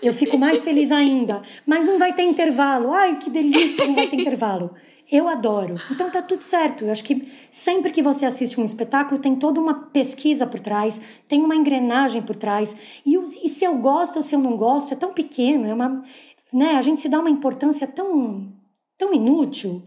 [0.01, 1.41] Eu fico mais feliz ainda.
[1.65, 2.91] Mas não vai ter intervalo.
[2.91, 4.71] Ai, que delícia, não vai ter intervalo.
[5.09, 5.75] Eu adoro.
[5.89, 6.83] Então tá tudo certo.
[6.83, 10.99] Eu acho que sempre que você assiste um espetáculo, tem toda uma pesquisa por trás,
[11.27, 12.75] tem uma engrenagem por trás.
[13.05, 16.03] E, e se eu gosto ou se eu não gosto, é tão pequeno, é uma.
[16.51, 18.51] Né, a gente se dá uma importância tão,
[18.97, 19.83] tão inútil.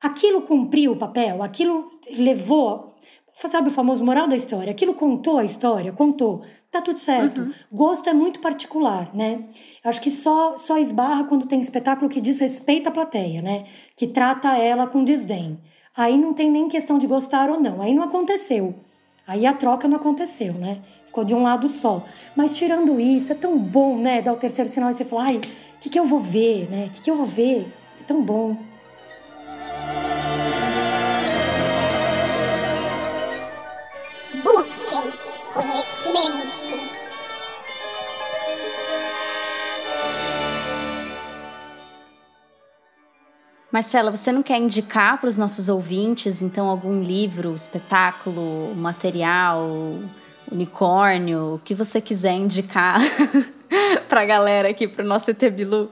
[0.00, 2.92] Aquilo cumpriu o papel, aquilo levou
[3.34, 4.70] Sabe o famoso moral da história?
[4.70, 6.44] Aquilo contou a história, contou.
[6.72, 7.42] Tá tudo certo.
[7.42, 7.52] Uhum.
[7.70, 9.44] Gosto é muito particular, né?
[9.84, 13.66] Acho que só, só esbarra quando tem espetáculo que diz respeito à plateia, né?
[13.94, 15.60] Que trata ela com desdém.
[15.94, 17.82] Aí não tem nem questão de gostar ou não.
[17.82, 18.74] Aí não aconteceu.
[19.26, 20.78] Aí a troca não aconteceu, né?
[21.04, 22.02] Ficou de um lado só.
[22.34, 24.22] Mas tirando isso, é tão bom, né?
[24.22, 25.40] Dar o terceiro sinal e você falar, ai, o
[25.78, 26.86] que, que eu vou ver, né?
[26.86, 27.70] O que, que eu vou ver?
[28.00, 28.56] É tão bom.
[34.42, 35.12] Busquem
[35.52, 36.51] conhecimento.
[43.72, 49.66] Marcela, você não quer indicar para os nossos ouvintes, então, algum livro, espetáculo, material,
[50.50, 53.00] unicórnio, o que você quiser indicar
[54.10, 55.90] para a galera aqui, para o nosso ET Bilu?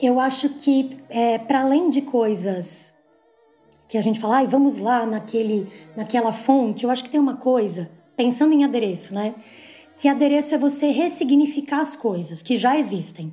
[0.00, 2.92] Eu acho que, é, para além de coisas
[3.88, 7.36] que a gente fala, ah, vamos lá naquele, naquela fonte, eu acho que tem uma
[7.36, 9.36] coisa, pensando em adereço, né?
[9.96, 13.32] Que adereço é você ressignificar as coisas que já existem.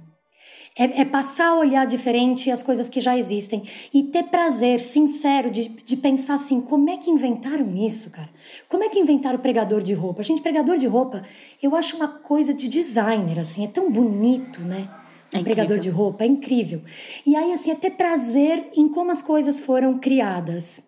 [0.78, 5.50] É, é, passar a olhar diferente as coisas que já existem e ter prazer sincero
[5.50, 8.30] de, de pensar assim: como é que inventaram isso, cara?
[8.68, 10.22] Como é que inventaram o pregador de roupa?
[10.22, 11.24] Gente, pregador de roupa,
[11.64, 14.90] eu acho uma coisa de designer, assim, é tão bonito, né?
[15.34, 16.82] Um é pregador de roupa, é incrível.
[17.26, 20.84] E aí, assim, é ter prazer em como as coisas foram criadas.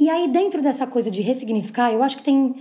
[0.00, 2.54] E aí, dentro dessa coisa de ressignificar, eu acho que tem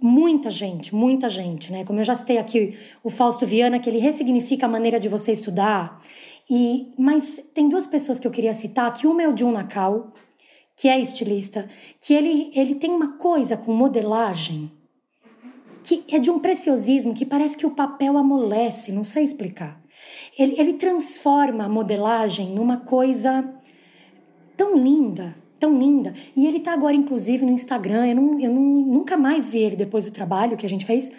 [0.00, 1.84] muita gente, muita gente, né?
[1.84, 5.32] Como eu já citei aqui o Fausto Viana, que ele ressignifica a maneira de você
[5.32, 6.00] estudar.
[6.48, 10.12] E mas tem duas pessoas que eu queria citar, que uma é o Jun Nakao,
[10.76, 11.68] que é estilista,
[12.00, 14.70] que ele ele tem uma coisa com modelagem
[15.82, 19.80] que é de um preciosismo que parece que o papel amolece, não sei explicar.
[20.38, 23.52] Ele, ele transforma a modelagem numa coisa
[24.56, 26.12] tão linda, tão linda.
[26.36, 28.04] E ele tá agora, inclusive, no Instagram.
[28.08, 31.12] Eu, não, eu não, nunca mais vi ele depois do trabalho que a gente fez,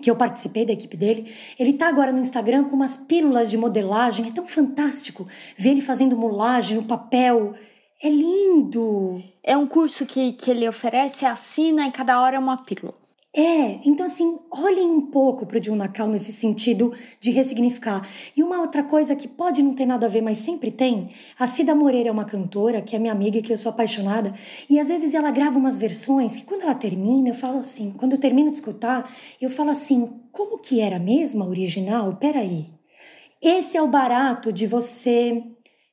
[0.00, 1.30] que eu participei da equipe dele.
[1.58, 4.28] Ele tá agora no Instagram com umas pílulas de modelagem.
[4.28, 5.28] É tão fantástico
[5.58, 7.54] ver ele fazendo molagem no papel.
[8.02, 9.22] É lindo!
[9.44, 12.99] É um curso que, que ele oferece, assina e cada hora é uma pílula.
[13.32, 18.04] É, então assim, olhem um pouco para o Jun Nakal nesse sentido de ressignificar.
[18.36, 21.46] E uma outra coisa que pode não ter nada a ver, mas sempre tem, a
[21.46, 24.34] Cida Moreira é uma cantora, que é minha amiga e que eu sou apaixonada,
[24.68, 28.14] e às vezes ela grava umas versões que quando ela termina, eu falo assim, quando
[28.14, 29.08] eu termino de escutar,
[29.40, 32.16] eu falo assim, como que era mesmo a original?
[32.16, 32.66] Peraí.
[33.40, 35.40] Esse é o barato de você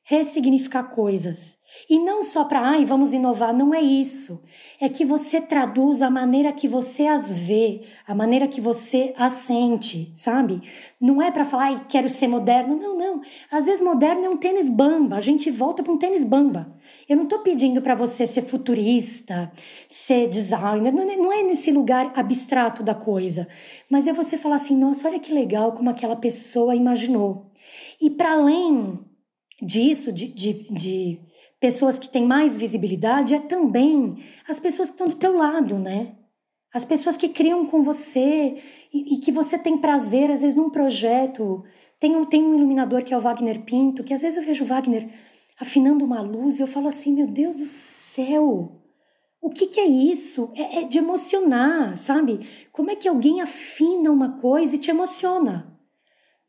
[0.02, 1.57] ressignificar coisas.
[1.88, 4.42] E não só para, ai, vamos inovar, não é isso.
[4.80, 9.32] É que você traduz a maneira que você as vê, a maneira que você as
[9.32, 10.62] sente, sabe?
[11.00, 12.76] Não é para falar, ai, quero ser moderno.
[12.76, 13.20] Não, não.
[13.50, 16.74] Às vezes moderno é um tênis bamba, a gente volta para um tênis bamba.
[17.08, 19.50] Eu não estou pedindo para você ser futurista,
[19.88, 23.48] ser designer, não é, não é nesse lugar abstrato da coisa.
[23.90, 27.50] Mas é você falar assim, nossa, olha que legal como aquela pessoa imaginou.
[28.00, 28.98] E para além
[29.60, 31.20] disso, de, de, de
[31.60, 36.14] pessoas que têm mais visibilidade é também as pessoas que estão do teu lado, né?
[36.72, 38.62] As pessoas que criam com você
[38.92, 41.64] e, e, que você tem prazer, às vezes, num projeto.
[41.98, 44.66] Tem, tem um iluminador que é o Wagner Pinto, que às vezes eu vejo o
[44.66, 45.08] Wagner
[45.58, 48.82] afinando uma luz e eu falo assim: meu Deus do céu,
[49.40, 50.52] o que, que é isso?
[50.54, 52.46] É, é de emocionar, sabe?
[52.70, 55.74] Como é que alguém afina uma coisa e te emociona?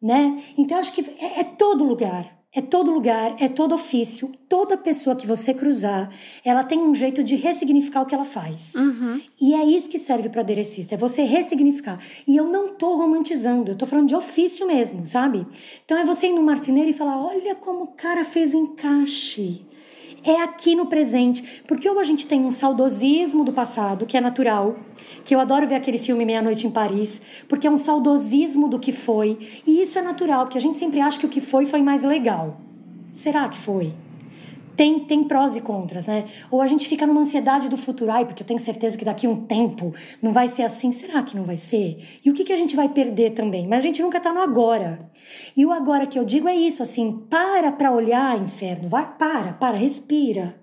[0.02, 0.41] Né?
[0.57, 2.39] Então, acho que é, é todo lugar.
[2.51, 6.11] É todo lugar, é todo ofício, toda pessoa que você cruzar,
[6.43, 8.73] ela tem um jeito de ressignificar o que ela faz.
[8.73, 9.21] Uhum.
[9.39, 11.99] E é isso que serve para aderecista, é você ressignificar.
[12.27, 15.45] E eu não tô romantizando, eu tô falando de ofício mesmo, sabe?
[15.85, 19.69] Então é você ir no marceneiro e falar: olha como o cara fez o encaixe
[20.23, 21.63] é aqui no presente.
[21.67, 24.77] Porque ou a gente tem um saudosismo do passado, que é natural,
[25.23, 28.91] que eu adoro ver aquele filme Meia-Noite em Paris, porque é um saudosismo do que
[28.91, 29.37] foi.
[29.65, 32.03] E isso é natural, porque a gente sempre acha que o que foi foi mais
[32.03, 32.59] legal.
[33.11, 33.93] Será que foi?
[34.80, 36.23] Tem, tem prós e contras, né?
[36.49, 39.27] Ou a gente fica numa ansiedade do futuro, ai, porque eu tenho certeza que daqui
[39.27, 40.93] a um tempo não vai ser assim.
[40.93, 42.01] Será que não vai ser?
[42.23, 43.68] E o que, que a gente vai perder também?
[43.68, 45.11] Mas a gente nunca tá no agora.
[45.53, 49.51] E o agora que eu digo é isso, assim, para para olhar, inferno, vai, para,
[49.51, 50.57] para, respira.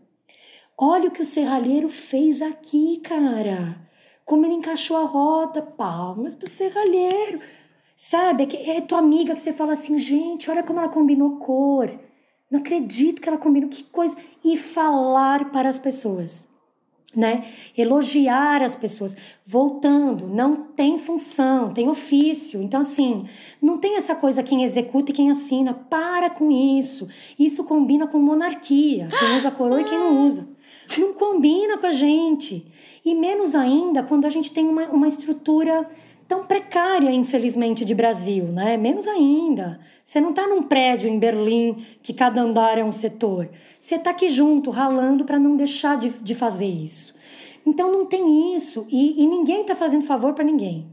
[0.79, 3.77] Olha o que o serralheiro fez aqui, cara.
[4.25, 7.39] Como ele encaixou a roda, palmas pro serralheiro.
[7.95, 12.07] Sabe, é, é tua amiga que você fala assim, gente, olha como ela combinou cor.
[12.51, 14.17] Não acredito que ela combinou, que coisa.
[14.45, 16.49] E falar para as pessoas,
[17.15, 17.47] né?
[17.77, 19.17] Elogiar as pessoas.
[19.45, 22.63] Voltando, não tem função, tem ofício.
[22.63, 23.27] Então, assim,
[23.61, 25.75] não tem essa coisa quem executa e quem assina.
[25.75, 27.09] Para com isso.
[27.39, 29.09] Isso combina com monarquia.
[29.19, 30.49] Quem usa coroa e quem não usa.
[30.97, 32.71] Não combina com a gente.
[33.05, 35.89] E menos ainda quando a gente tem uma, uma estrutura
[36.29, 38.77] tão precária, infelizmente, de Brasil, né?
[38.77, 39.81] Menos ainda.
[40.03, 43.49] Você não está num prédio em Berlim que cada andar é um setor.
[43.81, 47.15] Você está aqui junto, ralando para não deixar de, de fazer isso.
[47.67, 48.87] Então não tem isso.
[48.89, 50.89] E, e ninguém está fazendo favor para ninguém.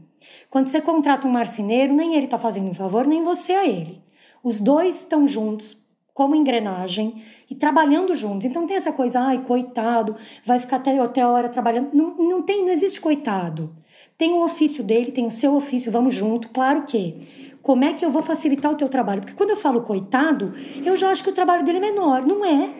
[0.50, 4.02] Quando você contrata um marceneiro, nem ele está fazendo um favor, nem você a ele.
[4.42, 5.76] Os dois estão juntos,
[6.12, 8.46] como engrenagem, e trabalhando juntos.
[8.46, 11.90] Então tem essa coisa, ai, coitado, vai ficar até, até a hora trabalhando.
[11.92, 13.74] Não, não tem, não existe coitado.
[14.16, 16.48] Tem o ofício dele, tem o seu ofício, vamos junto.
[16.50, 19.20] Claro que como é que eu vou facilitar o teu trabalho?
[19.22, 20.52] Porque quando eu falo coitado,
[20.84, 22.24] eu já acho que o trabalho dele é menor.
[22.24, 22.72] Não é.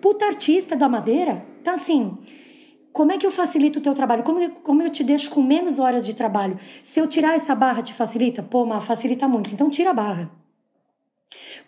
[0.00, 1.44] Puta artista da madeira.
[1.60, 2.16] Então, assim,
[2.92, 4.22] como é que eu facilito o teu trabalho?
[4.22, 6.58] Como, eu, como eu te deixo com menos horas de trabalho?
[6.82, 8.42] Se eu tirar essa barra, te facilita?
[8.42, 9.52] Pô, mas facilita muito.
[9.52, 10.30] Então, tira a barra.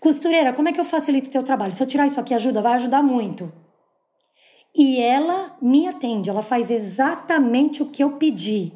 [0.00, 1.74] Costureira, como é que eu facilito o teu trabalho?
[1.74, 2.62] Se eu tirar isso aqui, ajuda?
[2.62, 3.52] Vai ajudar muito.
[4.74, 8.72] E ela me atende, ela faz exatamente o que eu pedi.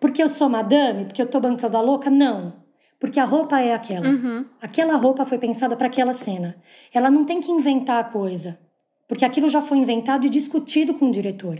[0.00, 1.04] Porque eu sou madame?
[1.04, 2.10] Porque eu tô bancando a louca?
[2.10, 2.54] Não.
[2.98, 4.08] Porque a roupa é aquela.
[4.08, 4.46] Uhum.
[4.60, 6.56] Aquela roupa foi pensada para aquela cena.
[6.92, 8.58] Ela não tem que inventar a coisa,
[9.06, 11.58] porque aquilo já foi inventado e discutido com o diretor.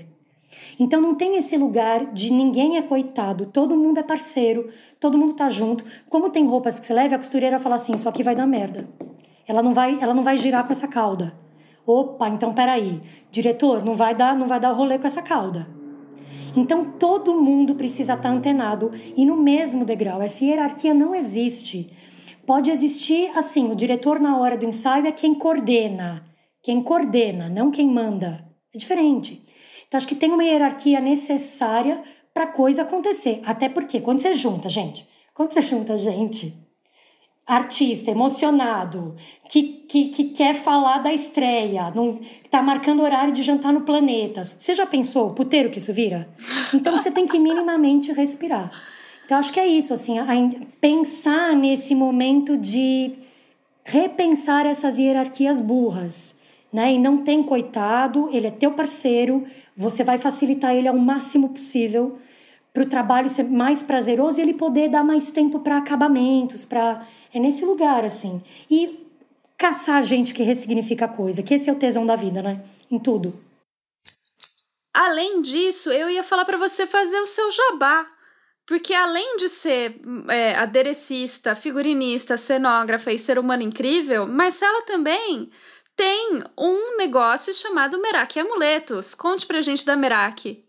[0.79, 4.69] Então não tem esse lugar de ninguém é coitado, todo mundo é parceiro,
[4.99, 5.85] todo mundo tá junto.
[6.09, 8.89] Como tem roupas que você leva, a costureira fala assim: "Isso aqui vai dar merda".
[9.47, 11.35] Ela não vai, ela não vai girar com essa cauda.
[11.87, 13.01] Opa, então peraí.
[13.31, 15.67] Diretor, não vai dar, não vai dar o rolê com essa cauda.
[16.57, 20.21] Então todo mundo precisa estar antenado e no mesmo degrau.
[20.23, 21.93] Essa hierarquia não existe.
[22.47, 26.25] Pode existir assim: o diretor na hora do ensaio é quem coordena,
[26.63, 28.45] quem coordena, não quem manda.
[28.75, 29.45] É diferente.
[29.87, 32.03] Então acho que tem uma hierarquia necessária
[32.33, 33.41] para coisa acontecer.
[33.45, 36.70] Até porque quando você junta, gente, quando você junta gente
[37.47, 39.17] artista emocionado,
[39.49, 44.57] que, que, que quer falar da estreia, não, tá marcando horário de jantar no Planetas.
[44.59, 46.29] Você já pensou o puteiro que isso vira?
[46.73, 48.71] Então você tem que minimamente respirar.
[49.25, 50.27] Então acho que é isso, assim, a, a,
[50.81, 53.13] pensar nesse momento de
[53.85, 56.35] repensar essas hierarquias burras.
[56.73, 56.95] Né?
[56.95, 59.45] E não tem coitado, ele é teu parceiro,
[59.77, 62.19] você vai facilitar ele ao máximo possível
[62.73, 67.05] para o trabalho ser mais prazeroso e ele poder dar mais tempo para acabamentos, para
[67.33, 68.43] é nesse lugar, assim.
[68.71, 69.07] E
[69.57, 72.65] caçar gente que ressignifica a coisa, que esse é o tesão da vida, né?
[72.91, 73.39] Em tudo.
[74.93, 78.07] Além disso, eu ia falar para você fazer o seu jabá.
[78.67, 85.51] Porque além de ser é, aderecista, figurinista, cenógrafa e ser humano incrível, Marcela também
[85.97, 89.15] tem um negócio chamado Merak Amuletos.
[89.15, 90.65] Conte pra gente da Merak.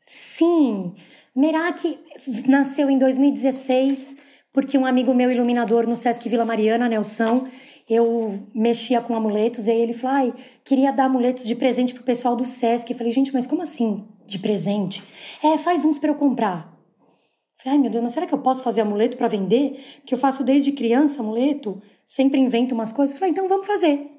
[0.00, 0.94] Sim,
[1.34, 1.98] Merak
[2.46, 4.16] nasceu em 2016
[4.52, 7.48] porque um amigo meu iluminador no Sesc Vila Mariana, Nelson,
[7.88, 12.02] eu mexia com amuletos, e aí ele falou, ai, queria dar amuletos de presente pro
[12.02, 12.90] pessoal do Sesc.
[12.90, 15.02] Eu falei, gente, mas como assim de presente?
[15.42, 16.70] É, faz uns para eu comprar.
[17.00, 19.82] Eu falei, ai meu Deus, mas será que eu posso fazer amuleto para vender?
[20.04, 23.14] Que eu faço desde criança amuleto, sempre invento umas coisas.
[23.14, 24.10] Eu falei, então vamos fazer.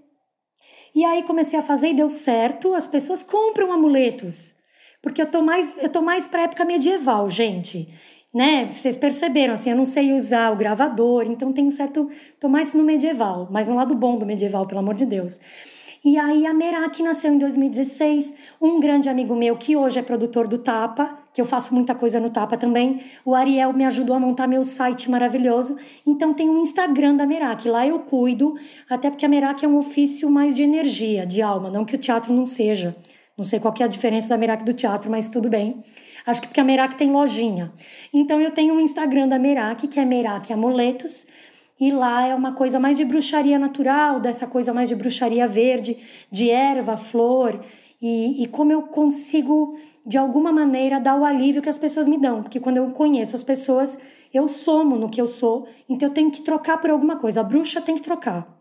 [0.95, 4.55] E aí comecei a fazer e deu certo, as pessoas compram amuletos.
[5.01, 7.89] Porque eu tô mais, eu tô mais pra época medieval, gente
[8.33, 8.69] né?
[8.71, 12.09] Vocês perceberam, assim, eu não sei usar o gravador, então tem um certo.
[12.39, 15.39] tô mais no medieval, mais um lado bom do medieval, pelo amor de Deus.
[16.05, 20.49] E aí a Merak nasceu em 2016, um grande amigo meu que hoje é produtor
[20.49, 24.19] do Tapa, que eu faço muita coisa no Tapa também, o Ariel me ajudou a
[24.19, 28.55] montar meu site maravilhoso, então tem um Instagram da Merak, lá eu cuido,
[28.89, 31.97] até porque a Merak é um ofício mais de energia, de alma, não que o
[31.97, 32.93] teatro não seja.
[33.37, 35.81] Não sei qual é a diferença da Merak do teatro, mas tudo bem.
[36.25, 37.71] Acho que porque a Merak tem lojinha.
[38.13, 41.25] Então eu tenho um Instagram da Merak, que é Merak Amuletos,
[41.79, 45.97] e lá é uma coisa mais de bruxaria natural, dessa coisa mais de bruxaria verde,
[46.31, 47.59] de erva, flor,
[48.01, 52.17] e, e como eu consigo, de alguma maneira, dar o alívio que as pessoas me
[52.17, 52.43] dão.
[52.43, 53.97] Porque quando eu conheço as pessoas,
[54.33, 57.39] eu somo no que eu sou, então eu tenho que trocar por alguma coisa.
[57.41, 58.52] A bruxa tem que trocar.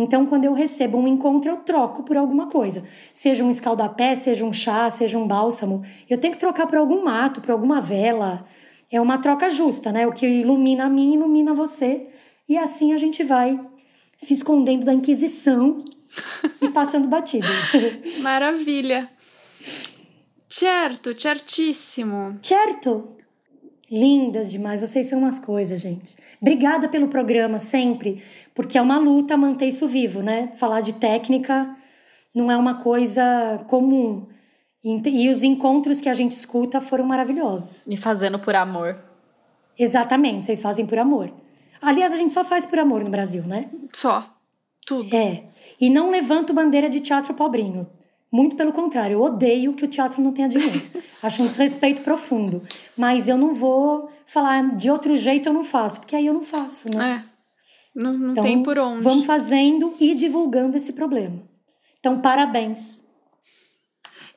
[0.00, 2.84] Então, quando eu recebo um encontro, eu troco por alguma coisa.
[3.12, 5.84] Seja um escaldapé, seja um chá, seja um bálsamo.
[6.08, 8.46] Eu tenho que trocar por algum mato, por alguma vela.
[8.92, 10.06] É uma troca justa, né?
[10.06, 12.06] O que ilumina a mim, ilumina você.
[12.48, 13.60] E assim a gente vai
[14.16, 15.84] se escondendo da Inquisição
[16.62, 17.48] e passando batido.
[18.22, 19.10] Maravilha.
[20.48, 22.38] Certo, certíssimo.
[22.40, 23.16] Certo.
[23.90, 26.16] Lindas demais, vocês são umas coisas, gente.
[26.40, 28.22] Obrigada pelo programa sempre,
[28.54, 30.52] porque é uma luta manter isso vivo, né?
[30.56, 31.74] Falar de técnica
[32.34, 34.26] não é uma coisa comum.
[34.84, 37.86] E os encontros que a gente escuta foram maravilhosos.
[37.86, 38.98] E fazendo por amor.
[39.78, 41.32] Exatamente, vocês fazem por amor.
[41.80, 43.70] Aliás, a gente só faz por amor no Brasil, né?
[43.92, 44.34] Só.
[44.86, 45.14] Tudo.
[45.14, 45.44] É.
[45.80, 47.82] E não levanto bandeira de teatro pobrinho.
[48.30, 50.82] Muito pelo contrário, eu odeio que o teatro não tenha dinheiro.
[51.22, 52.62] Acho um desrespeito profundo.
[52.96, 56.42] Mas eu não vou falar de outro jeito eu não faço, porque aí eu não
[56.42, 57.24] faço, né?
[57.24, 57.38] É.
[57.94, 59.02] Não, não então, tem por onde.
[59.02, 61.42] Vamos fazendo e divulgando esse problema.
[61.98, 63.00] Então, parabéns.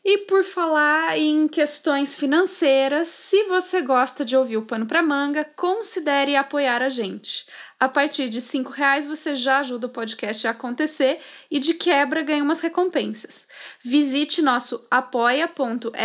[0.04, 5.44] E por falar em questões financeiras, se você gosta de ouvir o Pano para Manga,
[5.44, 7.46] considere apoiar a gente.
[7.82, 12.22] A partir de R$ reais você já ajuda o podcast a acontecer e de quebra
[12.22, 13.48] ganha umas recompensas.
[13.84, 15.98] Visite nosso apoia.se.com.br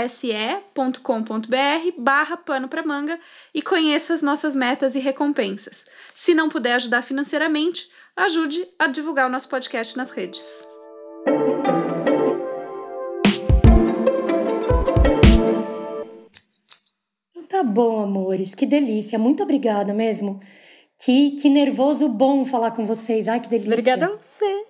[1.98, 3.20] barra pano pra manga
[3.52, 5.84] e conheça as nossas metas e recompensas.
[6.14, 10.66] Se não puder ajudar financeiramente, ajude a divulgar o nosso podcast nas redes.
[17.50, 19.18] Tá bom, amores, que delícia.
[19.18, 20.40] Muito obrigada mesmo.
[20.98, 23.28] Que, que nervoso bom falar com vocês.
[23.28, 23.72] Ai, que delícia.
[23.72, 24.66] Obrigada a você.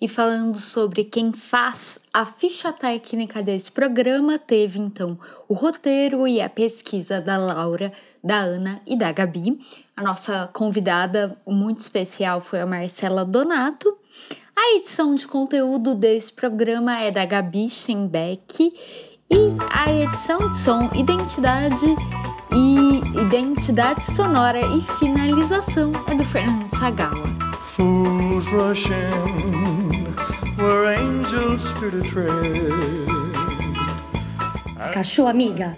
[0.00, 6.40] E falando sobre quem faz a ficha técnica desse programa, teve então o roteiro e
[6.40, 7.92] a pesquisa da Laura,
[8.24, 9.58] da Ana e da Gabi.
[9.94, 13.94] A nossa convidada muito especial foi a Marcela Donato.
[14.56, 18.72] A edição de conteúdo desse programa é da Gabi Schenbeck
[19.30, 19.36] e
[19.70, 21.94] a edição de som, identidade
[22.52, 27.26] e identidade sonora e finalização é do Fernando Sagala.
[27.62, 30.04] Fools rush in,
[30.56, 33.06] where angels fear to tread.
[34.92, 35.76] Cachorro, amiga.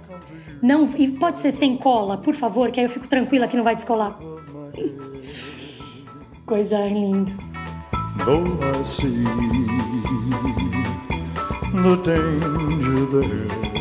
[0.62, 3.64] Não, e pode ser sem cola, por favor, que aí eu fico tranquila que não
[3.64, 4.18] vai descolar.
[6.46, 7.32] Coisa linda.
[8.24, 9.24] Though I see
[11.72, 13.71] the danger there.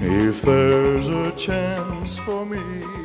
[0.00, 2.97] If there's a chance for me